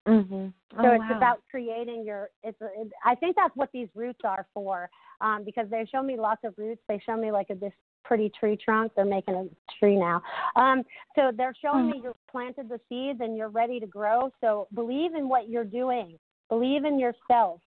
Mhm. 0.08 0.54
So 0.72 0.78
Oh, 0.80 0.92
it's 0.92 1.00
wow. 1.00 1.18
about 1.18 1.44
creating 1.50 2.06
your. 2.06 2.30
It's. 2.44 2.58
It, 2.62 2.92
I 3.04 3.16
think 3.16 3.36
that's 3.36 3.56
what 3.56 3.72
these 3.72 3.90
roots 3.94 4.20
are 4.24 4.48
for, 4.54 4.90
um, 5.22 5.44
because 5.44 5.70
they 5.70 5.86
show 5.86 6.02
me 6.02 6.18
lots 6.18 6.44
of 6.44 6.54
roots. 6.58 6.82
They 6.88 7.00
show 7.00 7.18
me 7.18 7.32
like 7.32 7.50
a, 7.50 7.56
this 7.56 7.74
pretty 8.04 8.30
tree 8.30 8.58
trunk. 8.58 8.94
They're 8.96 9.06
making 9.06 9.36
a 9.36 9.48
tree 9.80 9.98
now. 9.98 10.22
Um, 10.56 10.84
so 11.16 11.32
they're 11.36 11.56
showing 11.62 11.88
me 11.88 12.02
you've 12.04 12.16
planted 12.32 12.70
the 12.70 12.80
seeds 12.88 13.20
and 13.22 13.36
you're 13.36 13.50
ready 13.50 13.80
to 13.80 13.88
grow. 13.88 14.32
So 14.40 14.68
believe 14.74 15.14
in 15.14 15.28
what 15.28 15.50
you're 15.50 15.66
doing. 15.66 16.18
Believe 16.50 16.86
in 16.86 16.98
yourself. 17.00 17.62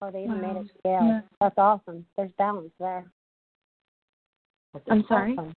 Oh, 0.00 0.10
they 0.10 0.24
even 0.24 0.40
Wow. 0.40 0.54
made 0.54 0.60
it 0.60 0.70
scale. 0.78 1.06
Yeah. 1.08 1.20
That's 1.40 1.58
awesome. 1.58 2.06
There's 2.16 2.32
balance 2.38 2.72
there. 2.78 3.04
I'm 4.90 5.04
sorry? 5.08 5.32
Awesome. 5.32 5.52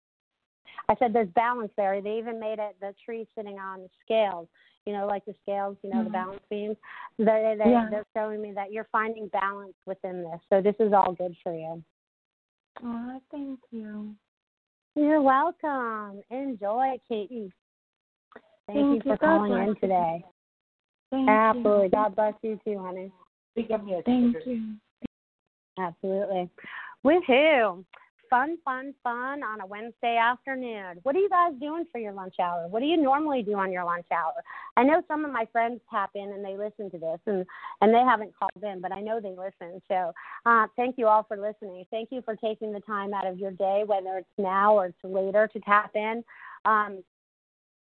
I 0.90 0.96
said 0.96 1.14
there's 1.14 1.30
balance 1.30 1.72
there. 1.78 2.02
They 2.02 2.18
even 2.18 2.40
made 2.40 2.60
it 2.60 2.76
the 2.82 2.94
tree 3.06 3.28
sitting 3.36 3.60
on 3.60 3.82
the 3.82 3.90
scales. 4.04 4.50
You 4.86 4.94
know, 4.94 5.08
like 5.08 5.26
the 5.26 5.36
scales. 5.44 5.78
You 5.84 5.92
know, 5.92 6.04
the 6.04 6.10
Mhm. 6.10 6.14
balance 6.14 6.44
beams. 6.50 6.78
They 7.18 7.56
they 7.58 7.72
Yeah. 7.72 7.90
they're 7.90 8.06
showing 8.16 8.42
me 8.42 8.52
that 8.54 8.72
you're 8.72 8.88
finding 8.92 9.28
balance 9.28 9.76
within 9.86 10.24
this. 10.24 10.42
So 10.50 10.62
this 10.62 10.76
is 10.80 10.94
all 10.94 11.14
good 11.14 11.36
for 11.44 11.54
you. 11.54 11.84
Oh, 12.84 13.22
thank 13.30 13.60
you. 13.72 14.16
You're 14.96 15.22
welcome. 15.22 16.22
Enjoy, 16.30 17.00
Katie. 17.08 17.52
Thank, 18.68 18.78
you 18.78 19.02
for 19.02 19.10
you. 19.10 19.18
Calling 19.18 19.52
bless 19.54 19.68
in 19.70 19.76
today. 19.76 20.26
Thank 21.12 21.30
Absolutely. 21.30 21.84
you. 21.86 21.90
God 21.90 22.16
bless 22.16 22.34
you 22.42 22.60
too, 22.66 22.80
honey. 22.80 23.12
Thank 23.56 24.46
you. 24.46 24.76
Absolutely. 25.78 26.50
Woohoo. 27.06 27.84
Fun, 28.32 28.58
fun, 28.64 28.96
fun 29.04 29.44
on 29.44 29.60
a 29.60 29.66
Wednesday 29.66 30.16
afternoon. 30.16 31.02
What 31.04 31.18
are 31.18 31.20
you 31.20 31.28
guys 31.28 31.52
doing 31.60 31.84
for 31.92 32.00
your 32.00 32.14
lunch 32.14 32.36
hour? 32.40 32.66
What 32.70 32.80
do 32.80 32.86
you 32.86 32.96
normally 32.96 33.44
do 33.44 33.56
on 33.56 33.74
your 33.74 33.84
lunch 33.84 34.06
hour? 34.10 34.32
I 34.78 34.84
know 34.84 35.04
some 35.10 35.26
of 35.26 35.34
my 35.34 35.46
friends 35.52 35.82
tap 35.92 36.12
in 36.16 36.32
and 36.32 36.44
they 36.44 36.56
listen 36.56 36.90
to 36.92 36.98
this 36.98 37.20
and, 37.26 37.46
and 37.82 37.94
they 37.94 38.00
haven't 38.00 38.32
called 38.40 38.64
in, 38.64 38.80
but 38.80 38.94
I 38.94 39.02
know 39.02 39.20
they 39.20 39.36
listen. 39.36 39.82
So 39.90 40.14
uh, 40.46 40.68
thank 40.78 40.98
you 40.98 41.08
all 41.08 41.24
for 41.24 41.36
listening. 41.36 41.84
Thank 41.92 42.08
you 42.10 42.22
for 42.22 42.38
taking 42.38 42.72
the 42.72 42.80
time 42.80 43.14
out 43.14 43.28
of 43.28 43.38
your 43.38 43.52
day, 43.52 43.84
whether 43.86 44.20
it's 44.20 44.30
now 44.38 44.76
or 44.76 44.86
it's 44.86 44.98
later, 45.04 45.50
to 45.52 45.60
tap 45.60 45.92
in. 45.96 46.24
Um, 46.64 47.04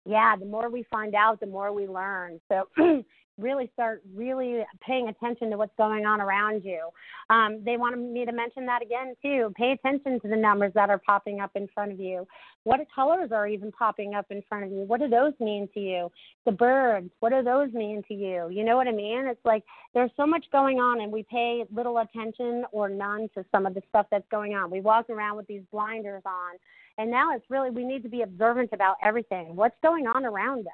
yeah, 0.06 0.38
the 0.38 0.46
more 0.46 0.70
we 0.70 0.84
find 0.84 1.16
out, 1.16 1.42
the 1.42 1.48
more 1.48 1.74
we 1.74 1.86
learn. 1.86 2.40
So 2.48 2.70
really 3.40 3.70
start 3.74 4.02
really 4.14 4.64
paying 4.86 5.08
attention 5.08 5.50
to 5.52 5.58
what's 5.58 5.76
going 5.78 6.06
on 6.06 6.22
around 6.22 6.64
you. 6.64 6.90
Um, 7.30 7.62
they 7.64 7.78
wanted 7.78 8.00
me 8.00 8.26
to 8.26 8.32
mention 8.32 8.66
that 8.66 8.82
again 8.82 9.16
too. 9.22 9.54
Pay 9.56 9.72
attention 9.72 10.20
to 10.22 10.28
the 10.28 10.36
numbers 10.36 10.72
that 10.76 10.90
are 10.90 11.00
popping 11.00 11.40
up 11.40 11.52
in 11.56 11.68
front 11.74 11.92
of 11.92 12.00
you. 12.00 12.28
What 12.64 12.80
colors 12.94 13.32
are 13.32 13.48
even 13.48 13.72
popping 13.72 14.14
up 14.14 14.26
in 14.30 14.44
front 14.48 14.66
of 14.66 14.72
you? 14.72 14.80
What 14.80 15.00
do 15.00 15.08
those 15.08 15.34
mean 15.40 15.70
to 15.74 15.80
you? 15.80 16.12
The 16.46 16.52
birds, 16.52 17.10
what 17.20 17.30
do 17.32 17.42
those 17.42 17.72
mean 17.74 18.04
to 18.08 18.14
you? 18.14 18.50
You 18.50 18.64
know 18.64 18.78
what 18.78 18.88
I 18.88 18.92
mean? 18.92 19.26
It's 19.28 19.44
like 19.46 19.64
there's 19.94 20.12
so 20.18 20.28
much 20.28 20.46
going 20.52 20.80
on 20.80 21.02
and 21.02 21.12
we 21.12 21.24
pay 21.24 21.64
little 21.74 21.98
attention 22.00 22.66
or 22.72 22.90
none 22.90 23.30
to 23.36 23.46
some 23.52 23.66
of 23.66 23.74
the 23.74 23.82
stuff 23.90 24.08
that's 24.12 24.28
going 24.30 24.56
on. 24.56 24.70
We 24.70 24.82
walk 24.82 25.10
around 25.10 25.38
with 25.38 25.48
these 25.48 25.64
blinders 25.72 26.24
on 26.26 26.58
and 27.00 27.10
now 27.10 27.34
it's 27.34 27.46
really 27.50 27.70
we 27.70 27.86
need 27.86 28.04
to 28.04 28.10
be 28.10 28.22
observant 28.22 28.72
about 28.74 28.98
everything. 29.02 29.56
What's 29.56 29.78
going 29.82 30.06
on 30.06 30.26
around 30.26 30.68
us? 30.68 30.74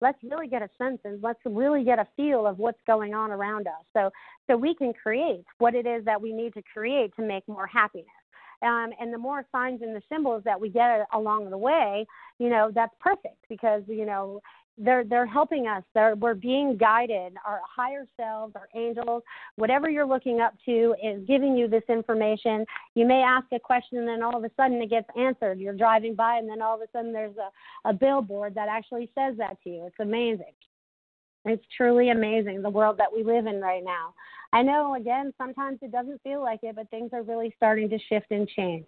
Let's 0.00 0.18
really 0.22 0.48
get 0.48 0.62
a 0.62 0.68
sense 0.78 0.98
and 1.04 1.22
let's 1.22 1.40
really 1.44 1.84
get 1.84 1.98
a 1.98 2.06
feel 2.16 2.46
of 2.46 2.58
what's 2.58 2.80
going 2.86 3.14
on 3.14 3.30
around 3.30 3.66
us. 3.66 3.84
So 3.92 4.10
so 4.46 4.56
we 4.56 4.74
can 4.74 4.92
create 4.92 5.44
what 5.58 5.74
it 5.74 5.86
is 5.86 6.04
that 6.04 6.20
we 6.20 6.32
need 6.32 6.54
to 6.54 6.62
create 6.72 7.14
to 7.16 7.22
make 7.22 7.46
more 7.48 7.66
happiness. 7.66 8.06
Um, 8.62 8.90
and 9.00 9.12
the 9.12 9.18
more 9.18 9.44
signs 9.52 9.82
and 9.82 9.94
the 9.94 10.02
symbols 10.10 10.42
that 10.44 10.58
we 10.58 10.70
get 10.70 11.06
along 11.12 11.50
the 11.50 11.58
way, 11.58 12.06
you 12.38 12.48
know, 12.48 12.70
that's 12.74 12.94
perfect 13.00 13.44
because 13.48 13.82
you 13.88 14.06
know 14.06 14.40
they're 14.76 15.04
they're 15.04 15.26
helping 15.26 15.66
us. 15.66 15.82
They're 15.94 16.16
we're 16.16 16.34
being 16.34 16.76
guided. 16.76 17.34
Our 17.46 17.60
higher 17.64 18.06
selves, 18.16 18.54
our 18.56 18.68
angels, 18.74 19.22
whatever 19.56 19.88
you're 19.88 20.06
looking 20.06 20.40
up 20.40 20.54
to 20.64 20.94
is 21.02 21.22
giving 21.26 21.56
you 21.56 21.68
this 21.68 21.84
information. 21.88 22.64
You 22.94 23.06
may 23.06 23.22
ask 23.22 23.46
a 23.52 23.58
question 23.58 23.98
and 23.98 24.08
then 24.08 24.22
all 24.22 24.36
of 24.36 24.44
a 24.44 24.50
sudden 24.56 24.82
it 24.82 24.90
gets 24.90 25.08
answered. 25.16 25.60
You're 25.60 25.76
driving 25.76 26.14
by 26.14 26.38
and 26.38 26.48
then 26.48 26.60
all 26.60 26.74
of 26.74 26.80
a 26.80 26.90
sudden 26.92 27.12
there's 27.12 27.36
a, 27.36 27.88
a 27.88 27.92
billboard 27.92 28.54
that 28.56 28.68
actually 28.68 29.10
says 29.14 29.36
that 29.38 29.62
to 29.62 29.70
you. 29.70 29.86
It's 29.86 30.00
amazing. 30.00 30.54
It's 31.44 31.64
truly 31.76 32.10
amazing 32.10 32.62
the 32.62 32.70
world 32.70 32.98
that 32.98 33.12
we 33.14 33.22
live 33.22 33.46
in 33.46 33.60
right 33.60 33.84
now. 33.84 34.14
I 34.54 34.62
know, 34.62 34.94
again, 34.94 35.34
sometimes 35.36 35.80
it 35.82 35.90
doesn't 35.90 36.22
feel 36.22 36.40
like 36.40 36.60
it, 36.62 36.76
but 36.76 36.88
things 36.88 37.10
are 37.12 37.24
really 37.24 37.52
starting 37.56 37.90
to 37.90 37.98
shift 38.08 38.26
and 38.30 38.48
change. 38.48 38.86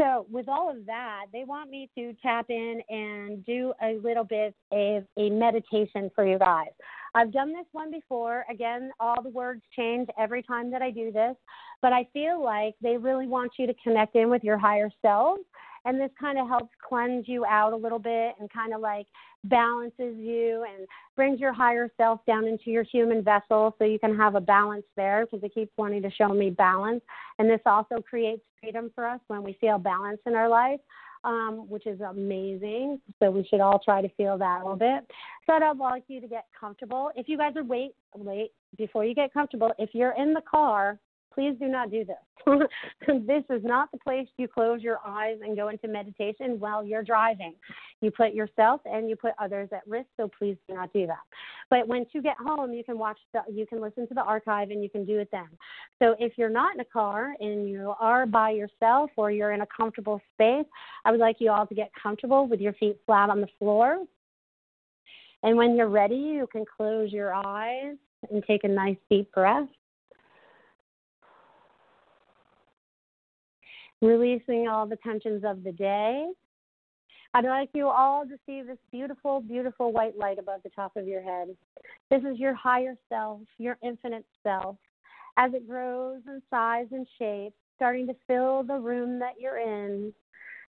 So, 0.00 0.24
with 0.30 0.48
all 0.48 0.70
of 0.70 0.86
that, 0.86 1.24
they 1.32 1.42
want 1.42 1.68
me 1.68 1.90
to 1.96 2.14
tap 2.22 2.46
in 2.48 2.80
and 2.88 3.44
do 3.44 3.72
a 3.82 3.98
little 4.00 4.22
bit 4.22 4.54
of 4.70 5.02
a 5.18 5.30
meditation 5.30 6.12
for 6.14 6.24
you 6.24 6.38
guys. 6.38 6.68
I've 7.12 7.32
done 7.32 7.52
this 7.52 7.66
one 7.72 7.90
before. 7.90 8.44
Again, 8.48 8.92
all 9.00 9.20
the 9.20 9.30
words 9.30 9.62
change 9.74 10.08
every 10.16 10.44
time 10.44 10.70
that 10.70 10.80
I 10.80 10.92
do 10.92 11.10
this, 11.10 11.34
but 11.82 11.92
I 11.92 12.06
feel 12.12 12.40
like 12.40 12.76
they 12.80 12.96
really 12.96 13.26
want 13.26 13.50
you 13.58 13.66
to 13.66 13.74
connect 13.82 14.14
in 14.14 14.30
with 14.30 14.44
your 14.44 14.58
higher 14.58 14.90
self. 15.02 15.38
And 15.84 16.00
this 16.00 16.10
kind 16.18 16.38
of 16.38 16.46
helps 16.46 16.70
cleanse 16.88 17.26
you 17.26 17.44
out 17.44 17.72
a 17.72 17.76
little 17.76 17.98
bit 17.98 18.34
and 18.38 18.48
kind 18.50 18.72
of 18.72 18.80
like 18.80 19.06
balances 19.44 20.16
you 20.16 20.64
and 20.64 20.86
brings 21.16 21.40
your 21.40 21.52
higher 21.52 21.90
self 21.96 22.24
down 22.26 22.46
into 22.46 22.70
your 22.70 22.82
human 22.82 23.22
vessel 23.22 23.74
so 23.78 23.84
you 23.84 23.98
can 23.98 24.16
have 24.16 24.34
a 24.34 24.40
balance 24.40 24.84
there 24.96 25.26
because 25.26 25.44
it 25.44 25.54
keeps 25.54 25.72
wanting 25.76 26.02
to 26.02 26.10
show 26.10 26.28
me 26.28 26.50
balance. 26.50 27.02
And 27.38 27.48
this 27.48 27.60
also 27.66 27.96
creates 28.08 28.42
freedom 28.60 28.90
for 28.94 29.06
us 29.06 29.20
when 29.28 29.42
we 29.42 29.56
feel 29.60 29.78
balance 29.78 30.20
in 30.26 30.34
our 30.34 30.48
life. 30.48 30.80
Um, 31.22 31.70
which 31.70 31.86
is 31.86 32.02
amazing. 32.02 33.00
So 33.18 33.30
we 33.30 33.46
should 33.48 33.60
all 33.60 33.78
try 33.82 34.02
to 34.02 34.10
feel 34.10 34.36
that 34.36 34.60
a 34.60 34.62
little 34.62 34.76
bit. 34.76 35.10
So 35.46 35.54
I'd 35.54 35.78
like 35.78 36.04
you 36.06 36.20
to 36.20 36.28
get 36.28 36.44
comfortable. 36.60 37.12
If 37.16 37.30
you 37.30 37.38
guys 37.38 37.56
are 37.56 37.64
wait 37.64 37.94
wait 38.14 38.50
before 38.76 39.06
you 39.06 39.14
get 39.14 39.32
comfortable, 39.32 39.72
if 39.78 39.94
you're 39.94 40.12
in 40.18 40.34
the 40.34 40.42
car, 40.42 40.98
please 41.34 41.54
do 41.58 41.68
not 41.68 41.90
do 41.90 42.04
this. 42.04 42.16
this 43.08 43.44
is 43.50 43.64
not 43.64 43.90
the 43.90 43.98
place 43.98 44.28
you 44.36 44.46
close 44.46 44.82
your 44.82 44.98
eyes 45.04 45.38
and 45.42 45.56
go 45.56 45.68
into 45.68 45.88
meditation 45.88 46.60
while 46.60 46.84
you're 46.84 47.02
driving. 47.02 47.54
You 48.00 48.10
put 48.10 48.34
yourself 48.34 48.80
and 48.84 49.08
you 49.08 49.16
put 49.16 49.32
others 49.38 49.68
at 49.72 49.86
risk, 49.86 50.08
so 50.16 50.30
please 50.38 50.56
do 50.68 50.74
not 50.74 50.92
do 50.92 51.06
that. 51.06 51.22
But 51.70 51.88
once 51.88 52.08
you 52.12 52.22
get 52.22 52.36
home, 52.38 52.72
you 52.72 52.84
can 52.84 52.98
watch 52.98 53.18
the, 53.32 53.40
you 53.50 53.66
can 53.66 53.80
listen 53.80 54.06
to 54.08 54.14
the 54.14 54.22
archive 54.22 54.70
and 54.70 54.82
you 54.82 54.90
can 54.90 55.04
do 55.04 55.18
it 55.18 55.28
then. 55.32 55.48
So 56.00 56.14
if 56.18 56.34
you're 56.36 56.50
not 56.50 56.74
in 56.74 56.80
a 56.80 56.84
car 56.84 57.34
and 57.40 57.68
you 57.68 57.94
are 57.98 58.26
by 58.26 58.50
yourself 58.50 59.10
or 59.16 59.30
you're 59.30 59.52
in 59.52 59.62
a 59.62 59.68
comfortable 59.74 60.20
space, 60.34 60.66
I 61.04 61.10
would 61.10 61.20
like 61.20 61.36
you 61.38 61.50
all 61.50 61.66
to 61.66 61.74
get 61.74 61.90
comfortable 62.00 62.46
with 62.46 62.60
your 62.60 62.74
feet 62.74 62.98
flat 63.06 63.30
on 63.30 63.40
the 63.40 63.48
floor. 63.58 64.04
And 65.42 65.56
when 65.56 65.76
you're 65.76 65.88
ready, 65.88 66.16
you 66.16 66.46
can 66.50 66.64
close 66.64 67.12
your 67.12 67.34
eyes 67.34 67.96
and 68.30 68.42
take 68.46 68.64
a 68.64 68.68
nice 68.68 68.96
deep 69.10 69.32
breath. 69.32 69.68
Releasing 74.00 74.68
all 74.68 74.86
the 74.86 74.96
tensions 74.96 75.44
of 75.44 75.64
the 75.64 75.72
day. 75.72 76.26
I'd 77.34 77.44
like 77.44 77.70
you 77.74 77.88
all 77.88 78.24
to 78.26 78.38
see 78.46 78.62
this 78.62 78.78
beautiful, 78.92 79.40
beautiful 79.40 79.92
white 79.92 80.16
light 80.16 80.38
above 80.38 80.62
the 80.62 80.70
top 80.70 80.96
of 80.96 81.08
your 81.08 81.20
head. 81.20 81.48
This 82.08 82.22
is 82.22 82.38
your 82.38 82.54
higher 82.54 82.94
self, 83.08 83.40
your 83.58 83.76
infinite 83.82 84.24
self. 84.42 84.76
As 85.36 85.52
it 85.52 85.68
grows 85.68 86.20
in 86.28 86.40
size 86.48 86.86
and 86.92 87.06
shape, 87.18 87.52
starting 87.74 88.06
to 88.06 88.14
fill 88.28 88.62
the 88.62 88.78
room 88.78 89.18
that 89.18 89.34
you're 89.40 89.58
in 89.58 90.12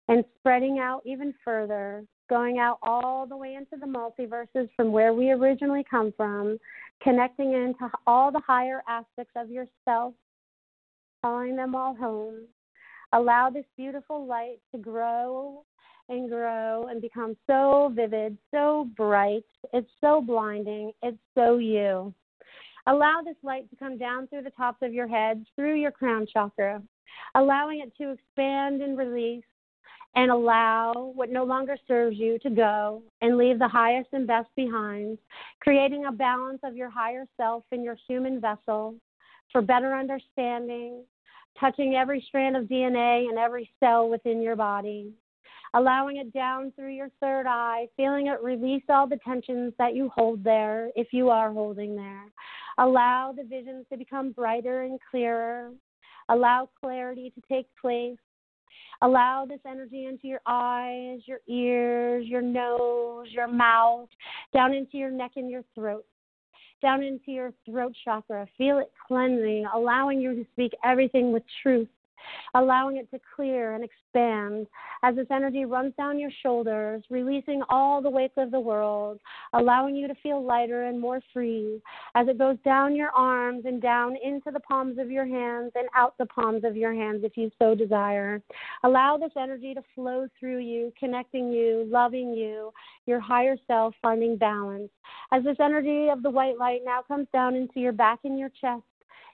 and 0.08 0.24
spreading 0.40 0.80
out 0.80 1.02
even 1.06 1.34
further, 1.44 2.06
going 2.30 2.60
out 2.60 2.78
all 2.82 3.26
the 3.26 3.36
way 3.36 3.56
into 3.56 3.76
the 3.76 3.86
multiverses 3.86 4.70
from 4.76 4.94
where 4.94 5.14
we 5.14 5.32
originally 5.32 5.84
come 5.90 6.14
from, 6.16 6.58
connecting 7.02 7.52
into 7.52 7.90
all 8.08 8.32
the 8.32 8.42
higher 8.46 8.82
aspects 8.88 9.34
of 9.36 9.50
yourself, 9.50 10.14
calling 11.22 11.58
them 11.58 11.76
all 11.76 11.94
home, 11.94 12.46
Allow 13.14 13.52
this 13.52 13.66
beautiful 13.78 14.26
light 14.26 14.58
to 14.72 14.80
grow 14.80 15.64
and 16.10 16.30
grow 16.30 16.88
and 16.90 17.00
become 17.00 17.38
so 17.48 17.92
vivid, 17.96 18.38
so 18.52 18.90
bright. 18.98 19.46
It's 19.72 19.90
so 20.02 20.20
blinding. 20.20 20.92
It's 21.04 21.18
so 21.36 21.58
you. 21.58 22.14
Allow 22.88 23.22
this 23.24 23.38
light 23.44 23.70
to 23.70 23.76
come 23.78 23.98
down 23.98 24.28
through 24.28 24.42
the 24.42 24.50
tops 24.50 24.80
of 24.82 24.94
your 24.94 25.08
head, 25.08 25.46
through 25.56 25.76
your 25.76 25.92
crown 25.92 26.26
chakra, 26.32 26.82
allowing 27.36 27.80
it 27.82 27.96
to 27.98 28.12
expand 28.12 28.82
and 28.82 28.98
release, 28.98 29.46
and 30.16 30.30
allow 30.30 31.12
what 31.16 31.32
no 31.32 31.44
longer 31.44 31.78
serves 31.88 32.18
you 32.18 32.38
to 32.40 32.50
go 32.50 33.02
and 33.22 33.38
leave 33.38 33.58
the 33.58 33.68
highest 33.68 34.10
and 34.12 34.28
best 34.28 34.50
behind, 34.56 35.18
creating 35.60 36.06
a 36.06 36.12
balance 36.12 36.60
of 36.64 36.76
your 36.76 36.90
higher 36.90 37.26
self 37.38 37.64
in 37.72 37.84
your 37.84 37.98
human 38.08 38.42
vessel 38.42 38.96
for 39.52 39.62
better 39.62 39.96
understanding, 39.96 41.04
touching 41.60 41.96
every 41.96 42.24
strand 42.28 42.56
of 42.58 42.66
DNA 42.66 43.30
and 43.30 43.38
every 43.38 43.70
cell 43.80 44.10
within 44.10 44.42
your 44.42 44.56
body, 44.56 45.12
allowing 45.74 46.18
it 46.18 46.34
down 46.34 46.72
through 46.76 46.94
your 46.94 47.10
third 47.20 47.46
eye, 47.48 47.88
feeling 47.96 48.28
it 48.28 48.42
release 48.42 48.84
all 48.90 49.08
the 49.08 49.20
tensions 49.26 49.74
that 49.78 49.96
you 49.96 50.10
hold 50.16 50.44
there 50.44 50.90
if 50.96 51.08
you 51.12 51.30
are 51.30 51.52
holding 51.52 51.96
there. 51.96 52.26
Allow 52.78 53.34
the 53.36 53.44
visions 53.44 53.86
to 53.92 53.98
become 53.98 54.32
brighter 54.32 54.84
and 54.84 55.00
clearer. 55.10 55.72
Allow 56.30 56.70
clarity 56.80 57.32
to 57.36 57.42
take 57.50 57.68
place. 57.80 58.18
Allow 59.02 59.46
this 59.46 59.60
energy 59.68 60.06
into 60.06 60.28
your 60.28 60.40
eyes, 60.48 61.20
your 61.26 61.40
ears, 61.48 62.26
your 62.26 62.42
nose, 62.42 63.28
your 63.32 63.48
mouth, 63.48 64.08
down 64.54 64.74
into 64.74 64.98
your 64.98 65.12
neck 65.12 65.32
and 65.36 65.50
your 65.50 65.64
throat 65.76 66.06
down 66.84 67.02
into 67.02 67.32
your 67.32 67.52
throat 67.66 67.94
chakra. 68.06 68.48
Feel 68.58 68.78
it 68.78 68.92
cleansing, 69.08 69.66
allowing 69.74 70.22
you 70.22 70.36
to 70.36 70.46
speak 70.52 70.74
everything 70.84 71.32
with 71.32 71.42
truth 71.64 71.88
allowing 72.54 72.98
it 72.98 73.10
to 73.12 73.20
clear 73.36 73.74
and 73.76 73.84
expand 73.84 74.68
as 75.04 75.16
this 75.16 75.28
energy 75.32 75.66
runs 75.66 75.94
down 75.98 76.20
your 76.20 76.32
shoulders, 76.42 77.04
releasing 77.10 77.62
all 77.70 78.02
the 78.02 78.10
weight 78.10 78.32
of 78.38 78.52
the 78.52 78.60
world, 78.60 79.20
allowing 79.54 79.96
you 79.96 80.08
to 80.08 80.16
feel 80.24 80.44
lighter 80.44 80.84
and 80.84 81.00
more 81.00 81.22
free 81.34 81.82
as 82.16 82.28
it 82.28 82.38
goes 82.38 82.58
down 82.64 82.96
your 82.96 83.10
arms 83.12 83.64
and 83.66 83.82
down 83.82 84.16
into 84.24 84.52
the 84.52 84.60
palms 84.62 84.98
of 84.98 85.12
your 85.12 85.26
hands 85.26 85.72
and 85.76 85.88
out 85.96 86.18
the 86.18 86.26
palms 86.28 86.64
of 86.64 86.78
your 86.78 86.94
hands 86.94 87.22
if 87.24 87.36
you 87.36 87.52
so 87.60 87.76
desire. 87.76 88.42
Allow 88.84 89.18
this 89.18 89.32
energy 89.38 89.74
to 89.74 89.84
flow 89.96 90.28
through 90.40 90.60
you, 90.60 90.94
connecting 91.00 91.52
you, 91.52 91.86
loving 91.90 92.34
you, 92.34 92.72
your 93.06 93.20
higher 93.20 93.58
self, 93.68 93.94
finding 94.02 94.38
balance. 94.38 94.90
As 95.32 95.44
this 95.44 95.58
energy 95.60 96.10
of 96.10 96.24
the 96.24 96.30
white 96.30 96.58
light 96.58 96.82
now 96.86 97.02
comes 97.02 97.28
down 97.34 97.56
into 97.56 97.80
your 97.80 97.92
back 97.92 98.20
and 98.24 98.38
your 98.38 98.50
chest, 98.50 98.84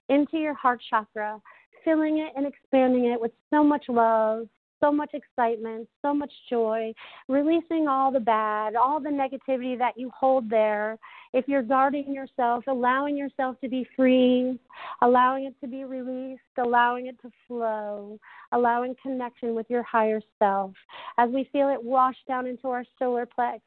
into 0.10 0.38
your 0.38 0.54
heart 0.54 0.82
chakra, 0.90 1.40
filling 1.84 2.20
it 2.20 2.34
and 2.36 2.46
expanding 2.46 3.06
it 3.06 3.20
with 3.20 3.32
so 3.50 3.64
much 3.64 3.86
love, 3.90 4.48
so 4.80 4.92
much 4.92 5.12
excitement, 5.14 5.88
so 6.02 6.14
much 6.14 6.32
joy, 6.50 6.94
releasing 7.28 7.88
all 7.88 8.12
the 8.12 8.20
bad, 8.20 8.76
all 8.76 9.00
the 9.00 9.10
negativity 9.10 9.78
that 9.78 9.98
you 9.98 10.10
hold 10.18 10.50
there. 10.50 10.98
If 11.34 11.48
you're 11.48 11.64
guarding 11.64 12.14
yourself, 12.14 12.64
allowing 12.68 13.18
yourself 13.18 13.60
to 13.62 13.70
be 13.70 13.86
free, 13.96 14.60
allowing 15.02 15.46
it 15.46 15.56
to 15.62 15.68
be 15.68 15.84
released, 15.84 16.42
allowing 16.58 17.08
it 17.08 17.22
to 17.22 17.30
flow, 17.48 18.20
allowing 18.52 18.96
connection 19.02 19.54
with 19.54 19.66
your 19.70 19.84
higher 19.84 20.22
self. 20.40 20.72
As 21.18 21.30
we 21.30 21.50
feel 21.52 21.70
it 21.70 21.84
wash 21.84 22.16
down 22.28 22.48
into 22.48 22.70
our 22.70 22.86
solar 22.98 23.26
plex, 23.28 23.60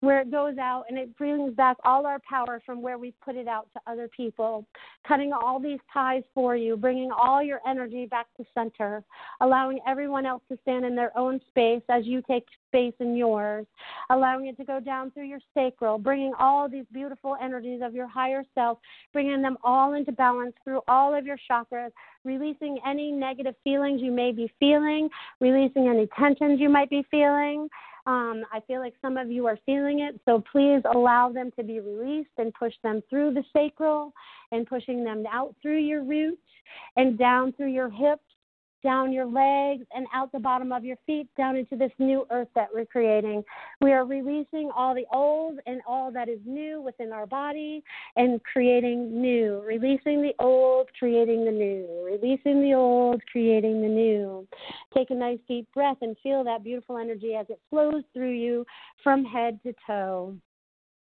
where 0.00 0.20
it 0.20 0.30
goes 0.30 0.56
out 0.58 0.84
and 0.88 0.98
it 0.98 1.16
brings 1.16 1.54
back 1.54 1.76
all 1.84 2.06
our 2.06 2.18
power 2.28 2.60
from 2.64 2.82
where 2.82 2.98
we've 2.98 3.18
put 3.24 3.36
it 3.36 3.46
out 3.46 3.68
to 3.74 3.80
other 3.90 4.08
people, 4.08 4.64
cutting 5.06 5.32
all 5.32 5.60
these 5.60 5.78
ties 5.92 6.22
for 6.34 6.56
you, 6.56 6.76
bringing 6.76 7.10
all 7.10 7.42
your 7.42 7.60
energy 7.66 8.06
back 8.06 8.26
to 8.36 8.44
center, 8.54 9.02
allowing 9.40 9.78
everyone 9.86 10.26
else 10.26 10.42
to 10.50 10.58
stand 10.62 10.84
in 10.84 10.94
their 10.94 11.16
own 11.16 11.40
space 11.50 11.82
as 11.88 12.06
you 12.06 12.22
take 12.26 12.46
space 12.68 12.94
in 13.00 13.16
yours, 13.16 13.66
allowing 14.10 14.46
it 14.46 14.56
to 14.56 14.64
go 14.64 14.80
down 14.80 15.10
through 15.10 15.26
your 15.26 15.40
sacral, 15.54 15.98
bringing 15.98 16.32
all 16.38 16.68
these 16.68 16.84
beautiful 16.92 17.36
energies 17.42 17.80
of 17.82 17.94
your 17.94 18.06
higher 18.06 18.44
self, 18.54 18.78
bringing 19.12 19.42
them 19.42 19.58
all 19.64 19.94
into 19.94 20.12
balance 20.12 20.54
through 20.64 20.80
all 20.88 21.14
of 21.14 21.26
your 21.26 21.36
chakras, 21.50 21.90
releasing 22.24 22.78
any 22.86 23.10
negative 23.10 23.54
feelings 23.64 24.00
you 24.00 24.12
may 24.12 24.32
be 24.32 24.50
feeling, 24.60 25.08
releasing 25.40 25.88
any 25.88 26.08
tensions 26.18 26.60
you 26.60 26.68
might 26.68 26.88
be 26.88 27.04
feeling 27.10 27.68
um, 28.06 28.44
I 28.52 28.60
feel 28.66 28.80
like 28.80 28.94
some 29.02 29.16
of 29.16 29.30
you 29.30 29.46
are 29.46 29.58
feeling 29.66 30.00
it, 30.00 30.20
so 30.24 30.42
please 30.52 30.82
allow 30.92 31.30
them 31.30 31.50
to 31.56 31.62
be 31.62 31.80
released 31.80 32.30
and 32.38 32.52
push 32.54 32.74
them 32.82 33.02
through 33.10 33.34
the 33.34 33.44
sacral 33.52 34.12
and 34.52 34.66
pushing 34.66 35.04
them 35.04 35.24
out 35.30 35.54
through 35.60 35.78
your 35.78 36.02
roots 36.02 36.40
and 36.96 37.18
down 37.18 37.52
through 37.52 37.72
your 37.72 37.90
hips 37.90 38.22
down 38.82 39.12
your 39.12 39.26
legs 39.26 39.84
and 39.94 40.06
out 40.14 40.32
the 40.32 40.38
bottom 40.38 40.72
of 40.72 40.84
your 40.84 40.96
feet 41.06 41.28
down 41.36 41.56
into 41.56 41.76
this 41.76 41.92
new 41.98 42.26
earth 42.30 42.48
that 42.54 42.68
we're 42.72 42.86
creating. 42.86 43.44
We 43.80 43.92
are 43.92 44.04
releasing 44.04 44.70
all 44.74 44.94
the 44.94 45.06
old 45.12 45.58
and 45.66 45.80
all 45.86 46.10
that 46.12 46.28
is 46.28 46.38
new 46.44 46.80
within 46.80 47.12
our 47.12 47.26
body 47.26 47.82
and 48.16 48.42
creating 48.44 49.20
new. 49.20 49.62
Releasing 49.66 50.22
the 50.22 50.32
old, 50.38 50.88
creating 50.98 51.44
the 51.44 51.52
new. 51.52 51.86
Releasing 52.04 52.62
the 52.62 52.74
old, 52.74 53.22
creating 53.30 53.82
the 53.82 53.88
new. 53.88 54.46
Take 54.94 55.10
a 55.10 55.14
nice 55.14 55.38
deep 55.48 55.66
breath 55.74 55.98
and 56.02 56.16
feel 56.22 56.44
that 56.44 56.64
beautiful 56.64 56.98
energy 56.98 57.34
as 57.34 57.46
it 57.48 57.60
flows 57.70 58.02
through 58.12 58.32
you 58.32 58.64
from 59.02 59.24
head 59.24 59.60
to 59.62 59.74
toe 59.86 60.34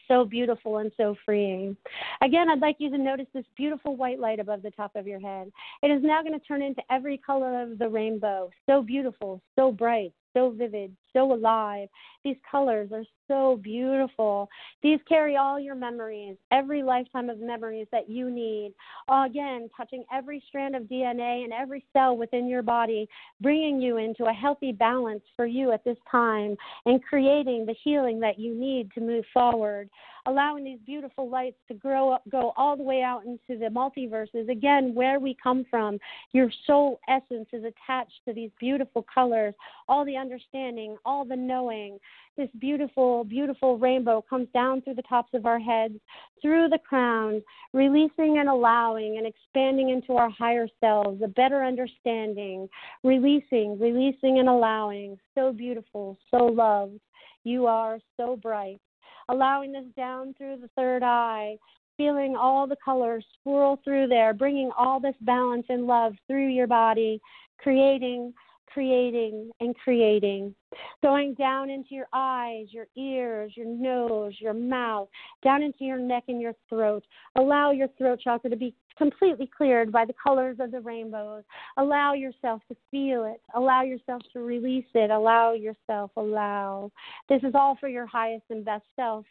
so 0.07 0.25
beautiful 0.25 0.77
and 0.77 0.91
so 0.97 1.15
freeing. 1.25 1.75
Again, 2.21 2.49
I'd 2.49 2.59
like 2.59 2.77
you 2.79 2.89
to 2.89 2.97
notice 2.97 3.27
this 3.33 3.45
beautiful 3.55 3.95
white 3.95 4.19
light 4.19 4.39
above 4.39 4.61
the 4.61 4.71
top 4.71 4.91
of 4.95 5.07
your 5.07 5.19
head. 5.19 5.51
It 5.81 5.87
is 5.87 6.03
now 6.03 6.21
going 6.21 6.39
to 6.39 6.45
turn 6.45 6.61
into 6.61 6.81
every 6.89 7.17
color 7.17 7.61
of 7.61 7.77
the 7.77 7.89
rainbow. 7.89 8.49
So 8.67 8.81
beautiful, 8.81 9.41
so 9.57 9.71
bright, 9.71 10.13
so 10.35 10.51
vivid, 10.51 10.95
so 11.13 11.33
alive. 11.33 11.87
These 12.23 12.35
colors 12.49 12.89
are 12.91 13.05
so 13.27 13.59
beautiful. 13.63 14.49
These 14.83 14.99
carry 15.07 15.37
all 15.37 15.59
your 15.59 15.75
memories, 15.75 16.35
every 16.51 16.83
lifetime 16.83 17.29
of 17.29 17.39
memories 17.39 17.87
that 17.91 18.09
you 18.09 18.29
need. 18.29 18.73
Again, 19.09 19.69
touching 19.75 20.03
every 20.13 20.43
strand 20.47 20.75
of 20.75 20.83
DNA 20.83 21.43
and 21.43 21.53
every 21.53 21.85
cell 21.93 22.17
within 22.17 22.47
your 22.47 22.63
body, 22.63 23.07
bringing 23.41 23.81
you 23.81 23.97
into 23.97 24.25
a 24.25 24.33
healthy 24.33 24.71
balance 24.71 25.23
for 25.35 25.45
you 25.45 25.71
at 25.71 25.83
this 25.83 25.97
time 26.11 26.55
and 26.85 27.03
creating 27.03 27.65
the 27.65 27.75
healing 27.83 28.19
that 28.19 28.37
you 28.37 28.53
need 28.53 28.91
to 28.93 29.01
move 29.01 29.25
forward. 29.33 29.89
Allowing 30.27 30.63
these 30.63 30.79
beautiful 30.85 31.29
lights 31.29 31.57
to 31.67 31.75
grow 31.75 32.11
up, 32.11 32.23
go 32.29 32.51
all 32.57 32.75
the 32.75 32.81
way 32.81 33.03
out 33.03 33.25
into 33.25 33.59
the 33.59 33.69
multiverses. 33.69 34.49
Again, 34.49 34.95
where 34.95 35.19
we 35.19 35.37
come 35.41 35.65
from, 35.69 35.99
your 36.31 36.49
soul 36.65 36.99
essence 37.07 37.47
is 37.53 37.63
attached 37.63 38.21
to 38.27 38.33
these 38.33 38.49
beautiful 38.59 39.05
colors, 39.13 39.53
all 39.87 40.03
the 40.03 40.17
understanding, 40.17 40.97
all 41.05 41.25
the 41.25 41.35
knowing. 41.35 41.99
This 42.37 42.49
beautiful, 42.59 43.23
beautiful 43.23 43.77
rainbow 43.77 44.23
comes 44.27 44.47
down 44.51 44.81
through 44.81 44.95
the 44.95 45.03
tops 45.03 45.33
of 45.35 45.45
our 45.45 45.59
heads, 45.59 45.99
through 46.41 46.69
the 46.69 46.79
crown, 46.79 47.43
releasing 47.71 48.39
and 48.39 48.49
allowing 48.49 49.17
and 49.17 49.27
expanding 49.27 49.89
into 49.91 50.13
our 50.13 50.29
higher 50.29 50.67
selves, 50.79 51.21
a 51.23 51.27
better 51.27 51.63
understanding, 51.63 52.67
releasing, 53.03 53.79
releasing 53.79 54.39
and 54.39 54.49
allowing. 54.49 55.19
So 55.35 55.53
beautiful, 55.53 56.17
so 56.31 56.45
loved. 56.45 56.99
You 57.43 57.67
are 57.67 57.99
so 58.17 58.35
bright. 58.35 58.81
Allowing 59.29 59.71
this 59.71 59.85
down 59.95 60.33
through 60.37 60.57
the 60.57 60.69
third 60.75 61.03
eye, 61.03 61.57
feeling 61.97 62.35
all 62.35 62.67
the 62.67 62.77
colors 62.83 63.25
swirl 63.41 63.79
through 63.83 64.07
there, 64.07 64.33
bringing 64.33 64.71
all 64.77 64.99
this 64.99 65.15
balance 65.21 65.65
and 65.69 65.87
love 65.87 66.13
through 66.27 66.47
your 66.47 66.67
body, 66.67 67.21
creating 67.57 68.33
creating 68.75 69.49
and 69.61 69.73
creating, 69.77 70.53
going 71.01 71.33
down 71.35 71.69
into 71.69 71.95
your 71.95 72.07
eyes, 72.11 72.67
your 72.71 72.87
ears, 72.97 73.53
your 73.55 73.65
nose, 73.65 74.33
your 74.39 74.53
mouth, 74.53 75.07
down 75.45 75.63
into 75.63 75.85
your 75.85 75.97
neck 75.97 76.25
and 76.27 76.41
your 76.41 76.53
throat. 76.67 77.01
Allow 77.37 77.71
your 77.71 77.87
throat 77.97 78.19
chakra 78.21 78.49
to 78.49 78.57
be 78.57 78.75
completely 78.97 79.49
cleared 79.55 79.91
by 79.91 80.05
the 80.05 80.13
colors 80.21 80.57
of 80.59 80.71
the 80.71 80.79
rainbows. 80.79 81.43
Allow 81.77 82.13
yourself 82.13 82.61
to 82.69 82.75
feel 82.91 83.25
it. 83.25 83.41
Allow 83.55 83.83
yourself 83.83 84.21
to 84.33 84.39
release 84.39 84.85
it. 84.93 85.11
Allow 85.11 85.53
yourself, 85.53 86.11
allow. 86.17 86.91
This 87.29 87.41
is 87.43 87.53
all 87.55 87.77
for 87.79 87.87
your 87.87 88.05
highest 88.05 88.45
and 88.49 88.63
best 88.63 88.85
self. 88.95 89.25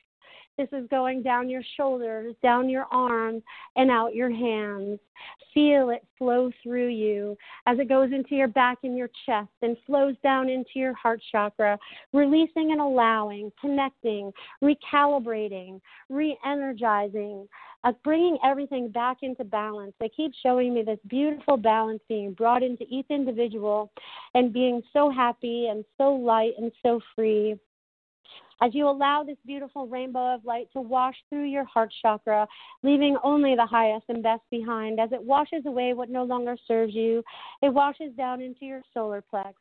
This 0.56 0.68
is 0.72 0.86
going 0.88 1.22
down 1.22 1.50
your 1.50 1.62
shoulders, 1.76 2.36
down 2.42 2.68
your 2.68 2.86
arms, 2.92 3.42
and 3.74 3.90
out 3.90 4.14
your 4.14 4.30
hands. 4.30 5.00
Feel 5.52 5.90
it 5.90 6.06
flow 6.16 6.50
through 6.62 6.88
you 6.88 7.36
as 7.66 7.78
it 7.78 7.88
goes 7.88 8.12
into 8.12 8.36
your 8.36 8.48
back 8.48 8.78
and 8.84 8.96
your 8.96 9.10
chest 9.26 9.50
and 9.62 9.76
flows 9.84 10.14
down 10.22 10.48
into 10.48 10.70
your 10.76 10.94
heart 10.94 11.20
chakra, 11.32 11.78
releasing 12.12 12.70
and 12.70 12.80
allowing, 12.80 13.50
connecting, 13.60 14.32
recalibrating, 14.62 15.80
re 16.08 16.36
energizing, 16.46 17.48
uh, 17.84 17.92
bringing 18.02 18.38
everything 18.44 18.88
back 18.90 19.18
into 19.22 19.44
balance. 19.44 19.92
They 20.00 20.08
keep 20.08 20.32
showing 20.42 20.74
me 20.74 20.82
this 20.82 20.98
beautiful 21.06 21.56
balance 21.56 22.00
being 22.08 22.32
brought 22.32 22.62
into 22.62 22.84
each 22.88 23.06
individual 23.10 23.92
and 24.34 24.52
being 24.52 24.82
so 24.92 25.10
happy 25.10 25.68
and 25.70 25.84
so 25.98 26.14
light 26.14 26.54
and 26.58 26.72
so 26.82 27.00
free. 27.14 27.56
As 28.62 28.74
you 28.74 28.88
allow 28.88 29.24
this 29.24 29.36
beautiful 29.44 29.86
rainbow 29.86 30.34
of 30.34 30.44
light 30.44 30.68
to 30.72 30.80
wash 30.80 31.16
through 31.28 31.44
your 31.44 31.64
heart 31.64 31.92
chakra, 32.00 32.46
leaving 32.82 33.16
only 33.22 33.54
the 33.54 33.66
highest 33.66 34.06
and 34.08 34.22
best 34.22 34.42
behind, 34.50 35.00
as 35.00 35.12
it 35.12 35.22
washes 35.22 35.66
away 35.66 35.92
what 35.92 36.08
no 36.08 36.24
longer 36.24 36.56
serves 36.66 36.94
you, 36.94 37.22
it 37.62 37.68
washes 37.68 38.12
down 38.16 38.40
into 38.40 38.64
your 38.64 38.80
solar 38.94 39.22
plex. 39.32 39.52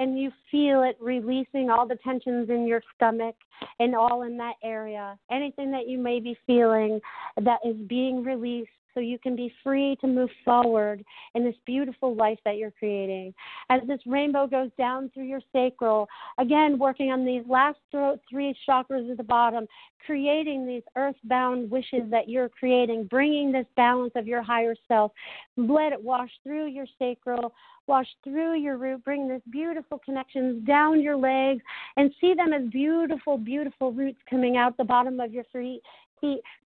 And 0.00 0.18
you 0.18 0.32
feel 0.50 0.82
it 0.82 0.96
releasing 0.98 1.68
all 1.68 1.86
the 1.86 1.98
tensions 2.02 2.48
in 2.48 2.66
your 2.66 2.82
stomach 2.96 3.36
and 3.80 3.94
all 3.94 4.22
in 4.22 4.38
that 4.38 4.54
area. 4.64 5.18
Anything 5.30 5.70
that 5.72 5.86
you 5.86 5.98
may 5.98 6.20
be 6.20 6.36
feeling 6.46 7.00
that 7.36 7.58
is 7.66 7.76
being 7.86 8.24
released 8.24 8.70
so 8.94 9.00
you 9.00 9.18
can 9.18 9.36
be 9.36 9.52
free 9.62 9.96
to 10.00 10.06
move 10.06 10.30
forward 10.44 11.04
in 11.34 11.44
this 11.44 11.54
beautiful 11.66 12.14
life 12.14 12.38
that 12.44 12.56
you're 12.56 12.72
creating. 12.72 13.34
As 13.70 13.80
this 13.86 14.00
rainbow 14.06 14.46
goes 14.46 14.70
down 14.76 15.10
through 15.12 15.24
your 15.24 15.40
sacral, 15.52 16.08
again, 16.38 16.78
working 16.78 17.10
on 17.10 17.24
these 17.24 17.42
last 17.48 17.78
three 17.90 18.54
chakras 18.68 19.10
at 19.10 19.16
the 19.16 19.22
bottom, 19.22 19.66
creating 20.04 20.66
these 20.66 20.82
earthbound 20.96 21.70
wishes 21.70 22.02
that 22.10 22.28
you're 22.28 22.48
creating, 22.48 23.04
bringing 23.04 23.52
this 23.52 23.66
balance 23.76 24.12
of 24.16 24.26
your 24.26 24.42
higher 24.42 24.74
self. 24.88 25.12
Let 25.56 25.92
it 25.92 26.02
wash 26.02 26.30
through 26.42 26.66
your 26.66 26.86
sacral, 26.98 27.52
wash 27.86 28.06
through 28.24 28.58
your 28.58 28.76
root, 28.76 29.04
bring 29.04 29.28
this 29.28 29.42
beautiful 29.50 30.00
connections 30.04 30.66
down 30.66 31.00
your 31.00 31.16
legs, 31.16 31.62
and 31.96 32.12
see 32.20 32.34
them 32.34 32.52
as 32.52 32.68
beautiful, 32.70 33.36
beautiful 33.36 33.92
roots 33.92 34.18
coming 34.28 34.56
out 34.56 34.76
the 34.76 34.84
bottom 34.84 35.20
of 35.20 35.32
your 35.32 35.44
feet 35.52 35.82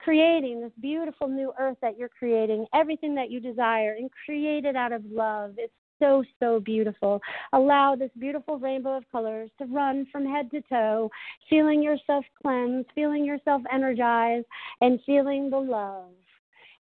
creating 0.01 0.61
this 0.61 0.73
beautiful 0.81 1.29
new 1.29 1.53
earth 1.59 1.79
that 1.83 1.99
you're 1.99 2.09
creating, 2.09 2.67
everything 2.75 3.15
that 3.15 3.31
you 3.31 3.41
desire, 3.41 3.95
and 3.99 4.11
create 4.25 4.65
it 4.65 4.77
out 4.77 4.93
of 4.93 5.03
love. 5.11 5.55
It's 5.57 5.73
so, 5.99 6.25
so 6.41 6.61
beautiful. 6.61 7.21
Allow 7.53 7.97
this 7.97 8.11
beautiful 8.19 8.59
rainbow 8.59 8.97
of 8.97 9.05
colors 9.11 9.51
to 9.59 9.67
run 9.67 10.07
from 10.11 10.27
head 10.27 10.51
to 10.51 10.61
toe, 10.63 11.11
feeling 11.49 11.83
yourself 11.83 12.25
cleanse, 12.43 12.85
feeling 12.95 13.25
yourself 13.25 13.63
energized, 13.73 14.47
and 14.81 15.01
feeling 15.07 15.51
the 15.51 15.59
love. 15.59 16.11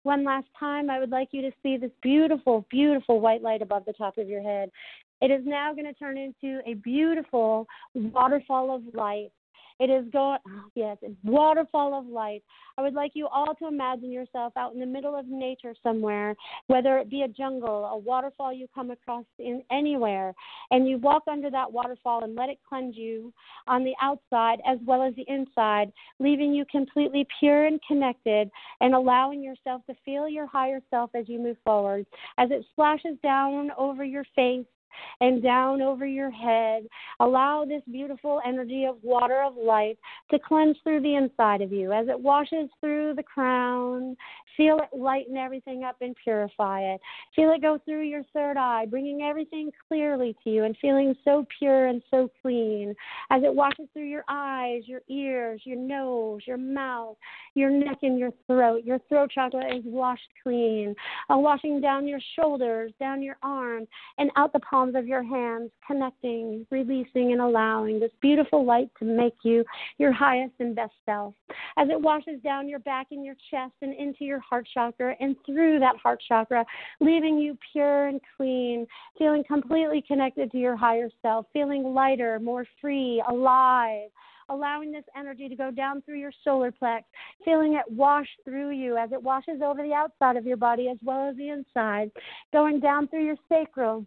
One 0.04 0.24
last 0.24 0.48
time, 0.58 0.90
I 0.90 0.98
would 0.98 1.10
like 1.10 1.28
you 1.30 1.42
to 1.42 1.52
see 1.62 1.76
this 1.76 1.92
beautiful, 2.02 2.66
beautiful 2.70 3.20
white 3.20 3.42
light 3.42 3.62
above 3.62 3.84
the 3.84 3.92
top 3.92 4.18
of 4.18 4.28
your 4.28 4.42
head. 4.42 4.70
It 5.20 5.30
is 5.30 5.42
now 5.44 5.72
going 5.72 5.86
to 5.86 5.94
turn 5.94 6.18
into 6.18 6.60
a 6.66 6.74
beautiful 6.74 7.68
waterfall 7.94 8.74
of 8.74 8.82
light 8.94 9.30
it 9.82 9.90
is 9.90 10.04
going, 10.12 10.38
oh, 10.46 10.64
yes, 10.76 10.96
waterfall 11.24 11.98
of 11.98 12.06
light. 12.06 12.44
I 12.78 12.82
would 12.82 12.94
like 12.94 13.12
you 13.14 13.26
all 13.26 13.52
to 13.56 13.66
imagine 13.66 14.12
yourself 14.12 14.52
out 14.56 14.74
in 14.74 14.78
the 14.78 14.86
middle 14.86 15.16
of 15.16 15.26
nature 15.26 15.74
somewhere, 15.82 16.36
whether 16.68 16.98
it 16.98 17.10
be 17.10 17.22
a 17.22 17.28
jungle, 17.28 17.84
a 17.86 17.98
waterfall 17.98 18.52
you 18.52 18.68
come 18.72 18.92
across 18.92 19.24
in 19.40 19.60
anywhere, 19.72 20.34
and 20.70 20.88
you 20.88 20.98
walk 20.98 21.24
under 21.28 21.50
that 21.50 21.72
waterfall 21.72 22.22
and 22.22 22.36
let 22.36 22.48
it 22.48 22.60
cleanse 22.68 22.96
you 22.96 23.32
on 23.66 23.82
the 23.82 23.94
outside 24.00 24.60
as 24.64 24.78
well 24.86 25.02
as 25.02 25.16
the 25.16 25.24
inside, 25.26 25.92
leaving 26.20 26.54
you 26.54 26.64
completely 26.70 27.26
pure 27.40 27.66
and 27.66 27.80
connected 27.88 28.52
and 28.80 28.94
allowing 28.94 29.42
yourself 29.42 29.82
to 29.86 29.96
feel 30.04 30.28
your 30.28 30.46
higher 30.46 30.78
self 30.90 31.10
as 31.16 31.28
you 31.28 31.40
move 31.40 31.56
forward. 31.64 32.06
As 32.38 32.52
it 32.52 32.64
splashes 32.70 33.18
down 33.20 33.72
over 33.76 34.04
your 34.04 34.24
face, 34.36 34.64
and 35.20 35.42
down 35.42 35.82
over 35.82 36.06
your 36.06 36.30
head. 36.30 36.86
Allow 37.20 37.64
this 37.64 37.82
beautiful 37.90 38.40
energy 38.46 38.84
of 38.84 38.96
water 39.02 39.42
of 39.42 39.54
life 39.56 39.96
to 40.30 40.38
cleanse 40.38 40.76
through 40.82 41.02
the 41.02 41.16
inside 41.16 41.60
of 41.62 41.72
you 41.72 41.92
as 41.92 42.08
it 42.08 42.18
washes 42.18 42.68
through 42.80 43.14
the 43.14 43.22
crown. 43.22 44.16
Feel 44.56 44.78
it 44.78 44.96
lighten 44.96 45.36
everything 45.36 45.84
up 45.84 45.96
and 46.00 46.14
purify 46.22 46.80
it. 46.82 47.00
Feel 47.34 47.50
it 47.50 47.62
go 47.62 47.78
through 47.84 48.02
your 48.02 48.22
third 48.32 48.56
eye, 48.56 48.86
bringing 48.86 49.22
everything 49.22 49.70
clearly 49.88 50.36
to 50.44 50.50
you 50.50 50.64
and 50.64 50.76
feeling 50.80 51.14
so 51.24 51.46
pure 51.58 51.86
and 51.86 52.02
so 52.10 52.30
clean 52.42 52.94
as 53.30 53.42
it 53.42 53.54
washes 53.54 53.88
through 53.92 54.08
your 54.08 54.24
eyes, 54.28 54.82
your 54.86 55.00
ears, 55.08 55.62
your 55.64 55.76
nose, 55.76 56.40
your 56.46 56.56
mouth, 56.56 57.16
your 57.54 57.70
neck, 57.70 57.98
and 58.02 58.18
your 58.18 58.32
throat. 58.46 58.84
Your 58.84 58.98
throat 59.08 59.30
chakra 59.34 59.74
is 59.74 59.82
washed 59.84 60.22
clean, 60.42 60.94
uh, 61.30 61.38
washing 61.38 61.80
down 61.80 62.06
your 62.06 62.20
shoulders, 62.36 62.92
down 62.98 63.22
your 63.22 63.36
arms, 63.42 63.88
and 64.18 64.30
out 64.36 64.52
the 64.52 64.60
palms 64.60 64.94
of 64.94 65.06
your 65.06 65.22
hands, 65.22 65.70
connecting, 65.86 66.66
releasing, 66.70 67.32
and 67.32 67.40
allowing 67.40 68.00
this 68.00 68.10
beautiful 68.20 68.64
light 68.64 68.90
to 68.98 69.04
make 69.04 69.34
you 69.42 69.64
your 69.98 70.12
highest 70.12 70.54
and 70.60 70.74
best 70.74 70.92
self. 71.06 71.34
As 71.76 71.88
it 71.88 72.00
washes 72.00 72.40
down 72.42 72.68
your 72.68 72.78
back 72.80 73.08
and 73.10 73.24
your 73.24 73.36
chest 73.50 73.72
and 73.82 73.94
into 73.94 74.24
your 74.24 74.41
heart 74.42 74.66
chakra 74.72 75.14
and 75.20 75.36
through 75.46 75.78
that 75.78 75.96
heart 75.96 76.20
chakra, 76.26 76.64
leaving 77.00 77.38
you 77.38 77.56
pure 77.72 78.08
and 78.08 78.20
clean, 78.36 78.86
feeling 79.18 79.44
completely 79.46 80.02
connected 80.06 80.50
to 80.52 80.58
your 80.58 80.76
higher 80.76 81.08
self, 81.22 81.46
feeling 81.52 81.82
lighter, 81.82 82.38
more 82.38 82.66
free, 82.80 83.22
alive 83.28 84.10
allowing 84.48 84.92
this 84.92 85.04
energy 85.18 85.48
to 85.48 85.56
go 85.56 85.70
down 85.70 86.02
through 86.02 86.18
your 86.18 86.32
solar 86.44 86.72
plex, 86.72 87.02
feeling 87.44 87.74
it 87.74 87.90
wash 87.90 88.26
through 88.44 88.70
you 88.70 88.96
as 88.96 89.10
it 89.12 89.22
washes 89.22 89.62
over 89.64 89.82
the 89.82 89.92
outside 89.92 90.36
of 90.36 90.46
your 90.46 90.56
body 90.56 90.88
as 90.88 90.98
well 91.02 91.28
as 91.28 91.36
the 91.36 91.48
inside, 91.48 92.10
going 92.52 92.80
down 92.80 93.08
through 93.08 93.24
your 93.24 93.36
sacral, 93.48 94.04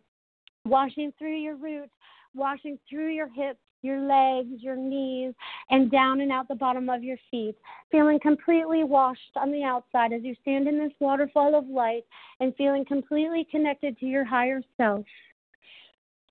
washing 0.65 1.11
through 1.17 1.37
your 1.37 1.55
roots, 1.55 1.93
washing 2.33 2.77
through 2.89 3.11
your 3.13 3.29
hips, 3.29 3.59
your 3.85 4.01
legs, 4.01 4.61
your 4.61 4.75
knees, 4.75 5.33
and 5.69 5.91
down 5.91 6.21
and 6.21 6.31
out 6.31 6.47
the 6.47 6.55
bottom 6.55 6.89
of 6.89 7.03
your 7.03 7.17
feet, 7.31 7.55
feeling 7.91 8.19
completely 8.19 8.83
washed 8.83 9.21
on 9.35 9.51
the 9.51 9.63
outside 9.63 10.11
as 10.11 10.23
you 10.23 10.35
stand 10.41 10.67
in 10.67 10.79
this 10.79 10.91
waterfall 10.99 11.55
of 11.55 11.67
light 11.67 12.03
and 12.39 12.55
feeling 12.55 12.83
completely 12.85 13.47
connected 13.49 13.97
to 13.99 14.05
your 14.05 14.25
higher 14.25 14.61
self. 14.77 15.05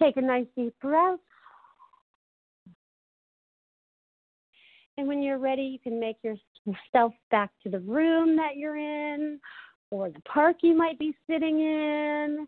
Take 0.02 0.16
a 0.16 0.20
nice 0.20 0.46
deep 0.56 0.74
breath. 0.82 1.20
And 4.98 5.08
when 5.08 5.22
you're 5.22 5.38
ready, 5.38 5.62
you 5.62 5.78
can 5.78 5.98
make 5.98 6.16
yourself 6.22 7.12
back 7.30 7.50
to 7.62 7.68
the 7.70 7.80
room 7.80 8.36
that 8.36 8.56
you're 8.56 8.76
in 8.76 9.40
or 9.90 10.10
the 10.10 10.20
park 10.20 10.56
you 10.62 10.76
might 10.76 10.98
be 10.98 11.14
sitting 11.28 11.60
in 11.60 12.46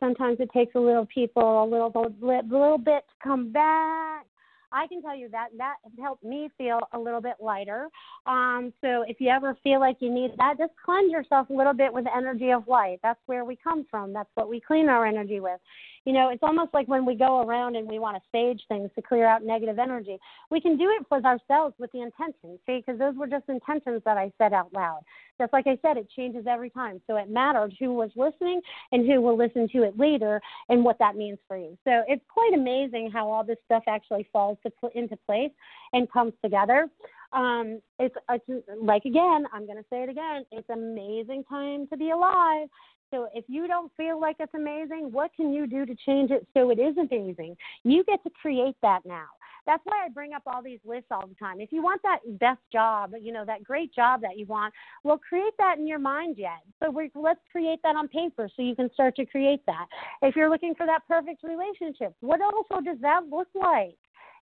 Sometimes 0.00 0.38
it 0.38 0.50
takes 0.52 0.74
a 0.74 0.80
little 0.80 1.06
people 1.06 1.64
a 1.64 1.66
little 1.66 1.90
a 1.96 2.42
little 2.46 2.78
bit 2.78 3.04
to 3.08 3.14
come 3.22 3.50
back. 3.50 4.26
I 4.72 4.86
can 4.86 5.02
tell 5.02 5.16
you 5.16 5.28
that 5.30 5.48
that 5.56 5.76
helped 6.00 6.24
me 6.24 6.50
feel 6.58 6.80
a 6.92 6.98
little 6.98 7.20
bit 7.20 7.34
lighter. 7.40 7.88
Um, 8.26 8.72
so 8.80 9.04
if 9.06 9.20
you 9.20 9.30
ever 9.30 9.56
feel 9.62 9.80
like 9.80 9.96
you 10.00 10.10
need 10.10 10.32
that, 10.38 10.58
just 10.58 10.72
cleanse 10.84 11.10
yourself 11.10 11.50
a 11.50 11.52
little 11.52 11.72
bit 11.72 11.92
with 11.92 12.04
energy 12.14 12.50
of 12.50 12.68
light. 12.68 12.98
That's 13.02 13.20
where 13.26 13.44
we 13.44 13.56
come 13.56 13.86
from. 13.90 14.12
That's 14.12 14.30
what 14.34 14.48
we 14.48 14.60
clean 14.60 14.88
our 14.88 15.06
energy 15.06 15.40
with. 15.40 15.60
You 16.08 16.14
know, 16.14 16.30
it's 16.30 16.42
almost 16.42 16.72
like 16.72 16.88
when 16.88 17.04
we 17.04 17.14
go 17.14 17.42
around 17.42 17.76
and 17.76 17.86
we 17.86 17.98
want 17.98 18.16
to 18.16 18.22
stage 18.30 18.62
things 18.66 18.88
to 18.94 19.02
clear 19.02 19.26
out 19.26 19.44
negative 19.44 19.78
energy. 19.78 20.16
We 20.50 20.58
can 20.58 20.78
do 20.78 20.88
it 20.98 21.04
for 21.06 21.22
ourselves 21.22 21.74
with 21.78 21.92
the 21.92 22.00
intention, 22.00 22.58
see, 22.64 22.78
because 22.78 22.98
those 22.98 23.14
were 23.14 23.26
just 23.26 23.46
intentions 23.46 24.00
that 24.06 24.16
I 24.16 24.32
said 24.38 24.54
out 24.54 24.72
loud. 24.72 25.02
Just 25.38 25.52
like 25.52 25.66
I 25.66 25.78
said, 25.82 25.98
it 25.98 26.08
changes 26.16 26.46
every 26.48 26.70
time. 26.70 27.02
So 27.06 27.16
it 27.16 27.28
mattered 27.28 27.74
who 27.78 27.92
was 27.92 28.08
listening 28.16 28.62
and 28.90 29.06
who 29.06 29.20
will 29.20 29.36
listen 29.36 29.68
to 29.68 29.82
it 29.82 29.98
later 29.98 30.40
and 30.70 30.82
what 30.82 30.98
that 30.98 31.14
means 31.14 31.40
for 31.46 31.58
you. 31.58 31.76
So 31.84 32.04
it's 32.08 32.24
quite 32.32 32.54
amazing 32.54 33.10
how 33.12 33.30
all 33.30 33.44
this 33.44 33.58
stuff 33.66 33.82
actually 33.86 34.26
falls 34.32 34.56
to 34.64 34.72
into 34.94 35.18
place 35.26 35.52
and 35.92 36.10
comes 36.10 36.32
together. 36.42 36.88
Um, 37.32 37.80
it's, 37.98 38.14
it's 38.30 38.66
like 38.80 39.04
again, 39.04 39.44
I'm 39.52 39.66
going 39.66 39.78
to 39.78 39.84
say 39.90 40.02
it 40.02 40.08
again. 40.08 40.44
It's 40.50 40.68
amazing 40.70 41.44
time 41.44 41.86
to 41.88 41.96
be 41.96 42.10
alive. 42.10 42.68
So 43.10 43.28
if 43.34 43.44
you 43.48 43.66
don't 43.66 43.90
feel 43.96 44.20
like 44.20 44.36
it's 44.38 44.52
amazing, 44.54 45.10
what 45.12 45.30
can 45.34 45.52
you 45.52 45.66
do 45.66 45.86
to 45.86 45.94
change 46.06 46.30
it 46.30 46.46
so 46.54 46.70
it 46.70 46.78
is 46.78 46.96
amazing? 46.98 47.56
You 47.84 48.04
get 48.04 48.22
to 48.24 48.30
create 48.40 48.76
that 48.82 49.00
now. 49.06 49.26
That's 49.66 49.82
why 49.84 50.06
I 50.06 50.08
bring 50.08 50.32
up 50.32 50.42
all 50.46 50.62
these 50.62 50.78
lists 50.84 51.08
all 51.10 51.26
the 51.26 51.34
time. 51.34 51.60
If 51.60 51.72
you 51.72 51.82
want 51.82 52.00
that 52.02 52.20
best 52.38 52.60
job, 52.72 53.12
you 53.20 53.32
know, 53.32 53.44
that 53.44 53.62
great 53.62 53.94
job 53.94 54.22
that 54.22 54.38
you 54.38 54.46
want, 54.46 54.72
well, 55.04 55.18
create 55.18 55.52
that 55.58 55.76
in 55.78 55.86
your 55.86 55.98
mind 55.98 56.36
yet. 56.38 56.60
So 56.82 56.90
we, 56.90 57.10
let's 57.14 57.40
create 57.52 57.80
that 57.82 57.94
on 57.94 58.08
paper 58.08 58.48
so 58.56 58.62
you 58.62 58.74
can 58.74 58.90
start 58.94 59.14
to 59.16 59.26
create 59.26 59.60
that. 59.66 59.86
If 60.22 60.36
you're 60.36 60.48
looking 60.48 60.74
for 60.74 60.86
that 60.86 61.06
perfect 61.06 61.42
relationship, 61.42 62.14
what 62.20 62.40
also 62.40 62.82
does 62.82 62.96
that 63.02 63.24
look 63.30 63.48
like? 63.54 63.98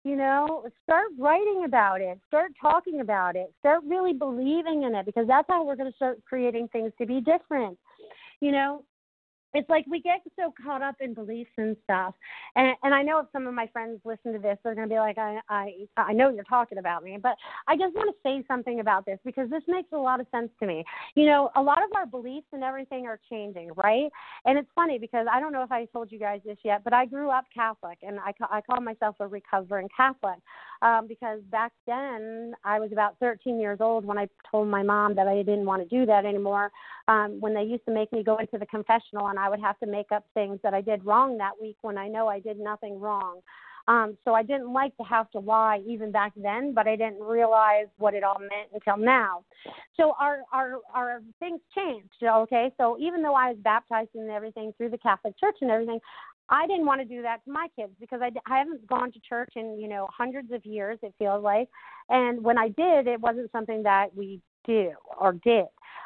You 0.06 0.16
know 0.16 0.64
start 0.84 1.08
writing 1.18 1.64
about 1.66 2.00
it 2.00 2.18
start 2.28 2.52
talking 2.62 3.02
about 3.02 3.36
it 3.36 3.52
start 3.60 3.84
really 3.86 4.14
believing 4.14 4.84
in 4.84 4.96
it 4.96 5.06
because 5.06 5.28
that's 5.28 5.48
how 5.50 5.66
we're 5.66 5.76
going 5.76 5.92
to 5.92 5.96
start 5.96 6.20
creating 6.26 6.68
things 6.70 6.92
to 6.98 7.06
be 7.06 7.20
different 7.20 7.78
you 8.40 8.52
know 8.52 8.84
it's 9.56 9.70
like 9.70 9.86
we 9.90 10.02
get 10.02 10.22
so 10.36 10.54
caught 10.64 10.82
up 10.82 10.96
in 11.00 11.14
beliefs 11.14 11.52
and 11.58 11.76
stuff. 11.84 12.14
And 12.56 12.76
and 12.84 12.94
i 12.94 13.02
know 13.02 13.20
if 13.20 13.28
some 13.32 13.48
of 13.48 13.54
my 13.54 13.68
friends 13.68 14.00
listen 14.06 14.34
to 14.34 14.40
this 14.40 14.58
they're 14.64 14.76
going 14.76 14.88
to 14.88 14.94
be 14.94 15.00
like 15.00 15.18
i 15.18 15.40
i 15.50 15.74
i 15.98 16.14
know 16.14 16.30
you're 16.30 16.44
talking 16.44 16.78
about 16.78 17.04
me 17.04 17.18
but 17.22 17.36
i 17.68 17.76
just 17.76 17.94
want 17.96 18.14
to 18.14 18.30
say 18.30 18.44
something 18.48 18.80
about 18.80 19.06
this 19.06 19.20
because 19.26 19.50
this 19.50 19.64
makes 19.68 19.90
a 19.94 19.98
lot 19.98 20.20
of 20.20 20.28
sense 20.32 20.50
to 20.60 20.68
me. 20.68 20.84
You 21.16 21.26
know 21.26 21.50
a 21.56 21.62
lot 21.62 21.84
of 21.84 21.90
our 21.96 22.06
beliefs 22.06 22.48
and 22.54 22.64
everything 22.64 23.06
are 23.06 23.20
changing 23.30 23.72
right? 23.76 24.10
And 24.46 24.58
it's 24.58 24.70
funny 24.76 24.98
because 24.98 25.28
i 25.32 25.40
don't 25.40 25.54
know 25.54 25.64
if 25.64 25.72
i 25.72 25.86
told 25.86 26.12
you 26.12 26.20
guys 26.20 26.42
this 26.46 26.58
yet 26.64 26.84
but 26.84 26.94
i 26.94 27.06
grew 27.06 27.30
up 27.30 27.46
catholic 27.54 27.98
and 28.02 28.20
i 28.20 28.34
i 28.52 28.62
call 28.62 28.82
myself 28.82 29.16
a 29.20 29.28
recovering 29.28 29.90
catholic 29.96 30.40
um 30.82 31.08
because 31.08 31.42
back 31.52 31.72
then 31.88 32.54
i 32.64 32.80
was 32.80 32.92
about 32.92 33.16
13 33.20 33.60
years 33.60 33.80
old 33.82 34.06
when 34.06 34.18
i 34.18 34.28
told 34.50 34.68
my 34.68 34.84
mom 34.84 35.16
that 35.16 35.28
i 35.28 35.36
didn't 35.38 35.66
want 35.66 35.82
to 35.82 35.88
do 35.88 36.06
that 36.06 36.26
anymore 36.26 36.72
um 37.08 37.40
when 37.40 37.54
they 37.54 37.64
used 37.64 37.86
to 37.86 37.94
make 37.94 38.12
me 38.12 38.24
go 38.24 38.38
into 38.38 38.58
the 38.58 38.66
confessional 38.66 39.28
and 39.28 39.40
I 39.40 39.50
would 39.50 39.60
have 39.60 39.80
to 39.80 39.86
make 39.86 40.12
up 40.12 40.26
things 40.34 40.60
that 40.64 40.74
I 40.74 40.82
did 40.82 41.06
wrong 41.06 41.38
that 41.38 41.54
week 41.62 41.78
when 41.82 41.98
I 41.98 42.08
know 42.08 42.28
I 42.28 42.40
did 42.40 42.60
nothing 42.60 43.00
wrong. 43.00 43.42
Um, 43.88 44.18
so 44.26 44.34
I 44.34 44.44
didn't 44.44 44.74
like 44.74 44.96
to 44.98 45.04
have 45.04 45.30
to 45.32 45.40
lie 45.40 45.82
even 45.88 46.12
back 46.12 46.34
then, 46.36 46.74
but 46.74 46.88
I 46.88 46.96
didn't 46.96 47.20
realize 47.22 47.88
what 47.98 48.14
it 48.14 48.24
all 48.24 48.40
meant 48.40 48.70
until 48.74 48.98
now. 48.98 49.44
So 49.96 50.16
our 50.20 50.40
our 50.52 50.80
our 50.94 51.22
things 51.40 51.62
changed. 51.76 52.10
Okay, 52.24 52.72
so 52.78 52.98
even 53.00 53.22
though 53.22 53.36
I 53.36 53.50
was 53.50 53.58
baptized 53.64 54.10
and 54.16 54.30
everything 54.30 54.74
through 54.78 54.90
the 54.90 54.98
Catholic 54.98 55.38
Church 55.40 55.58
and 55.62 55.70
everything, 55.70 56.00
I 56.50 56.68
didn't 56.68 56.86
want 56.86 57.02
to 57.02 57.06
do 57.06 57.22
that 57.22 57.44
to 57.46 57.52
my 57.52 57.68
kids 57.76 57.94
because 58.00 58.22
I, 58.22 58.32
I 58.52 58.58
haven't 58.58 58.86
gone 58.88 59.12
to 59.12 59.20
church 59.28 59.54
in 59.56 59.80
you 59.80 59.88
know 59.88 60.08
hundreds 60.16 60.52
of 60.52 60.66
years. 60.66 60.98
It 61.04 61.14
feels 61.20 61.44
like, 61.44 61.70
and 62.10 62.44
when 62.44 62.58
I 62.58 62.70
did, 62.70 63.08
it 63.08 63.20
wasn't 63.20 63.52
something 63.52 63.84
that 63.84 64.16
we 64.16 64.42
do 64.66 64.94
or 65.20 65.34
did 65.34 65.66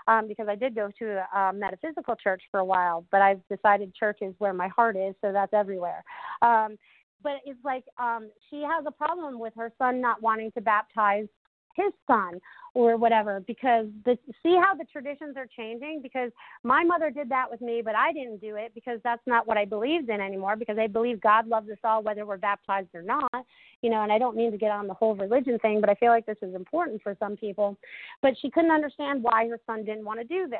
um, 0.09 0.27
because 0.27 0.47
I 0.49 0.55
did 0.55 0.75
go 0.75 0.89
to 0.99 1.37
a 1.37 1.53
metaphysical 1.53 2.15
church 2.15 2.41
for 2.49 2.59
a 2.59 2.65
while, 2.65 3.05
but 3.11 3.21
I've 3.21 3.41
decided 3.47 3.93
church 3.93 4.19
is 4.21 4.33
where 4.39 4.53
my 4.53 4.67
heart 4.67 4.97
is, 4.97 5.13
so 5.21 5.31
that's 5.31 5.53
everywhere. 5.53 6.03
Um, 6.41 6.77
but 7.23 7.33
it's 7.45 7.63
like 7.63 7.83
um, 7.97 8.29
she 8.49 8.61
has 8.61 8.85
a 8.87 8.91
problem 8.91 9.39
with 9.39 9.53
her 9.55 9.71
son 9.77 10.01
not 10.01 10.21
wanting 10.21 10.51
to 10.53 10.61
baptize 10.61 11.27
his 11.75 11.93
son 12.07 12.39
or 12.73 12.97
whatever 12.97 13.41
because 13.47 13.85
the 14.05 14.17
see 14.43 14.57
how 14.61 14.75
the 14.75 14.85
traditions 14.91 15.35
are 15.37 15.47
changing? 15.57 16.01
Because 16.01 16.31
my 16.63 16.83
mother 16.83 17.09
did 17.09 17.29
that 17.29 17.49
with 17.49 17.61
me 17.61 17.81
but 17.83 17.95
I 17.95 18.11
didn't 18.11 18.41
do 18.41 18.55
it 18.55 18.71
because 18.75 18.99
that's 19.03 19.25
not 19.25 19.47
what 19.47 19.57
I 19.57 19.65
believed 19.65 20.09
in 20.09 20.19
anymore 20.19 20.55
because 20.55 20.77
I 20.77 20.87
believe 20.87 21.21
God 21.21 21.47
loves 21.47 21.69
us 21.69 21.77
all 21.83 22.03
whether 22.03 22.25
we're 22.25 22.37
baptized 22.37 22.89
or 22.93 23.01
not 23.01 23.45
you 23.81 23.89
know 23.89 24.03
and 24.03 24.11
I 24.11 24.17
don't 24.17 24.35
mean 24.35 24.51
to 24.51 24.57
get 24.57 24.71
on 24.71 24.87
the 24.87 24.93
whole 24.93 25.15
religion 25.15 25.57
thing 25.59 25.79
but 25.79 25.89
I 25.89 25.95
feel 25.95 26.09
like 26.09 26.25
this 26.25 26.37
is 26.41 26.53
important 26.53 27.01
for 27.01 27.15
some 27.19 27.35
people. 27.35 27.77
But 28.21 28.33
she 28.41 28.49
couldn't 28.49 28.71
understand 28.71 29.23
why 29.23 29.47
her 29.47 29.59
son 29.65 29.85
didn't 29.85 30.05
want 30.05 30.19
to 30.19 30.25
do 30.25 30.47
this 30.47 30.59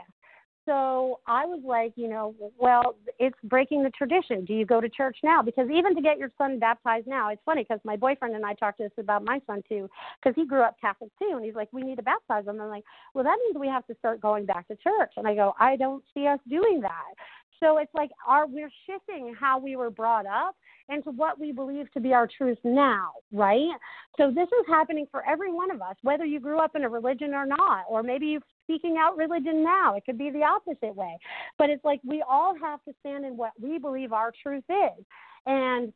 so 0.69 1.19
I 1.25 1.47
was 1.47 1.61
like, 1.65 1.93
you 1.95 2.07
know, 2.07 2.35
well, 2.59 2.95
it's 3.17 3.35
breaking 3.43 3.81
the 3.81 3.89
tradition. 3.89 4.45
Do 4.45 4.53
you 4.53 4.67
go 4.67 4.79
to 4.79 4.87
church 4.87 5.17
now? 5.23 5.41
Because 5.41 5.67
even 5.71 5.95
to 5.95 6.01
get 6.01 6.19
your 6.19 6.29
son 6.37 6.59
baptized 6.59 7.07
now, 7.07 7.29
it's 7.29 7.41
funny 7.43 7.63
because 7.63 7.79
my 7.83 7.95
boyfriend 7.95 8.35
and 8.35 8.45
I 8.45 8.53
talked 8.53 8.77
to 8.77 8.83
this 8.83 8.91
about 8.99 9.25
my 9.25 9.41
son 9.47 9.63
too, 9.67 9.89
because 10.21 10.35
he 10.35 10.45
grew 10.45 10.61
up 10.61 10.75
Catholic 10.79 11.09
too, 11.17 11.31
and 11.33 11.43
he's 11.43 11.55
like, 11.55 11.69
we 11.71 11.81
need 11.81 11.95
to 11.95 12.03
baptize 12.03 12.45
him. 12.45 12.61
I'm 12.61 12.69
like, 12.69 12.83
well, 13.15 13.23
that 13.23 13.39
means 13.43 13.57
we 13.59 13.67
have 13.67 13.87
to 13.87 13.95
start 13.95 14.21
going 14.21 14.45
back 14.45 14.67
to 14.67 14.75
church. 14.75 15.13
And 15.17 15.27
I 15.27 15.33
go, 15.33 15.55
I 15.59 15.75
don't 15.75 16.03
see 16.13 16.27
us 16.27 16.39
doing 16.47 16.81
that. 16.81 17.15
So 17.59 17.77
it's 17.77 17.93
like 17.93 18.09
our 18.27 18.47
we're 18.47 18.71
shifting 18.85 19.35
how 19.39 19.59
we 19.59 19.75
were 19.75 19.89
brought 19.89 20.25
up 20.25 20.55
into 20.89 21.11
what 21.11 21.39
we 21.39 21.51
believe 21.51 21.91
to 21.93 21.99
be 21.99 22.13
our 22.13 22.27
truth 22.27 22.57
now, 22.63 23.11
right? 23.31 23.69
So 24.17 24.31
this 24.31 24.47
is 24.47 24.65
happening 24.67 25.05
for 25.11 25.23
every 25.29 25.51
one 25.51 25.71
of 25.71 25.81
us, 25.81 25.95
whether 26.01 26.25
you 26.25 26.39
grew 26.39 26.59
up 26.59 26.75
in 26.75 26.83
a 26.83 26.89
religion 26.89 27.33
or 27.33 27.45
not, 27.45 27.85
or 27.89 28.01
maybe 28.01 28.27
you're 28.27 28.41
speaking 28.63 28.97
out 28.99 29.17
religion 29.17 29.63
now. 29.63 29.95
It 29.95 30.05
could 30.05 30.17
be 30.17 30.31
the 30.31 30.43
opposite 30.43 30.95
way. 30.95 31.17
But 31.57 31.69
it's 31.69 31.83
like 31.85 31.99
we 32.03 32.23
all 32.27 32.55
have 32.59 32.83
to 32.85 32.93
stand 33.01 33.25
in 33.25 33.37
what 33.37 33.51
we 33.61 33.77
believe 33.77 34.13
our 34.13 34.31
truth 34.41 34.63
is. 34.69 35.05
And 35.45 35.93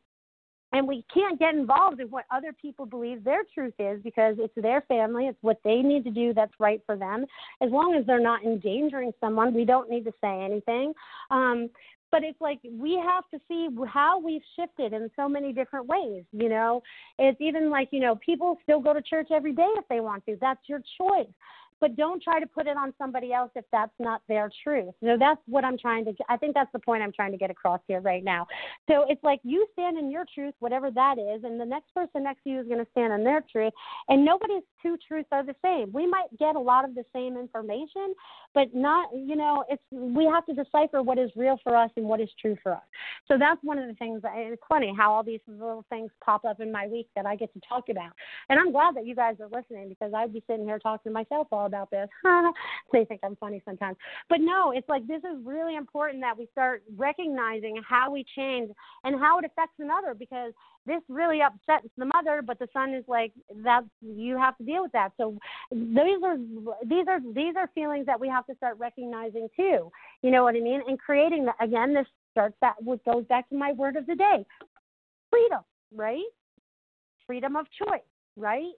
and 0.74 0.88
we 0.88 1.04
can't 1.14 1.38
get 1.38 1.54
involved 1.54 2.00
in 2.00 2.08
what 2.08 2.24
other 2.32 2.52
people 2.52 2.84
believe 2.84 3.22
their 3.22 3.42
truth 3.54 3.74
is 3.78 4.02
because 4.02 4.34
it's 4.38 4.52
their 4.56 4.80
family 4.82 5.28
it's 5.28 5.38
what 5.40 5.60
they 5.64 5.76
need 5.76 6.04
to 6.04 6.10
do 6.10 6.34
that's 6.34 6.52
right 6.58 6.82
for 6.84 6.96
them. 6.96 7.24
As 7.62 7.70
long 7.70 7.94
as 7.94 8.04
they're 8.06 8.20
not 8.20 8.44
endangering 8.44 9.12
someone 9.20 9.54
we 9.54 9.64
don't 9.64 9.88
need 9.88 10.04
to 10.04 10.12
say 10.20 10.44
anything. 10.44 10.92
Um 11.30 11.70
but 12.10 12.22
it's 12.22 12.40
like 12.40 12.58
we 12.70 13.00
have 13.04 13.24
to 13.32 13.40
see 13.48 13.68
how 13.88 14.20
we've 14.20 14.42
shifted 14.56 14.92
in 14.92 15.10
so 15.16 15.28
many 15.28 15.52
different 15.52 15.86
ways 15.86 16.24
you 16.32 16.48
know? 16.48 16.82
It's 17.18 17.40
even 17.40 17.70
like 17.70 17.88
you 17.92 18.00
know 18.00 18.16
people 18.16 18.58
still 18.64 18.80
go 18.80 18.92
to 18.92 19.00
church 19.00 19.28
every 19.30 19.52
day 19.52 19.70
if 19.76 19.84
they 19.88 20.00
want 20.00 20.26
to. 20.26 20.36
That's 20.40 20.60
your 20.66 20.80
choice 20.98 21.32
but 21.80 21.96
don't 21.96 22.22
try 22.22 22.40
to 22.40 22.46
put 22.46 22.66
it 22.66 22.76
on 22.76 22.92
somebody 22.98 23.32
else 23.32 23.50
if 23.54 23.64
that's 23.72 23.92
not 23.98 24.22
their 24.28 24.50
truth. 24.62 24.94
So 25.02 25.16
that's 25.18 25.40
what 25.46 25.64
I'm 25.64 25.78
trying 25.78 26.04
to. 26.06 26.12
I 26.28 26.36
think 26.36 26.54
that's 26.54 26.72
the 26.72 26.78
point 26.78 27.02
I'm 27.02 27.12
trying 27.12 27.32
to 27.32 27.38
get 27.38 27.50
across 27.50 27.80
here 27.86 28.00
right 28.00 28.24
now. 28.24 28.46
So 28.88 29.04
it's 29.08 29.22
like 29.22 29.40
you 29.42 29.66
stand 29.72 29.98
in 29.98 30.10
your 30.10 30.24
truth, 30.34 30.54
whatever 30.60 30.90
that 30.90 31.18
is, 31.18 31.44
and 31.44 31.60
the 31.60 31.64
next 31.64 31.92
person 31.94 32.24
next 32.24 32.42
to 32.44 32.50
you 32.50 32.60
is 32.60 32.66
going 32.66 32.84
to 32.84 32.90
stand 32.92 33.12
in 33.12 33.24
their 33.24 33.42
truth, 33.50 33.72
and 34.08 34.24
nobody's 34.24 34.62
two 34.82 34.96
truths 35.06 35.28
are 35.32 35.44
the 35.44 35.54
same. 35.64 35.92
We 35.92 36.06
might 36.06 36.28
get 36.38 36.56
a 36.56 36.60
lot 36.60 36.84
of 36.84 36.94
the 36.94 37.04
same 37.14 37.36
information, 37.36 38.14
but 38.54 38.74
not. 38.74 39.08
You 39.14 39.36
know, 39.36 39.64
it's 39.68 39.82
we 39.90 40.24
have 40.26 40.46
to 40.46 40.54
decipher 40.54 41.02
what 41.02 41.18
is 41.18 41.30
real 41.36 41.58
for 41.62 41.76
us 41.76 41.90
and 41.96 42.06
what 42.06 42.20
is 42.20 42.28
true 42.40 42.56
for 42.62 42.72
us. 42.72 42.82
So 43.26 43.36
that's 43.38 43.62
one 43.62 43.78
of 43.78 43.88
the 43.88 43.94
things. 43.94 44.22
It's 44.24 44.62
funny 44.68 44.94
how 44.96 45.12
all 45.12 45.22
these 45.22 45.40
little 45.46 45.84
things 45.90 46.10
pop 46.24 46.44
up 46.44 46.60
in 46.60 46.70
my 46.70 46.86
week 46.86 47.08
that 47.16 47.26
I 47.26 47.36
get 47.36 47.52
to 47.54 47.60
talk 47.68 47.88
about, 47.90 48.12
and 48.48 48.58
I'm 48.58 48.72
glad 48.72 48.96
that 48.96 49.06
you 49.06 49.14
guys 49.14 49.36
are 49.40 49.48
listening 49.48 49.88
because 49.88 50.12
I'd 50.14 50.32
be 50.32 50.42
sitting 50.46 50.64
here 50.64 50.78
talking 50.78 51.10
to 51.10 51.14
myself 51.14 51.48
all 51.52 51.66
about 51.74 51.90
this. 51.90 52.08
they 52.92 53.04
think 53.04 53.20
I'm 53.24 53.36
funny 53.36 53.60
sometimes. 53.64 53.96
But 54.28 54.38
no, 54.40 54.72
it's 54.72 54.88
like 54.88 55.06
this 55.06 55.18
is 55.18 55.44
really 55.44 55.76
important 55.76 56.20
that 56.22 56.38
we 56.38 56.48
start 56.52 56.82
recognizing 56.96 57.80
how 57.88 58.12
we 58.12 58.24
change 58.36 58.70
and 59.02 59.18
how 59.18 59.38
it 59.38 59.44
affects 59.44 59.74
another 59.78 60.14
because 60.14 60.52
this 60.86 61.00
really 61.08 61.40
upsets 61.40 61.88
the 61.96 62.10
mother, 62.14 62.42
but 62.46 62.58
the 62.58 62.68
son 62.72 62.94
is 62.94 63.04
like 63.08 63.32
that 63.62 63.82
you 64.00 64.38
have 64.38 64.56
to 64.58 64.64
deal 64.64 64.82
with 64.82 64.92
that. 64.92 65.10
So 65.16 65.36
these 65.72 66.22
are 66.24 66.36
these 66.84 67.06
are 67.08 67.20
these 67.34 67.56
are 67.56 67.68
feelings 67.74 68.06
that 68.06 68.20
we 68.20 68.28
have 68.28 68.46
to 68.46 68.54
start 68.56 68.78
recognizing 68.78 69.48
too. 69.56 69.90
You 70.22 70.30
know 70.30 70.44
what 70.44 70.54
I 70.54 70.60
mean? 70.60 70.82
And 70.86 70.98
creating 70.98 71.46
that 71.46 71.56
again, 71.60 71.94
this 71.94 72.06
starts 72.32 72.56
that 72.60 72.74
what 72.80 73.04
goes 73.04 73.24
back 73.26 73.48
to 73.48 73.56
my 73.56 73.72
word 73.72 73.96
of 73.96 74.06
the 74.06 74.14
day. 74.14 74.44
Freedom, 75.30 75.60
right? 75.94 76.22
Freedom 77.26 77.56
of 77.56 77.66
choice, 77.78 78.00
right? 78.36 78.72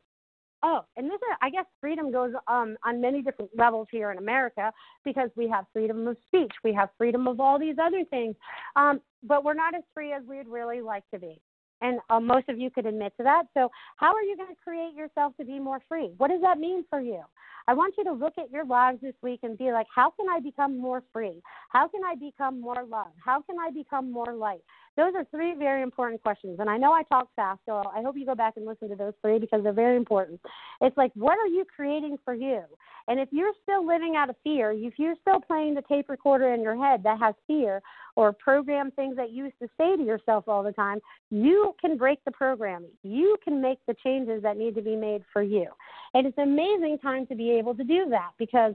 Oh, 0.62 0.84
and 0.96 1.06
this 1.06 1.16
is, 1.16 1.36
I 1.42 1.50
guess 1.50 1.66
freedom 1.80 2.10
goes 2.10 2.32
um, 2.48 2.76
on 2.84 3.00
many 3.00 3.22
different 3.22 3.50
levels 3.56 3.88
here 3.90 4.10
in 4.10 4.18
America 4.18 4.72
because 5.04 5.30
we 5.36 5.48
have 5.48 5.66
freedom 5.72 6.06
of 6.08 6.16
speech, 6.26 6.52
we 6.64 6.72
have 6.72 6.88
freedom 6.96 7.28
of 7.28 7.40
all 7.40 7.58
these 7.58 7.76
other 7.80 8.04
things, 8.08 8.34
um, 8.74 9.00
but 9.22 9.44
we're 9.44 9.54
not 9.54 9.74
as 9.74 9.82
free 9.92 10.12
as 10.12 10.22
we'd 10.26 10.48
really 10.48 10.80
like 10.80 11.04
to 11.12 11.20
be. 11.20 11.40
And 11.82 12.00
uh, 12.08 12.20
most 12.20 12.48
of 12.48 12.58
you 12.58 12.70
could 12.70 12.86
admit 12.86 13.12
to 13.18 13.22
that. 13.24 13.44
So, 13.52 13.70
how 13.96 14.14
are 14.14 14.22
you 14.22 14.34
going 14.34 14.48
to 14.48 14.62
create 14.64 14.94
yourself 14.94 15.34
to 15.38 15.44
be 15.44 15.58
more 15.58 15.80
free? 15.88 16.10
What 16.16 16.30
does 16.30 16.40
that 16.40 16.58
mean 16.58 16.84
for 16.88 17.00
you? 17.00 17.20
I 17.68 17.74
want 17.74 17.94
you 17.98 18.04
to 18.04 18.12
look 18.12 18.34
at 18.38 18.50
your 18.50 18.64
lives 18.64 19.00
this 19.02 19.14
week 19.22 19.40
and 19.42 19.58
be 19.58 19.72
like, 19.72 19.86
how 19.94 20.10
can 20.10 20.26
I 20.30 20.40
become 20.40 20.78
more 20.78 21.02
free? 21.12 21.42
How 21.70 21.88
can 21.88 22.00
I 22.04 22.14
become 22.14 22.60
more 22.60 22.84
love? 22.88 23.12
How 23.22 23.42
can 23.42 23.56
I 23.60 23.70
become 23.70 24.10
more 24.10 24.32
light? 24.32 24.62
Those 24.96 25.12
are 25.14 25.24
three 25.30 25.54
very 25.54 25.82
important 25.82 26.22
questions. 26.22 26.58
And 26.58 26.70
I 26.70 26.76
know 26.76 26.92
I 26.92 27.02
talk 27.04 27.28
fast, 27.36 27.60
so 27.66 27.82
I 27.94 28.02
hope 28.02 28.16
you 28.16 28.24
go 28.24 28.34
back 28.34 28.54
and 28.56 28.64
listen 28.64 28.88
to 28.88 28.96
those 28.96 29.12
three 29.20 29.38
because 29.38 29.62
they're 29.62 29.72
very 29.72 29.96
important. 29.96 30.40
It's 30.80 30.96
like, 30.96 31.12
what 31.14 31.38
are 31.38 31.46
you 31.46 31.64
creating 31.64 32.18
for 32.24 32.34
you? 32.34 32.62
And 33.08 33.20
if 33.20 33.28
you're 33.30 33.52
still 33.62 33.86
living 33.86 34.16
out 34.16 34.30
of 34.30 34.36
fear, 34.42 34.72
if 34.72 34.94
you're 34.98 35.14
still 35.20 35.40
playing 35.40 35.74
the 35.74 35.82
tape 35.82 36.08
recorder 36.08 36.54
in 36.54 36.62
your 36.62 36.76
head 36.76 37.02
that 37.04 37.20
has 37.20 37.34
fear 37.46 37.82
or 38.16 38.32
program 38.32 38.90
things 38.90 39.16
that 39.16 39.30
you 39.30 39.44
used 39.44 39.58
to 39.60 39.68
say 39.78 39.96
to 39.96 40.02
yourself 40.02 40.48
all 40.48 40.62
the 40.62 40.72
time, 40.72 40.98
you 41.30 41.74
can 41.80 41.96
break 41.96 42.24
the 42.24 42.32
programming. 42.32 42.90
You 43.02 43.36
can 43.44 43.60
make 43.60 43.78
the 43.86 43.94
changes 44.02 44.42
that 44.42 44.56
need 44.56 44.74
to 44.74 44.82
be 44.82 44.96
made 44.96 45.22
for 45.32 45.42
you. 45.42 45.68
And 46.14 46.26
it's 46.26 46.38
an 46.38 46.44
amazing 46.44 46.98
time 46.98 47.26
to 47.26 47.34
be 47.34 47.50
able 47.52 47.74
to 47.74 47.84
do 47.84 48.06
that 48.10 48.30
because 48.38 48.74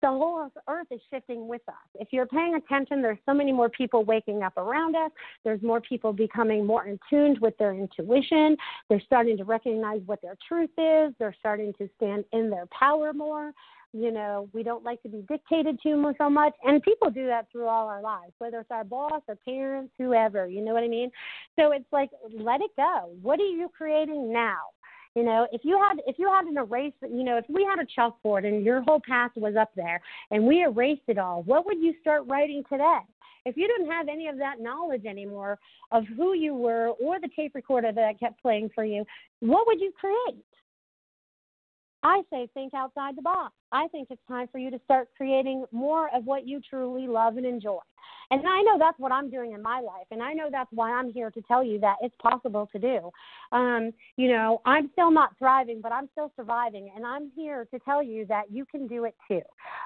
the 0.00 0.08
whole 0.08 0.50
earth 0.68 0.86
is 0.90 1.00
shifting 1.10 1.48
with 1.48 1.62
us. 1.68 1.74
If 1.94 2.08
you're 2.10 2.26
paying 2.26 2.54
attention, 2.54 3.02
there's 3.02 3.18
so 3.26 3.34
many 3.34 3.52
more 3.52 3.68
people 3.68 4.04
waking 4.04 4.42
up 4.42 4.56
around 4.56 4.96
us. 4.96 5.10
There's 5.44 5.62
more 5.62 5.80
people 5.80 6.12
becoming 6.12 6.66
more 6.66 6.86
in 6.86 6.98
tune 7.08 7.36
with 7.40 7.56
their 7.58 7.72
intuition. 7.72 8.56
They're 8.88 9.02
starting 9.04 9.36
to 9.38 9.44
recognize 9.44 10.00
what 10.06 10.22
their 10.22 10.36
truth 10.46 10.70
is. 10.78 11.14
They're 11.18 11.36
starting 11.38 11.72
to 11.78 11.88
stand 11.96 12.24
in 12.32 12.50
their 12.50 12.66
power 12.66 13.12
more. 13.12 13.52
You 13.92 14.10
know, 14.10 14.48
we 14.52 14.62
don't 14.62 14.84
like 14.84 15.02
to 15.04 15.08
be 15.08 15.24
dictated 15.26 15.80
to 15.82 16.14
so 16.18 16.28
much. 16.28 16.52
And 16.64 16.82
people 16.82 17.08
do 17.08 17.26
that 17.28 17.50
through 17.50 17.66
all 17.66 17.88
our 17.88 18.02
lives, 18.02 18.32
whether 18.38 18.60
it's 18.60 18.70
our 18.70 18.84
boss, 18.84 19.22
our 19.28 19.36
parents, 19.36 19.92
whoever. 19.96 20.46
You 20.46 20.62
know 20.62 20.74
what 20.74 20.82
I 20.82 20.88
mean? 20.88 21.10
So 21.58 21.72
it's 21.72 21.90
like, 21.92 22.10
let 22.30 22.60
it 22.60 22.70
go. 22.76 23.10
What 23.22 23.40
are 23.40 23.46
you 23.46 23.70
creating 23.74 24.30
now? 24.30 24.58
You 25.16 25.22
know, 25.22 25.48
if 25.50 25.62
you 25.64 25.78
had 25.78 26.02
if 26.06 26.18
you 26.18 26.30
had 26.30 26.44
an 26.44 26.58
erase, 26.58 26.92
you 27.00 27.24
know, 27.24 27.38
if 27.38 27.46
we 27.48 27.64
had 27.64 27.78
a 27.78 27.86
chalkboard 27.98 28.46
and 28.46 28.62
your 28.62 28.82
whole 28.82 29.00
past 29.00 29.34
was 29.36 29.56
up 29.56 29.70
there 29.74 29.98
and 30.30 30.46
we 30.46 30.62
erased 30.62 31.08
it 31.08 31.16
all, 31.16 31.42
what 31.44 31.64
would 31.64 31.78
you 31.78 31.94
start 32.02 32.24
writing 32.26 32.62
today? 32.70 32.98
If 33.46 33.56
you 33.56 33.66
didn't 33.66 33.90
have 33.90 34.08
any 34.08 34.28
of 34.28 34.36
that 34.36 34.60
knowledge 34.60 35.06
anymore 35.06 35.58
of 35.90 36.04
who 36.18 36.34
you 36.34 36.54
were 36.54 36.88
or 37.02 37.18
the 37.18 37.30
tape 37.34 37.54
recorder 37.54 37.92
that 37.92 38.04
I 38.04 38.12
kept 38.12 38.42
playing 38.42 38.68
for 38.74 38.84
you, 38.84 39.06
what 39.40 39.66
would 39.66 39.80
you 39.80 39.90
create? 39.98 40.44
I 42.02 42.20
say 42.28 42.46
think 42.52 42.74
outside 42.74 43.16
the 43.16 43.22
box. 43.22 43.54
I 43.72 43.88
think 43.88 44.08
it's 44.10 44.22
time 44.28 44.48
for 44.50 44.58
you 44.58 44.70
to 44.70 44.80
start 44.84 45.08
creating 45.16 45.64
more 45.72 46.08
of 46.14 46.24
what 46.24 46.46
you 46.46 46.60
truly 46.68 47.06
love 47.06 47.36
and 47.36 47.46
enjoy. 47.46 47.80
And 48.30 48.42
I 48.46 48.62
know 48.62 48.76
that's 48.78 48.98
what 48.98 49.12
I'm 49.12 49.30
doing 49.30 49.52
in 49.52 49.62
my 49.62 49.80
life. 49.80 50.06
And 50.10 50.22
I 50.22 50.32
know 50.32 50.48
that's 50.50 50.70
why 50.72 50.92
I'm 50.92 51.12
here 51.12 51.30
to 51.30 51.40
tell 51.42 51.62
you 51.62 51.78
that 51.80 51.96
it's 52.02 52.14
possible 52.20 52.68
to 52.72 52.78
do. 52.78 53.10
Um, 53.52 53.92
you 54.16 54.28
know, 54.28 54.60
I'm 54.64 54.90
still 54.92 55.10
not 55.10 55.30
thriving, 55.38 55.80
but 55.80 55.92
I'm 55.92 56.08
still 56.12 56.32
surviving. 56.36 56.90
And 56.94 57.06
I'm 57.06 57.30
here 57.36 57.66
to 57.72 57.78
tell 57.80 58.02
you 58.02 58.26
that 58.26 58.50
you 58.50 58.64
can 58.64 58.88
do 58.88 59.04
it 59.04 59.14
too. 59.28 59.42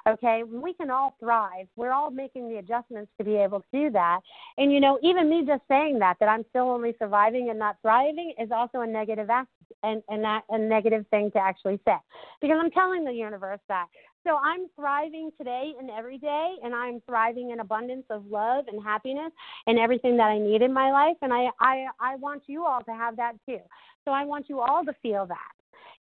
Okay? 0.09 0.43
We 0.45 0.73
can 0.73 0.91
all 0.91 1.15
thrive. 1.21 1.67
We're 1.77 1.93
all 1.93 2.11
making 2.11 2.49
the 2.49 2.57
adjustments 2.57 3.11
to 3.19 3.25
be 3.25 3.37
able 3.37 3.61
to 3.61 3.67
do 3.73 3.91
that. 3.91 4.21
And, 4.57 4.73
you 4.73 4.81
know, 4.81 4.99
even 5.03 5.29
me 5.29 5.45
just 5.47 5.63
saying 5.69 5.99
that, 5.99 6.17
that 6.21 6.29
I'm 6.29 6.45
still 6.49 6.71
only 6.71 6.95
surviving 6.99 7.51
and 7.51 7.59
not 7.59 7.77
thriving 7.83 8.33
is 8.41 8.51
also 8.51 8.81
a 8.81 8.87
negative 8.87 9.29
aspect 9.29 9.53
and, 9.83 10.03
and 10.09 10.25
that 10.25 10.43
a 10.51 10.59
negative 10.59 11.05
thing 11.11 11.31
to 11.33 11.39
actually 11.39 11.79
say. 11.87 11.97
Because 12.41 12.59
I'm 12.61 12.71
telling 12.71 13.05
the 13.05 13.13
universe 13.13 13.61
that 13.71 13.87
so 14.25 14.37
I'm 14.37 14.69
thriving 14.77 15.31
today 15.39 15.73
and 15.79 15.91
every 15.91 16.19
day, 16.19 16.57
and 16.63 16.75
I'm 16.75 17.01
thriving 17.07 17.51
in 17.51 17.61
abundance 17.61 18.05
of 18.11 18.27
love 18.27 18.67
and 18.69 18.83
happiness 18.83 19.33
and 19.67 19.79
everything 19.79 20.17
that 20.19 20.25
I 20.25 20.39
need 20.39 20.61
in 20.61 20.75
my 20.75 20.91
life. 20.91 21.17
And 21.23 21.33
I, 21.33 21.47
I, 21.59 21.87
I 21.99 22.17
want 22.17 22.43
you 22.47 22.67
all 22.67 22.83
to 22.83 22.93
have 22.93 23.17
that 23.17 23.33
too. 23.47 23.61
So 24.05 24.11
I 24.11 24.25
want 24.25 24.49
you 24.49 24.61
all 24.61 24.85
to 24.85 24.93
feel 25.03 25.27
that. 25.27 25.53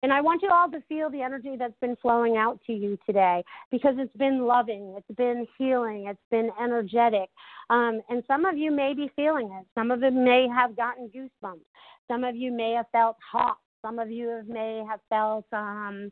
And 0.04 0.14
I 0.14 0.22
want 0.22 0.42
you 0.42 0.50
all 0.50 0.70
to 0.72 0.82
feel 0.88 1.10
the 1.10 1.22
energy 1.22 1.56
that's 1.58 1.78
been 1.82 1.96
flowing 2.02 2.38
out 2.38 2.60
to 2.68 2.74
you 2.74 2.98
today 3.06 3.44
because 3.70 3.96
it's 3.98 4.16
been 4.16 4.46
loving, 4.46 4.96
it's 4.98 5.18
been 5.18 5.46
healing, 5.58 6.08
it's 6.08 6.20
been 6.32 6.52
energetic. 6.62 7.30
Um, 7.70 8.02
and 8.10 8.24
some 8.26 8.46
of 8.46 8.58
you 8.58 8.72
may 8.72 8.94
be 8.94 9.12
feeling 9.16 9.50
it. 9.60 9.66
Some 9.76 9.92
of 9.92 10.04
it 10.04 10.14
may 10.14 10.48
have 10.54 10.76
gotten 10.76 11.10
goosebumps. 11.10 11.66
Some 12.10 12.24
of 12.24 12.36
you 12.36 12.52
may 12.52 12.74
have 12.74 12.86
felt 12.94 13.18
hot. 13.32 13.58
Some 13.82 14.00
of 14.00 14.10
you 14.10 14.42
may 14.48 14.84
have 14.90 15.00
felt 15.10 15.46
um, 15.54 16.12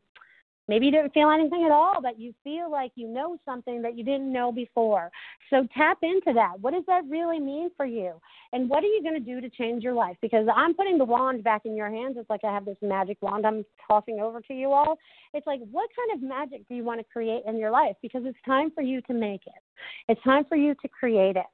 Maybe 0.68 0.86
you 0.86 0.92
didn't 0.92 1.14
feel 1.14 1.30
anything 1.30 1.64
at 1.64 1.72
all, 1.72 2.00
but 2.02 2.20
you 2.20 2.34
feel 2.44 2.70
like 2.70 2.92
you 2.94 3.08
know 3.08 3.38
something 3.44 3.80
that 3.82 3.96
you 3.96 4.04
didn't 4.04 4.30
know 4.30 4.52
before. 4.52 5.10
So 5.50 5.66
tap 5.74 5.98
into 6.02 6.32
that. 6.34 6.60
What 6.60 6.74
does 6.74 6.84
that 6.86 7.02
really 7.08 7.40
mean 7.40 7.70
for 7.76 7.86
you? 7.86 8.20
And 8.52 8.68
what 8.68 8.84
are 8.84 8.88
you 8.88 9.02
going 9.02 9.14
to 9.14 9.20
do 9.20 9.40
to 9.40 9.48
change 9.48 9.82
your 9.82 9.94
life? 9.94 10.16
Because 10.20 10.46
I'm 10.54 10.74
putting 10.74 10.98
the 10.98 11.04
wand 11.04 11.42
back 11.42 11.62
in 11.64 11.74
your 11.74 11.90
hands. 11.90 12.16
It's 12.18 12.30
like 12.30 12.44
I 12.44 12.52
have 12.52 12.66
this 12.66 12.76
magic 12.82 13.18
wand 13.22 13.46
I'm 13.46 13.64
tossing 13.86 14.20
over 14.20 14.40
to 14.42 14.54
you 14.54 14.72
all. 14.72 14.98
It's 15.32 15.46
like, 15.46 15.60
what 15.70 15.88
kind 15.96 16.22
of 16.22 16.28
magic 16.28 16.68
do 16.68 16.74
you 16.74 16.84
want 16.84 17.00
to 17.00 17.04
create 17.04 17.42
in 17.46 17.56
your 17.56 17.70
life? 17.70 17.96
Because 18.02 18.22
it's 18.24 18.38
time 18.44 18.70
for 18.70 18.82
you 18.82 19.00
to 19.02 19.14
make 19.14 19.42
it, 19.46 19.62
it's 20.08 20.22
time 20.22 20.44
for 20.48 20.56
you 20.56 20.74
to 20.82 20.88
create 20.88 21.36
it. 21.36 21.46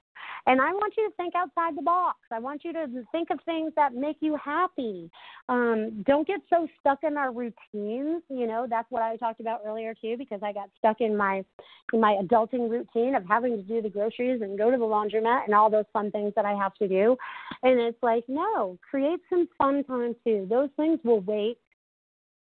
And 0.46 0.60
I 0.60 0.72
want 0.72 0.94
you 0.96 1.08
to 1.08 1.14
think 1.16 1.34
outside 1.34 1.76
the 1.76 1.82
box. 1.82 2.18
I 2.30 2.38
want 2.38 2.64
you 2.64 2.72
to 2.72 2.86
think 3.12 3.30
of 3.30 3.38
things 3.44 3.72
that 3.76 3.94
make 3.94 4.16
you 4.20 4.36
happy. 4.42 5.10
Um, 5.48 6.02
don't 6.06 6.26
get 6.26 6.40
so 6.50 6.68
stuck 6.80 6.98
in 7.02 7.16
our 7.16 7.32
routines. 7.32 8.22
You 8.28 8.46
know, 8.46 8.66
that's 8.68 8.90
what 8.90 9.02
I 9.02 9.16
talked 9.16 9.40
about 9.40 9.62
earlier 9.66 9.94
too, 9.94 10.16
because 10.18 10.40
I 10.42 10.52
got 10.52 10.68
stuck 10.78 11.00
in 11.00 11.16
my 11.16 11.44
in 11.92 12.00
my 12.00 12.18
adulting 12.22 12.70
routine 12.70 13.14
of 13.14 13.24
having 13.26 13.56
to 13.56 13.62
do 13.62 13.80
the 13.80 13.88
groceries 13.88 14.42
and 14.42 14.58
go 14.58 14.70
to 14.70 14.76
the 14.76 14.84
laundromat 14.84 15.44
and 15.44 15.54
all 15.54 15.70
those 15.70 15.84
fun 15.92 16.10
things 16.10 16.32
that 16.36 16.44
I 16.44 16.52
have 16.52 16.74
to 16.74 16.88
do. 16.88 17.16
And 17.62 17.80
it's 17.80 18.02
like, 18.02 18.24
no, 18.28 18.78
create 18.88 19.20
some 19.30 19.48
fun 19.58 19.84
time 19.84 20.14
too. 20.24 20.46
Those 20.48 20.70
things 20.76 20.98
will 21.04 21.20
wait 21.20 21.58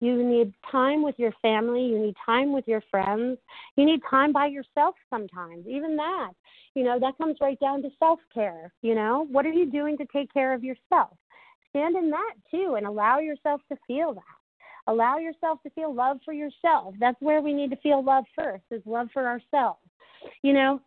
you 0.05 0.23
need 0.23 0.53
time 0.71 1.03
with 1.03 1.15
your 1.19 1.33
family. 1.41 1.83
You 1.83 1.99
need 1.99 2.15
time 2.25 2.53
with 2.53 2.69
your 2.69 2.83
friends. 2.91 3.39
You 3.77 3.87
need 3.87 4.01
time 4.09 4.33
by 4.33 4.47
yourself 4.47 4.95
sometimes, 5.09 5.67
even 5.67 5.97
that. 5.97 6.33
You 6.75 6.85
know, 6.85 6.99
that 7.01 7.17
comes 7.17 7.39
right 7.41 7.59
down 7.59 7.81
to 7.83 7.89
self 7.99 8.19
care. 8.33 8.71
You 8.83 8.95
know, 8.95 9.27
what 9.31 9.47
are 9.47 9.53
you 9.53 9.71
doing 9.71 9.97
to 9.99 10.05
take 10.13 10.33
care 10.33 10.53
of 10.53 10.63
yourself? 10.63 11.17
Stand 11.71 11.97
in 11.97 12.11
that 12.11 12.35
too 12.51 12.75
and 12.77 12.87
allow 12.87 13.19
yourself 13.19 13.63
to 13.71 13.79
feel 13.87 14.13
that. 14.13 14.23
Allow 14.87 15.17
yourself 15.17 15.63
to 15.63 15.71
feel 15.71 15.95
love 15.95 16.19
for 16.25 16.35
yourself. 16.35 16.95
That's 17.01 17.21
where 17.21 17.41
we 17.41 17.55
need 17.55 17.71
to 17.71 17.77
feel 17.77 18.05
love 18.05 18.25
first, 18.37 18.65
is 18.71 18.83
love 18.85 19.09
for 19.13 19.27
ourselves. 19.27 19.81
You 20.43 20.53
know, 20.53 20.81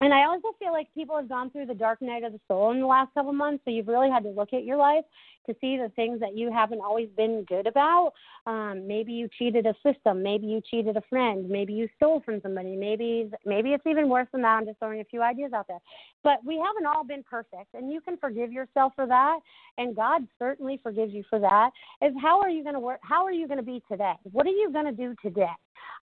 and 0.00 0.12
I 0.12 0.24
also 0.26 0.48
feel 0.58 0.72
like 0.72 0.92
people 0.94 1.16
have 1.16 1.28
gone 1.28 1.50
through 1.50 1.66
the 1.66 1.74
dark 1.74 2.02
night 2.02 2.22
of 2.22 2.32
the 2.32 2.40
soul 2.48 2.70
in 2.72 2.80
the 2.80 2.86
last 2.86 3.14
couple 3.14 3.32
months, 3.32 3.62
so 3.64 3.70
you've 3.70 3.88
really 3.88 4.10
had 4.10 4.24
to 4.24 4.28
look 4.30 4.52
at 4.52 4.64
your 4.64 4.76
life 4.76 5.04
to 5.46 5.54
see 5.60 5.78
the 5.78 5.90
things 5.96 6.20
that 6.20 6.36
you 6.36 6.52
haven't 6.52 6.80
always 6.80 7.08
been 7.16 7.44
good 7.48 7.66
about. 7.66 8.12
Um, 8.46 8.86
maybe 8.86 9.12
you 9.12 9.28
cheated 9.38 9.64
a 9.64 9.74
system, 9.82 10.22
maybe 10.22 10.46
you 10.46 10.60
cheated 10.60 10.96
a 10.96 11.02
friend, 11.08 11.48
maybe 11.48 11.72
you 11.72 11.88
stole 11.96 12.20
from 12.24 12.40
somebody, 12.42 12.76
maybe 12.76 13.30
maybe 13.46 13.70
it's 13.70 13.86
even 13.86 14.08
worse 14.08 14.28
than 14.32 14.42
that. 14.42 14.58
I'm 14.58 14.66
just 14.66 14.78
throwing 14.78 15.00
a 15.00 15.04
few 15.04 15.22
ideas 15.22 15.52
out 15.54 15.66
there. 15.66 15.80
But 16.22 16.44
we 16.44 16.56
haven't 16.56 16.86
all 16.86 17.04
been 17.04 17.22
perfect, 17.22 17.72
and 17.72 17.90
you 17.90 18.02
can 18.02 18.18
forgive 18.18 18.52
yourself 18.52 18.92
for 18.94 19.06
that, 19.06 19.38
and 19.78 19.96
God 19.96 20.26
certainly 20.38 20.78
forgives 20.82 21.14
you 21.14 21.24
for 21.30 21.38
that. 21.38 21.70
Is 22.02 22.12
how 22.20 22.40
are 22.40 22.50
you 22.50 22.62
going 22.62 22.74
to 22.74 22.80
work? 22.80 23.00
How 23.02 23.24
are 23.24 23.32
you 23.32 23.46
going 23.46 23.60
to 23.60 23.64
be 23.64 23.82
today? 23.90 24.14
What 24.24 24.46
are 24.46 24.50
you 24.50 24.70
going 24.72 24.86
to 24.86 24.92
do 24.92 25.14
today? 25.22 25.46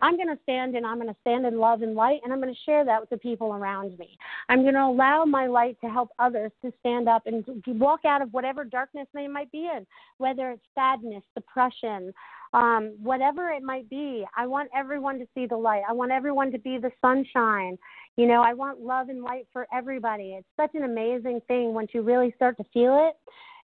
I'm 0.01 0.17
going 0.17 0.29
to 0.29 0.39
stand 0.43 0.75
and 0.75 0.85
I'm 0.85 0.97
going 0.97 1.09
to 1.09 1.21
stand 1.21 1.47
in 1.47 1.59
love 1.59 1.83
and 1.83 1.95
light, 1.95 2.21
and 2.25 2.33
I'm 2.33 2.41
going 2.41 2.53
to 2.53 2.61
share 2.67 2.85
that 2.85 3.01
with 3.01 3.11
the 3.11 3.19
people 3.19 3.55
around 3.55 3.99
me. 3.99 4.19
I'm 4.49 4.63
going 4.63 4.75
to 4.75 4.81
allow 4.81 5.25
my 5.25 5.47
light 5.47 5.77
to 5.83 5.91
help 5.91 6.11
others 6.19 6.51
to 6.65 6.73
stand 6.81 7.09
up 7.09 7.27
and 7.27 7.45
walk 7.67 8.05
out 8.05 8.23
of 8.23 8.33
whatever 8.33 8.65
darkness 8.65 9.07
they 9.15 9.29
might 9.29 9.51
be 9.53 9.71
in, 9.75 9.87
whether 10.19 10.51
it's 10.51 10.65
sadness, 10.75 11.23
depression, 11.35 12.13
um, 12.53 12.95
whatever 13.03 13.51
it 13.51 13.63
might 13.63 13.89
be. 13.89 14.25
I 14.37 14.47
want 14.47 14.71
everyone 14.75 15.19
to 15.19 15.27
see 15.35 15.47
the 15.47 15.57
light. 15.57 15.83
I 15.89 15.93
want 15.93 16.13
everyone 16.13 16.51
to 16.53 16.59
be 16.59 16.79
the 16.79 16.91
sunshine. 17.01 17.79
You 18.17 18.27
know, 18.27 18.43
I 18.43 18.53
want 18.55 18.81
love 18.81 19.09
and 19.09 19.23
light 19.23 19.47
for 19.53 19.67
everybody. 19.73 20.35
It's 20.39 20.49
such 20.57 20.75
an 20.75 20.85
amazing 20.85 21.41
thing 21.49 21.75
once 21.75 21.91
you 21.95 22.03
really 22.03 22.33
start 22.37 22.57
to 22.59 22.65
feel 22.73 23.09
it. 23.09 23.17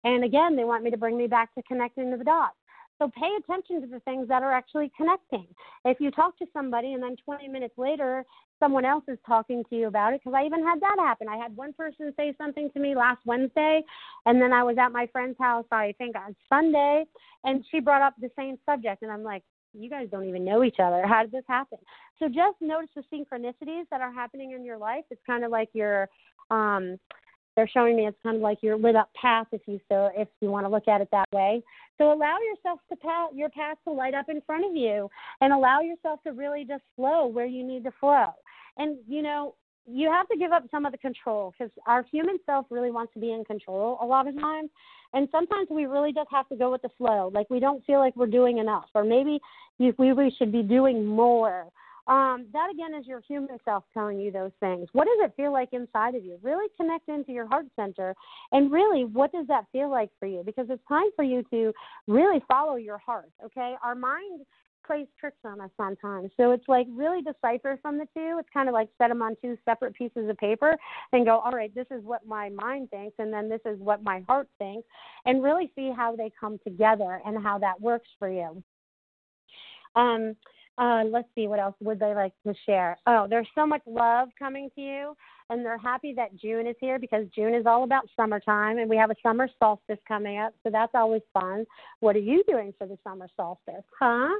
And 0.04 0.24
again, 0.24 0.56
they 0.56 0.64
want 0.64 0.84
me 0.84 0.90
to 0.90 0.96
bring 0.96 1.18
me 1.18 1.26
back 1.26 1.54
to 1.54 1.62
connecting 1.64 2.10
to 2.10 2.16
the 2.16 2.24
dots. 2.24 2.54
So 2.98 3.10
pay 3.16 3.30
attention 3.38 3.80
to 3.80 3.86
the 3.86 4.00
things 4.00 4.28
that 4.28 4.42
are 4.42 4.52
actually 4.52 4.90
connecting. 4.96 5.46
If 5.84 6.00
you 6.00 6.10
talk 6.10 6.36
to 6.38 6.46
somebody 6.52 6.94
and 6.94 7.02
then 7.02 7.16
20 7.24 7.48
minutes 7.48 7.74
later 7.76 8.24
someone 8.60 8.84
else 8.84 9.04
is 9.08 9.18
talking 9.26 9.62
to 9.70 9.76
you 9.76 9.86
about 9.86 10.12
it, 10.12 10.20
because 10.20 10.36
I 10.36 10.44
even 10.44 10.64
had 10.64 10.80
that 10.80 10.96
happen. 10.98 11.28
I 11.28 11.36
had 11.36 11.56
one 11.56 11.72
person 11.72 12.12
say 12.16 12.34
something 12.36 12.70
to 12.72 12.80
me 12.80 12.94
last 12.96 13.20
Wednesday, 13.24 13.82
and 14.26 14.40
then 14.40 14.52
I 14.52 14.62
was 14.64 14.76
at 14.78 14.90
my 14.90 15.06
friend's 15.12 15.38
house, 15.38 15.64
I 15.70 15.94
think 15.98 16.16
on 16.16 16.34
Sunday, 16.48 17.04
and 17.44 17.64
she 17.70 17.80
brought 17.80 18.02
up 18.02 18.14
the 18.20 18.30
same 18.36 18.58
subject, 18.66 19.02
and 19.02 19.12
I'm 19.12 19.22
like, 19.22 19.44
you 19.74 19.88
guys 19.88 20.08
don't 20.10 20.28
even 20.28 20.44
know 20.44 20.64
each 20.64 20.78
other. 20.82 21.06
How 21.06 21.22
did 21.22 21.32
this 21.32 21.44
happen? 21.46 21.78
So 22.18 22.26
just 22.26 22.56
notice 22.60 22.90
the 22.96 23.02
synchronicities 23.12 23.84
that 23.90 24.00
are 24.00 24.12
happening 24.12 24.52
in 24.52 24.64
your 24.64 24.78
life. 24.78 25.04
It's 25.10 25.20
kind 25.26 25.44
of 25.44 25.50
like 25.50 25.68
your 25.72 26.08
um 26.50 26.98
they're 27.58 27.66
showing 27.66 27.96
me 27.96 28.06
it's 28.06 28.16
kind 28.22 28.36
of 28.36 28.42
like 28.42 28.62
your 28.62 28.78
lit 28.78 28.94
up 28.94 29.10
path 29.20 29.48
if 29.50 29.60
you 29.66 29.80
so 29.88 30.10
if 30.16 30.28
you 30.40 30.48
want 30.48 30.64
to 30.64 30.70
look 30.70 30.86
at 30.86 31.00
it 31.00 31.08
that 31.10 31.26
way. 31.32 31.60
So 31.98 32.12
allow 32.12 32.36
yourself 32.38 32.78
to 32.88 32.94
path 32.94 33.30
your 33.34 33.48
path 33.48 33.78
to 33.82 33.92
light 33.92 34.14
up 34.14 34.26
in 34.28 34.40
front 34.42 34.64
of 34.64 34.76
you 34.76 35.10
and 35.40 35.52
allow 35.52 35.80
yourself 35.80 36.22
to 36.22 36.30
really 36.30 36.64
just 36.64 36.84
flow 36.94 37.26
where 37.26 37.46
you 37.46 37.66
need 37.66 37.82
to 37.82 37.90
flow. 37.98 38.26
And 38.76 38.98
you 39.08 39.22
know 39.22 39.56
you 39.90 40.08
have 40.08 40.28
to 40.28 40.36
give 40.36 40.52
up 40.52 40.66
some 40.70 40.86
of 40.86 40.92
the 40.92 40.98
control 40.98 41.52
because 41.58 41.72
our 41.84 42.04
human 42.04 42.38
self 42.46 42.66
really 42.70 42.92
wants 42.92 43.12
to 43.14 43.18
be 43.18 43.32
in 43.32 43.44
control 43.44 43.98
a 44.00 44.06
lot 44.06 44.28
of 44.28 44.38
times. 44.38 44.70
And 45.12 45.26
sometimes 45.32 45.66
we 45.68 45.86
really 45.86 46.12
just 46.12 46.28
have 46.30 46.48
to 46.50 46.56
go 46.56 46.70
with 46.70 46.82
the 46.82 46.90
flow. 46.96 47.32
Like 47.34 47.50
we 47.50 47.58
don't 47.58 47.84
feel 47.86 47.98
like 47.98 48.14
we're 48.14 48.26
doing 48.26 48.58
enough 48.58 48.86
or 48.94 49.02
maybe 49.02 49.40
we, 49.80 49.92
we 50.12 50.32
should 50.38 50.52
be 50.52 50.62
doing 50.62 51.04
more 51.04 51.66
um, 52.08 52.46
that 52.52 52.70
again 52.72 52.94
is 52.98 53.06
your 53.06 53.20
human 53.20 53.58
self 53.64 53.84
telling 53.92 54.18
you 54.18 54.32
those 54.32 54.52
things. 54.60 54.88
What 54.92 55.04
does 55.04 55.28
it 55.28 55.34
feel 55.36 55.52
like 55.52 55.68
inside 55.72 56.14
of 56.14 56.24
you? 56.24 56.38
Really 56.42 56.66
connect 56.76 57.08
into 57.08 57.32
your 57.32 57.46
heart 57.46 57.66
center 57.76 58.14
and 58.52 58.72
really 58.72 59.04
what 59.04 59.30
does 59.30 59.46
that 59.48 59.66
feel 59.72 59.90
like 59.90 60.10
for 60.18 60.26
you? 60.26 60.42
Because 60.44 60.66
it's 60.70 60.82
time 60.88 61.10
for 61.14 61.22
you 61.22 61.44
to 61.50 61.72
really 62.06 62.42
follow 62.48 62.76
your 62.76 62.98
heart, 62.98 63.30
okay? 63.44 63.74
Our 63.84 63.94
mind 63.94 64.46
plays 64.86 65.06
tricks 65.20 65.36
on 65.44 65.60
us 65.60 65.70
sometimes. 65.76 66.30
So 66.38 66.52
it's 66.52 66.66
like 66.66 66.86
really 66.90 67.20
decipher 67.20 67.78
from 67.82 67.98
the 67.98 68.06
two. 68.14 68.38
It's 68.40 68.48
kind 68.54 68.68
of 68.68 68.72
like 68.72 68.88
set 68.96 69.08
them 69.08 69.20
on 69.20 69.36
two 69.42 69.58
separate 69.66 69.94
pieces 69.94 70.30
of 70.30 70.36
paper 70.38 70.76
and 71.12 71.26
go, 71.26 71.40
all 71.40 71.52
right, 71.52 71.72
this 71.74 71.86
is 71.90 72.02
what 72.04 72.26
my 72.26 72.48
mind 72.48 72.90
thinks, 72.90 73.14
and 73.18 73.30
then 73.30 73.50
this 73.50 73.60
is 73.66 73.78
what 73.78 74.02
my 74.02 74.24
heart 74.26 74.48
thinks, 74.58 74.88
and 75.26 75.42
really 75.42 75.70
see 75.76 75.92
how 75.94 76.16
they 76.16 76.32
come 76.40 76.58
together 76.64 77.20
and 77.26 77.42
how 77.42 77.58
that 77.58 77.78
works 77.80 78.08
for 78.18 78.30
you. 78.30 78.62
Um, 79.94 80.34
uh, 80.78 81.04
let's 81.04 81.28
see, 81.34 81.48
what 81.48 81.58
else 81.58 81.74
would 81.80 81.98
they 81.98 82.14
like 82.14 82.32
to 82.46 82.54
share? 82.64 82.96
Oh, 83.06 83.26
there's 83.28 83.48
so 83.54 83.66
much 83.66 83.82
love 83.86 84.28
coming 84.38 84.70
to 84.76 84.80
you, 84.80 85.16
and 85.50 85.64
they're 85.64 85.78
happy 85.78 86.12
that 86.14 86.36
June 86.36 86.66
is 86.66 86.76
here 86.80 86.98
because 86.98 87.26
June 87.34 87.54
is 87.54 87.66
all 87.66 87.84
about 87.84 88.08
summertime, 88.16 88.78
and 88.78 88.88
we 88.88 88.96
have 88.96 89.10
a 89.10 89.16
summer 89.22 89.48
solstice 89.58 89.98
coming 90.06 90.38
up, 90.38 90.54
so 90.62 90.70
that's 90.70 90.92
always 90.94 91.22
fun. 91.32 91.66
What 92.00 92.16
are 92.16 92.20
you 92.20 92.44
doing 92.48 92.72
for 92.78 92.86
the 92.86 92.98
summer 93.02 93.28
solstice, 93.36 93.84
huh? 93.98 94.30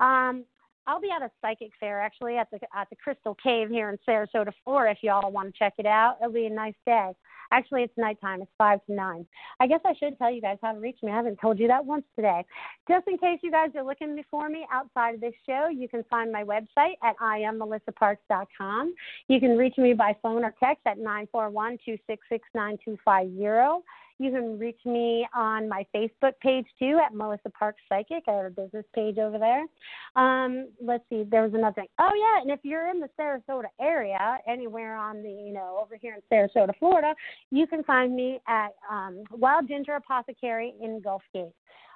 Um, 0.00 0.44
I'll 0.86 1.00
be 1.00 1.10
at 1.10 1.22
a 1.22 1.30
psychic 1.40 1.70
fair 1.78 2.00
actually 2.00 2.38
at 2.38 2.50
the 2.50 2.58
at 2.74 2.90
the 2.90 2.96
Crystal 2.96 3.36
Cave 3.40 3.68
here 3.68 3.90
in 3.90 3.98
Sarasota, 4.08 4.52
Florida. 4.64 4.90
If 4.90 5.02
y'all 5.02 5.30
want 5.30 5.52
to 5.52 5.58
check 5.58 5.74
it 5.78 5.86
out, 5.86 6.16
it'll 6.20 6.32
be 6.32 6.46
a 6.46 6.50
nice 6.50 6.74
day. 6.84 7.12
Actually, 7.52 7.82
it's 7.82 7.92
nighttime. 7.98 8.40
It's 8.40 8.50
five 8.56 8.84
to 8.86 8.94
nine. 8.94 9.26
I 9.60 9.66
guess 9.66 9.80
I 9.84 9.92
should 9.94 10.16
tell 10.18 10.32
you 10.32 10.40
guys 10.40 10.56
how 10.62 10.72
to 10.72 10.80
reach 10.80 10.98
me. 11.02 11.12
I 11.12 11.16
haven't 11.16 11.38
told 11.40 11.58
you 11.58 11.68
that 11.68 11.84
once 11.84 12.04
today. 12.16 12.44
Just 12.88 13.06
in 13.06 13.18
case 13.18 13.40
you 13.42 13.50
guys 13.50 13.68
are 13.76 13.84
looking 13.84 14.20
for 14.30 14.48
me 14.48 14.66
outside 14.72 15.14
of 15.14 15.20
this 15.20 15.34
show, 15.46 15.68
you 15.68 15.88
can 15.88 16.02
find 16.10 16.32
my 16.32 16.42
website 16.42 16.94
at 17.04 17.16
iammelissaparks.com. 17.18 18.94
You 19.28 19.38
can 19.38 19.56
reach 19.56 19.76
me 19.76 19.92
by 19.92 20.16
phone 20.22 20.44
or 20.44 20.54
text 20.62 20.82
at 20.86 20.98
nine 20.98 21.28
four 21.30 21.50
one 21.50 21.76
two 21.84 21.98
six 22.08 22.26
six 22.30 22.48
nine 22.54 22.78
two 22.82 22.98
five 23.04 23.28
zero. 23.36 23.82
You 24.18 24.30
can 24.30 24.58
reach 24.58 24.78
me 24.84 25.26
on 25.34 25.68
my 25.68 25.86
Facebook 25.94 26.32
page 26.40 26.66
too 26.78 27.00
at 27.04 27.14
Melissa 27.14 27.50
Parks 27.50 27.80
Psychic. 27.88 28.24
I 28.28 28.32
have 28.32 28.46
a 28.46 28.50
business 28.50 28.84
page 28.94 29.18
over 29.18 29.38
there. 29.38 29.64
Um, 30.16 30.68
let's 30.80 31.04
see, 31.10 31.24
there 31.28 31.42
was 31.42 31.54
another 31.54 31.74
thing. 31.74 31.88
Oh 31.98 32.10
yeah, 32.14 32.42
and 32.42 32.50
if 32.50 32.60
you're 32.62 32.88
in 32.88 33.00
the 33.00 33.08
Sarasota 33.18 33.66
area, 33.80 34.38
anywhere 34.46 34.96
on 34.96 35.22
the 35.22 35.30
you 35.30 35.52
know 35.52 35.78
over 35.82 35.96
here 35.96 36.14
in 36.14 36.22
Sarasota, 36.30 36.72
Florida, 36.78 37.14
you 37.50 37.66
can 37.66 37.82
find 37.84 38.14
me 38.14 38.40
at 38.48 38.70
um, 38.90 39.22
Wild 39.30 39.68
Ginger 39.68 39.94
Apothecary 39.94 40.74
in 40.80 41.00
Gulf 41.00 41.22
Gate 41.32 41.52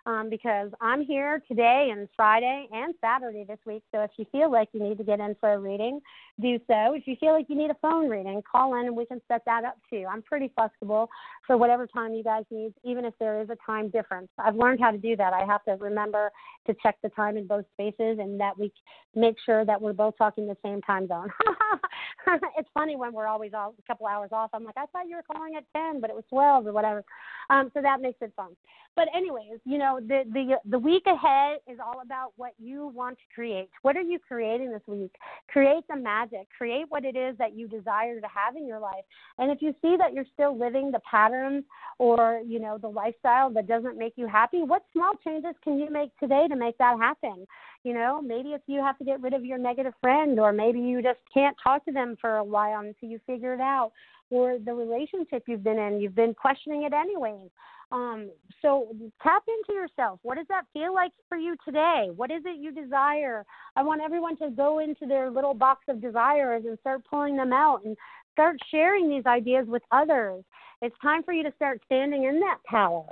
um, 0.06 0.30
because 0.30 0.70
I'm 0.80 1.04
here 1.04 1.42
today 1.48 1.90
and 1.92 2.08
Friday 2.16 2.68
and 2.72 2.94
Saturday 3.00 3.44
this 3.46 3.58
week. 3.66 3.82
So 3.92 4.00
if 4.02 4.12
you 4.16 4.24
feel 4.30 4.50
like 4.50 4.68
you 4.72 4.80
need 4.80 4.98
to 4.98 5.04
get 5.04 5.18
in 5.18 5.36
for 5.40 5.52
a 5.52 5.58
reading, 5.58 6.00
do 6.40 6.58
so. 6.68 6.94
If 6.94 7.06
you 7.06 7.16
feel 7.18 7.32
like 7.32 7.46
you 7.48 7.56
need 7.56 7.70
a 7.70 7.76
phone 7.82 8.08
reading, 8.08 8.40
call 8.50 8.74
in 8.80 8.86
and 8.86 8.96
we 8.96 9.04
can 9.04 9.20
set 9.26 9.42
that 9.46 9.64
up 9.64 9.76
too. 9.90 10.04
I'm 10.10 10.22
pretty 10.22 10.52
flexible 10.54 11.08
for 11.46 11.56
whatever 11.56 11.86
time 11.86 12.14
you 12.14 12.22
guys 12.22 12.44
need, 12.50 12.72
even 12.84 13.04
if 13.04 13.14
there 13.18 13.40
is 13.42 13.50
a 13.50 13.56
time 13.66 13.88
difference. 13.90 14.28
I've 14.38 14.56
learned 14.56 14.80
how 14.80 14.92
to 14.92 14.98
do 14.98 15.16
that. 15.16 15.32
I 15.32 15.44
have 15.44 15.64
to 15.64 15.72
remember 15.72 16.30
to 16.66 16.74
check 16.82 16.96
the 17.02 17.08
time 17.10 17.36
in 17.36 17.46
both 17.46 17.64
spaces 17.74 18.18
and 18.20 18.38
that 18.40 18.56
we 18.58 18.72
make 19.14 19.36
sure 19.44 19.64
that 19.64 19.80
we're 19.80 19.92
both 19.92 20.14
talking 20.18 20.46
the 20.46 20.56
same 20.64 20.80
time 20.82 21.08
zone. 21.08 21.30
it's 22.56 22.68
funny 22.74 22.96
when 22.96 23.12
we're 23.12 23.26
always 23.26 23.52
all, 23.54 23.74
a 23.78 23.82
couple 23.86 24.06
hours 24.06 24.30
off. 24.32 24.50
I'm 24.52 24.64
like, 24.64 24.76
I 24.76 24.86
thought 24.86 25.08
you 25.08 25.16
were 25.16 25.34
calling 25.34 25.56
at 25.56 25.64
10, 25.74 26.00
but 26.00 26.10
it 26.10 26.16
was 26.16 26.24
12 26.30 26.66
or 26.66 26.72
whatever. 26.72 27.04
Um, 27.50 27.70
so 27.74 27.82
that 27.82 28.00
makes 28.00 28.18
it 28.20 28.32
fun. 28.36 28.56
But 28.96 29.08
anyways, 29.14 29.60
you 29.64 29.78
know, 29.78 29.95
the 30.00 30.22
the 30.32 30.56
the 30.68 30.78
week 30.78 31.04
ahead 31.06 31.58
is 31.66 31.78
all 31.84 32.00
about 32.02 32.32
what 32.36 32.52
you 32.58 32.88
want 32.88 33.18
to 33.18 33.24
create. 33.34 33.68
What 33.82 33.96
are 33.96 34.02
you 34.02 34.18
creating 34.18 34.70
this 34.70 34.82
week? 34.86 35.14
Create 35.48 35.84
the 35.88 35.96
magic. 35.96 36.48
Create 36.56 36.86
what 36.88 37.04
it 37.04 37.16
is 37.16 37.36
that 37.38 37.56
you 37.56 37.68
desire 37.68 38.20
to 38.20 38.26
have 38.26 38.56
in 38.56 38.66
your 38.66 38.78
life. 38.78 39.04
And 39.38 39.50
if 39.50 39.62
you 39.62 39.74
see 39.82 39.96
that 39.98 40.12
you're 40.12 40.26
still 40.32 40.58
living 40.58 40.90
the 40.90 41.00
patterns 41.08 41.64
or, 41.98 42.42
you 42.46 42.58
know, 42.60 42.78
the 42.78 42.88
lifestyle 42.88 43.50
that 43.50 43.66
doesn't 43.66 43.98
make 43.98 44.14
you 44.16 44.26
happy, 44.26 44.62
what 44.62 44.82
small 44.92 45.12
changes 45.24 45.54
can 45.62 45.78
you 45.78 45.90
make 45.90 46.16
today 46.18 46.46
to 46.48 46.56
make 46.56 46.78
that 46.78 46.98
happen? 46.98 47.46
You 47.84 47.94
know, 47.94 48.20
maybe 48.20 48.50
if 48.50 48.62
you 48.66 48.80
have 48.80 48.98
to 48.98 49.04
get 49.04 49.20
rid 49.20 49.32
of 49.32 49.44
your 49.44 49.58
negative 49.58 49.94
friend 50.00 50.40
or 50.40 50.52
maybe 50.52 50.80
you 50.80 51.02
just 51.02 51.20
can't 51.32 51.56
talk 51.62 51.84
to 51.84 51.92
them 51.92 52.16
for 52.20 52.36
a 52.36 52.44
while 52.44 52.80
until 52.80 53.08
you 53.08 53.20
figure 53.26 53.54
it 53.54 53.60
out 53.60 53.92
or 54.30 54.58
the 54.58 54.74
relationship 54.74 55.44
you've 55.46 55.64
been 55.64 55.78
in, 55.78 56.00
you've 56.00 56.14
been 56.14 56.34
questioning 56.34 56.84
it 56.84 56.92
anyways. 56.92 57.50
Um, 57.92 58.30
so 58.62 58.88
tap 59.22 59.44
into 59.46 59.78
yourself. 59.78 60.18
What 60.22 60.36
does 60.36 60.46
that 60.48 60.64
feel 60.72 60.92
like 60.92 61.12
for 61.28 61.38
you 61.38 61.54
today? 61.64 62.10
What 62.14 62.30
is 62.32 62.42
it 62.44 62.60
you 62.60 62.72
desire? 62.72 63.44
I 63.76 63.82
want 63.82 64.02
everyone 64.02 64.36
to 64.38 64.50
go 64.50 64.80
into 64.80 65.06
their 65.06 65.30
little 65.30 65.54
box 65.54 65.84
of 65.88 66.00
desires 66.00 66.64
and 66.66 66.78
start 66.80 67.02
pulling 67.08 67.36
them 67.36 67.52
out 67.52 67.84
and 67.84 67.96
start 68.32 68.56
sharing 68.70 69.08
these 69.08 69.24
ideas 69.26 69.66
with 69.68 69.82
others. 69.92 70.44
It's 70.82 70.96
time 71.00 71.22
for 71.22 71.32
you 71.32 71.44
to 71.44 71.52
start 71.54 71.80
standing 71.84 72.24
in 72.24 72.40
that 72.40 72.58
power. 72.68 73.04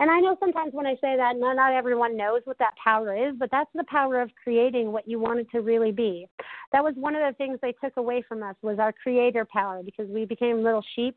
And 0.00 0.10
I 0.10 0.18
know 0.18 0.34
sometimes 0.40 0.72
when 0.72 0.86
I 0.86 0.94
say 0.94 1.14
that, 1.18 1.36
not, 1.36 1.56
not 1.56 1.74
everyone 1.74 2.16
knows 2.16 2.40
what 2.44 2.58
that 2.58 2.72
power 2.82 3.14
is, 3.14 3.34
but 3.38 3.50
that's 3.50 3.70
the 3.74 3.84
power 3.84 4.22
of 4.22 4.30
creating 4.42 4.92
what 4.92 5.06
you 5.06 5.18
want 5.18 5.40
it 5.40 5.46
to 5.52 5.60
really 5.60 5.92
be. 5.92 6.26
That 6.72 6.82
was 6.82 6.94
one 6.96 7.14
of 7.14 7.20
the 7.20 7.36
things 7.36 7.58
they 7.60 7.74
took 7.84 7.98
away 7.98 8.24
from 8.26 8.42
us 8.42 8.56
was 8.62 8.78
our 8.78 8.94
creator 8.94 9.44
power 9.44 9.82
because 9.84 10.08
we 10.08 10.24
became 10.24 10.64
little 10.64 10.82
sheep, 10.96 11.16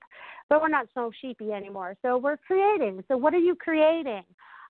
but 0.49 0.61
we're 0.61 0.67
not 0.67 0.88
so 0.93 1.11
sheepy 1.21 1.53
anymore. 1.53 1.95
So 2.01 2.17
we're 2.17 2.36
creating. 2.36 3.05
So 3.07 3.15
what 3.15 3.34
are 3.34 3.39
you 3.39 3.55
creating? 3.55 4.23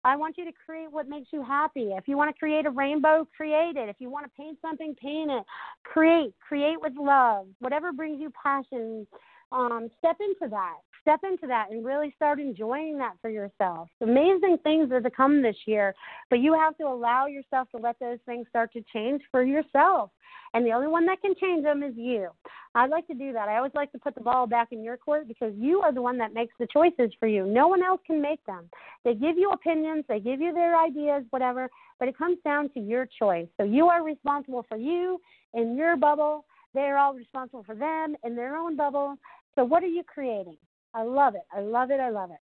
I 0.05 0.15
want 0.15 0.37
you 0.37 0.45
to 0.45 0.51
create 0.63 0.91
what 0.91 1.09
makes 1.09 1.29
you 1.31 1.43
happy. 1.43 1.93
If 1.93 2.07
you 2.07 2.15
want 2.15 2.29
to 2.29 2.37
create 2.37 2.67
a 2.67 2.69
rainbow, 2.69 3.27
create 3.35 3.77
it. 3.77 3.89
If 3.89 3.95
you 3.97 4.11
want 4.11 4.25
to 4.25 4.31
paint 4.37 4.59
something, 4.61 4.93
paint 5.01 5.31
it. 5.31 5.43
Create, 5.83 6.35
create 6.47 6.79
with 6.79 6.93
love. 6.99 7.47
Whatever 7.59 7.91
brings 7.91 8.21
you 8.21 8.31
passion, 8.31 9.07
um, 9.53 9.89
step 9.99 10.17
into 10.19 10.49
that 10.49 10.77
step 11.03 11.19
into 11.29 11.45
that 11.47 11.67
and 11.69 11.85
really 11.85 12.13
start 12.15 12.39
enjoying 12.39 12.97
that 12.97 13.13
for 13.21 13.29
yourself. 13.29 13.89
Amazing 14.01 14.57
things 14.63 14.91
are 14.91 15.01
to 15.01 15.11
come 15.11 15.41
this 15.41 15.55
year, 15.65 15.93
but 16.29 16.39
you 16.39 16.53
have 16.53 16.75
to 16.77 16.85
allow 16.85 17.27
yourself 17.27 17.69
to 17.71 17.77
let 17.77 17.99
those 17.99 18.19
things 18.25 18.47
start 18.49 18.71
to 18.73 18.83
change 18.93 19.21
for 19.29 19.43
yourself. 19.43 20.09
And 20.55 20.65
the 20.65 20.71
only 20.71 20.87
one 20.87 21.05
that 21.07 21.21
can 21.21 21.33
change 21.39 21.63
them 21.63 21.83
is 21.83 21.93
you. 21.95 22.29
I'd 22.75 22.89
like 22.89 23.05
to 23.07 23.13
do 23.13 23.33
that. 23.33 23.49
I 23.49 23.57
always 23.57 23.73
like 23.75 23.91
to 23.91 23.99
put 23.99 24.15
the 24.15 24.21
ball 24.21 24.47
back 24.47 24.69
in 24.71 24.83
your 24.83 24.97
court 24.97 25.27
because 25.27 25.53
you 25.57 25.81
are 25.81 25.93
the 25.93 26.01
one 26.01 26.17
that 26.19 26.33
makes 26.33 26.53
the 26.59 26.67
choices 26.71 27.11
for 27.19 27.27
you. 27.27 27.45
No 27.45 27.67
one 27.67 27.83
else 27.83 28.01
can 28.05 28.21
make 28.21 28.43
them. 28.45 28.69
They 29.03 29.13
give 29.13 29.37
you 29.37 29.51
opinions, 29.51 30.05
they 30.07 30.19
give 30.19 30.39
you 30.39 30.53
their 30.53 30.79
ideas, 30.79 31.23
whatever, 31.31 31.69
but 31.99 32.07
it 32.07 32.17
comes 32.17 32.37
down 32.45 32.69
to 32.69 32.79
your 32.79 33.07
choice. 33.19 33.47
So 33.57 33.63
you 33.63 33.87
are 33.87 34.03
responsible 34.03 34.65
for 34.69 34.77
you 34.77 35.19
in 35.53 35.75
your 35.75 35.97
bubble. 35.97 36.45
They're 36.73 36.97
all 36.97 37.13
responsible 37.13 37.63
for 37.63 37.75
them 37.75 38.15
in 38.23 38.35
their 38.35 38.55
own 38.55 38.75
bubble. 38.75 39.17
So, 39.55 39.63
what 39.63 39.83
are 39.83 39.87
you 39.87 40.03
creating? 40.03 40.57
I 40.93 41.03
love 41.03 41.35
it. 41.35 41.43
I 41.51 41.61
love 41.61 41.91
it. 41.91 41.99
I 41.99 42.09
love 42.09 42.31
it. 42.31 42.37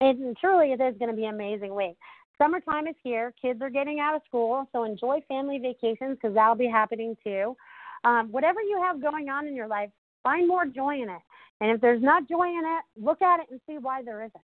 And 0.00 0.36
truly, 0.36 0.72
it 0.72 0.80
is 0.80 0.98
going 0.98 1.10
to 1.10 1.16
be 1.16 1.24
an 1.24 1.34
amazing 1.34 1.74
week. 1.74 1.96
Summertime 2.38 2.86
is 2.86 2.96
here. 3.02 3.32
Kids 3.40 3.62
are 3.62 3.70
getting 3.70 3.98
out 3.98 4.14
of 4.14 4.22
school, 4.26 4.68
so 4.72 4.84
enjoy 4.84 5.20
family 5.26 5.58
vacations 5.58 6.18
because 6.20 6.34
that'll 6.34 6.54
be 6.54 6.68
happening 6.68 7.16
too. 7.24 7.56
Um, 8.04 8.30
whatever 8.30 8.60
you 8.60 8.80
have 8.82 9.00
going 9.00 9.30
on 9.30 9.46
in 9.48 9.54
your 9.54 9.68
life, 9.68 9.90
find 10.22 10.46
more 10.46 10.66
joy 10.66 10.96
in 11.02 11.08
it. 11.08 11.22
And 11.62 11.70
if 11.70 11.80
there's 11.80 12.02
not 12.02 12.28
joy 12.28 12.48
in 12.48 12.62
it, 12.64 13.02
look 13.02 13.22
at 13.22 13.40
it 13.40 13.46
and 13.50 13.58
see 13.66 13.78
why 13.78 14.02
there 14.02 14.22
isn't 14.22 14.44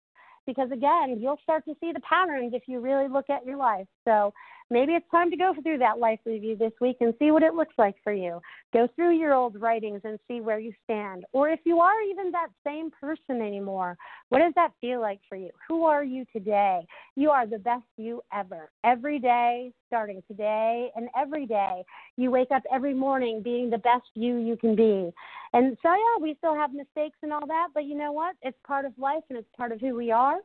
because 0.48 0.70
again, 0.72 1.18
you'll 1.20 1.38
start 1.42 1.62
to 1.66 1.76
see 1.78 1.92
the 1.92 2.00
patterns 2.00 2.54
if 2.54 2.62
you 2.66 2.80
really 2.80 3.06
look 3.06 3.28
at 3.28 3.44
your 3.44 3.58
life. 3.58 3.86
So 4.06 4.32
maybe 4.70 4.92
it's 4.92 5.10
time 5.10 5.30
to 5.30 5.36
go 5.36 5.54
through 5.62 5.78
that 5.78 5.98
life 5.98 6.20
review 6.24 6.56
this 6.56 6.72
week 6.80 6.96
and 7.00 7.14
see 7.18 7.30
what 7.30 7.42
it 7.42 7.54
looks 7.54 7.74
like 7.78 7.96
for 8.02 8.12
you. 8.12 8.40
Go 8.72 8.88
through 8.94 9.16
your 9.16 9.34
old 9.34 9.60
writings 9.60 10.00
and 10.04 10.18
see 10.28 10.40
where 10.40 10.58
you 10.58 10.72
stand. 10.84 11.24
Or 11.32 11.48
if 11.48 11.60
you 11.64 11.80
are 11.80 12.00
even 12.02 12.30
that 12.32 12.48
same 12.66 12.90
person 12.90 13.40
anymore, 13.40 13.96
what 14.28 14.40
does 14.40 14.52
that 14.56 14.72
feel 14.80 15.00
like 15.00 15.20
for 15.28 15.36
you? 15.36 15.50
Who 15.68 15.84
are 15.84 16.04
you 16.04 16.24
today? 16.32 16.86
You 17.16 17.30
are 17.30 17.46
the 17.46 17.58
best 17.58 17.84
you 17.96 18.22
ever. 18.32 18.70
Every 18.84 19.18
day, 19.18 19.72
starting 19.86 20.22
today 20.28 20.90
and 20.94 21.08
every 21.16 21.46
day, 21.46 21.82
you 22.16 22.30
wake 22.30 22.50
up 22.50 22.62
every 22.72 22.94
morning 22.94 23.42
being 23.42 23.70
the 23.70 23.78
best 23.78 24.04
you 24.14 24.36
you 24.36 24.56
can 24.56 24.76
be. 24.76 25.10
And 25.52 25.76
so, 25.82 25.88
yeah, 25.88 26.22
we 26.22 26.34
still 26.38 26.54
have 26.54 26.72
mistakes 26.72 27.18
and 27.22 27.32
all 27.32 27.46
that, 27.46 27.68
but 27.74 27.84
you 27.84 27.96
know 27.96 28.12
what? 28.12 28.36
It's 28.42 28.58
part 28.66 28.84
of 28.84 28.92
life 28.98 29.22
and 29.30 29.38
it's 29.38 29.48
part 29.56 29.72
of 29.72 29.80
who 29.80 29.94
we 29.94 30.10
are. 30.10 30.36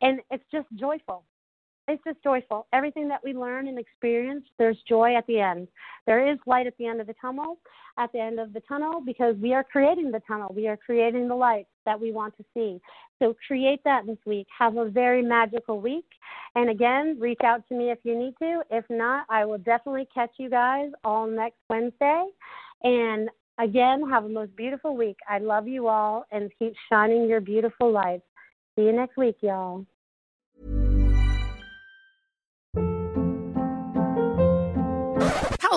And 0.00 0.20
it's 0.30 0.44
just 0.50 0.66
joyful. 0.76 1.24
It's 1.88 2.02
just 2.04 2.22
joyful. 2.22 2.66
Everything 2.72 3.08
that 3.08 3.24
we 3.24 3.32
learn 3.32 3.66
and 3.66 3.78
experience, 3.78 4.44
there's 4.58 4.76
joy 4.88 5.16
at 5.16 5.26
the 5.26 5.40
end. 5.40 5.68
There 6.06 6.30
is 6.30 6.38
light 6.46 6.66
at 6.66 6.76
the 6.78 6.86
end 6.86 7.00
of 7.00 7.06
the 7.06 7.14
tunnel, 7.20 7.58
at 7.98 8.12
the 8.12 8.20
end 8.20 8.38
of 8.38 8.52
the 8.52 8.60
tunnel, 8.60 9.00
because 9.04 9.36
we 9.36 9.54
are 9.54 9.64
creating 9.64 10.10
the 10.10 10.20
tunnel. 10.28 10.52
We 10.54 10.68
are 10.68 10.76
creating 10.76 11.28
the 11.28 11.34
light 11.34 11.66
that 11.86 11.98
we 11.98 12.12
want 12.12 12.36
to 12.36 12.44
see. 12.54 12.80
So 13.18 13.34
create 13.46 13.80
that 13.84 14.06
this 14.06 14.18
week. 14.26 14.46
Have 14.56 14.76
a 14.76 14.88
very 14.88 15.22
magical 15.22 15.80
week. 15.80 16.06
And 16.54 16.70
again, 16.70 17.16
reach 17.18 17.40
out 17.42 17.66
to 17.68 17.74
me 17.74 17.90
if 17.90 17.98
you 18.04 18.16
need 18.16 18.34
to. 18.40 18.62
If 18.70 18.84
not, 18.90 19.26
I 19.30 19.44
will 19.44 19.58
definitely 19.58 20.08
catch 20.14 20.32
you 20.36 20.50
guys 20.50 20.90
all 21.04 21.26
next 21.26 21.58
Wednesday. 21.68 22.26
And 22.84 23.28
Again, 23.60 24.08
have 24.08 24.24
a 24.24 24.28
most 24.28 24.54
beautiful 24.54 24.96
week. 24.96 25.16
I 25.28 25.38
love 25.38 25.66
you 25.66 25.88
all 25.88 26.24
and 26.30 26.50
keep 26.60 26.74
shining 26.88 27.28
your 27.28 27.40
beautiful 27.40 27.90
lights. 27.90 28.22
See 28.76 28.82
you 28.82 28.92
next 28.92 29.16
week, 29.16 29.38
y'all. 29.40 29.84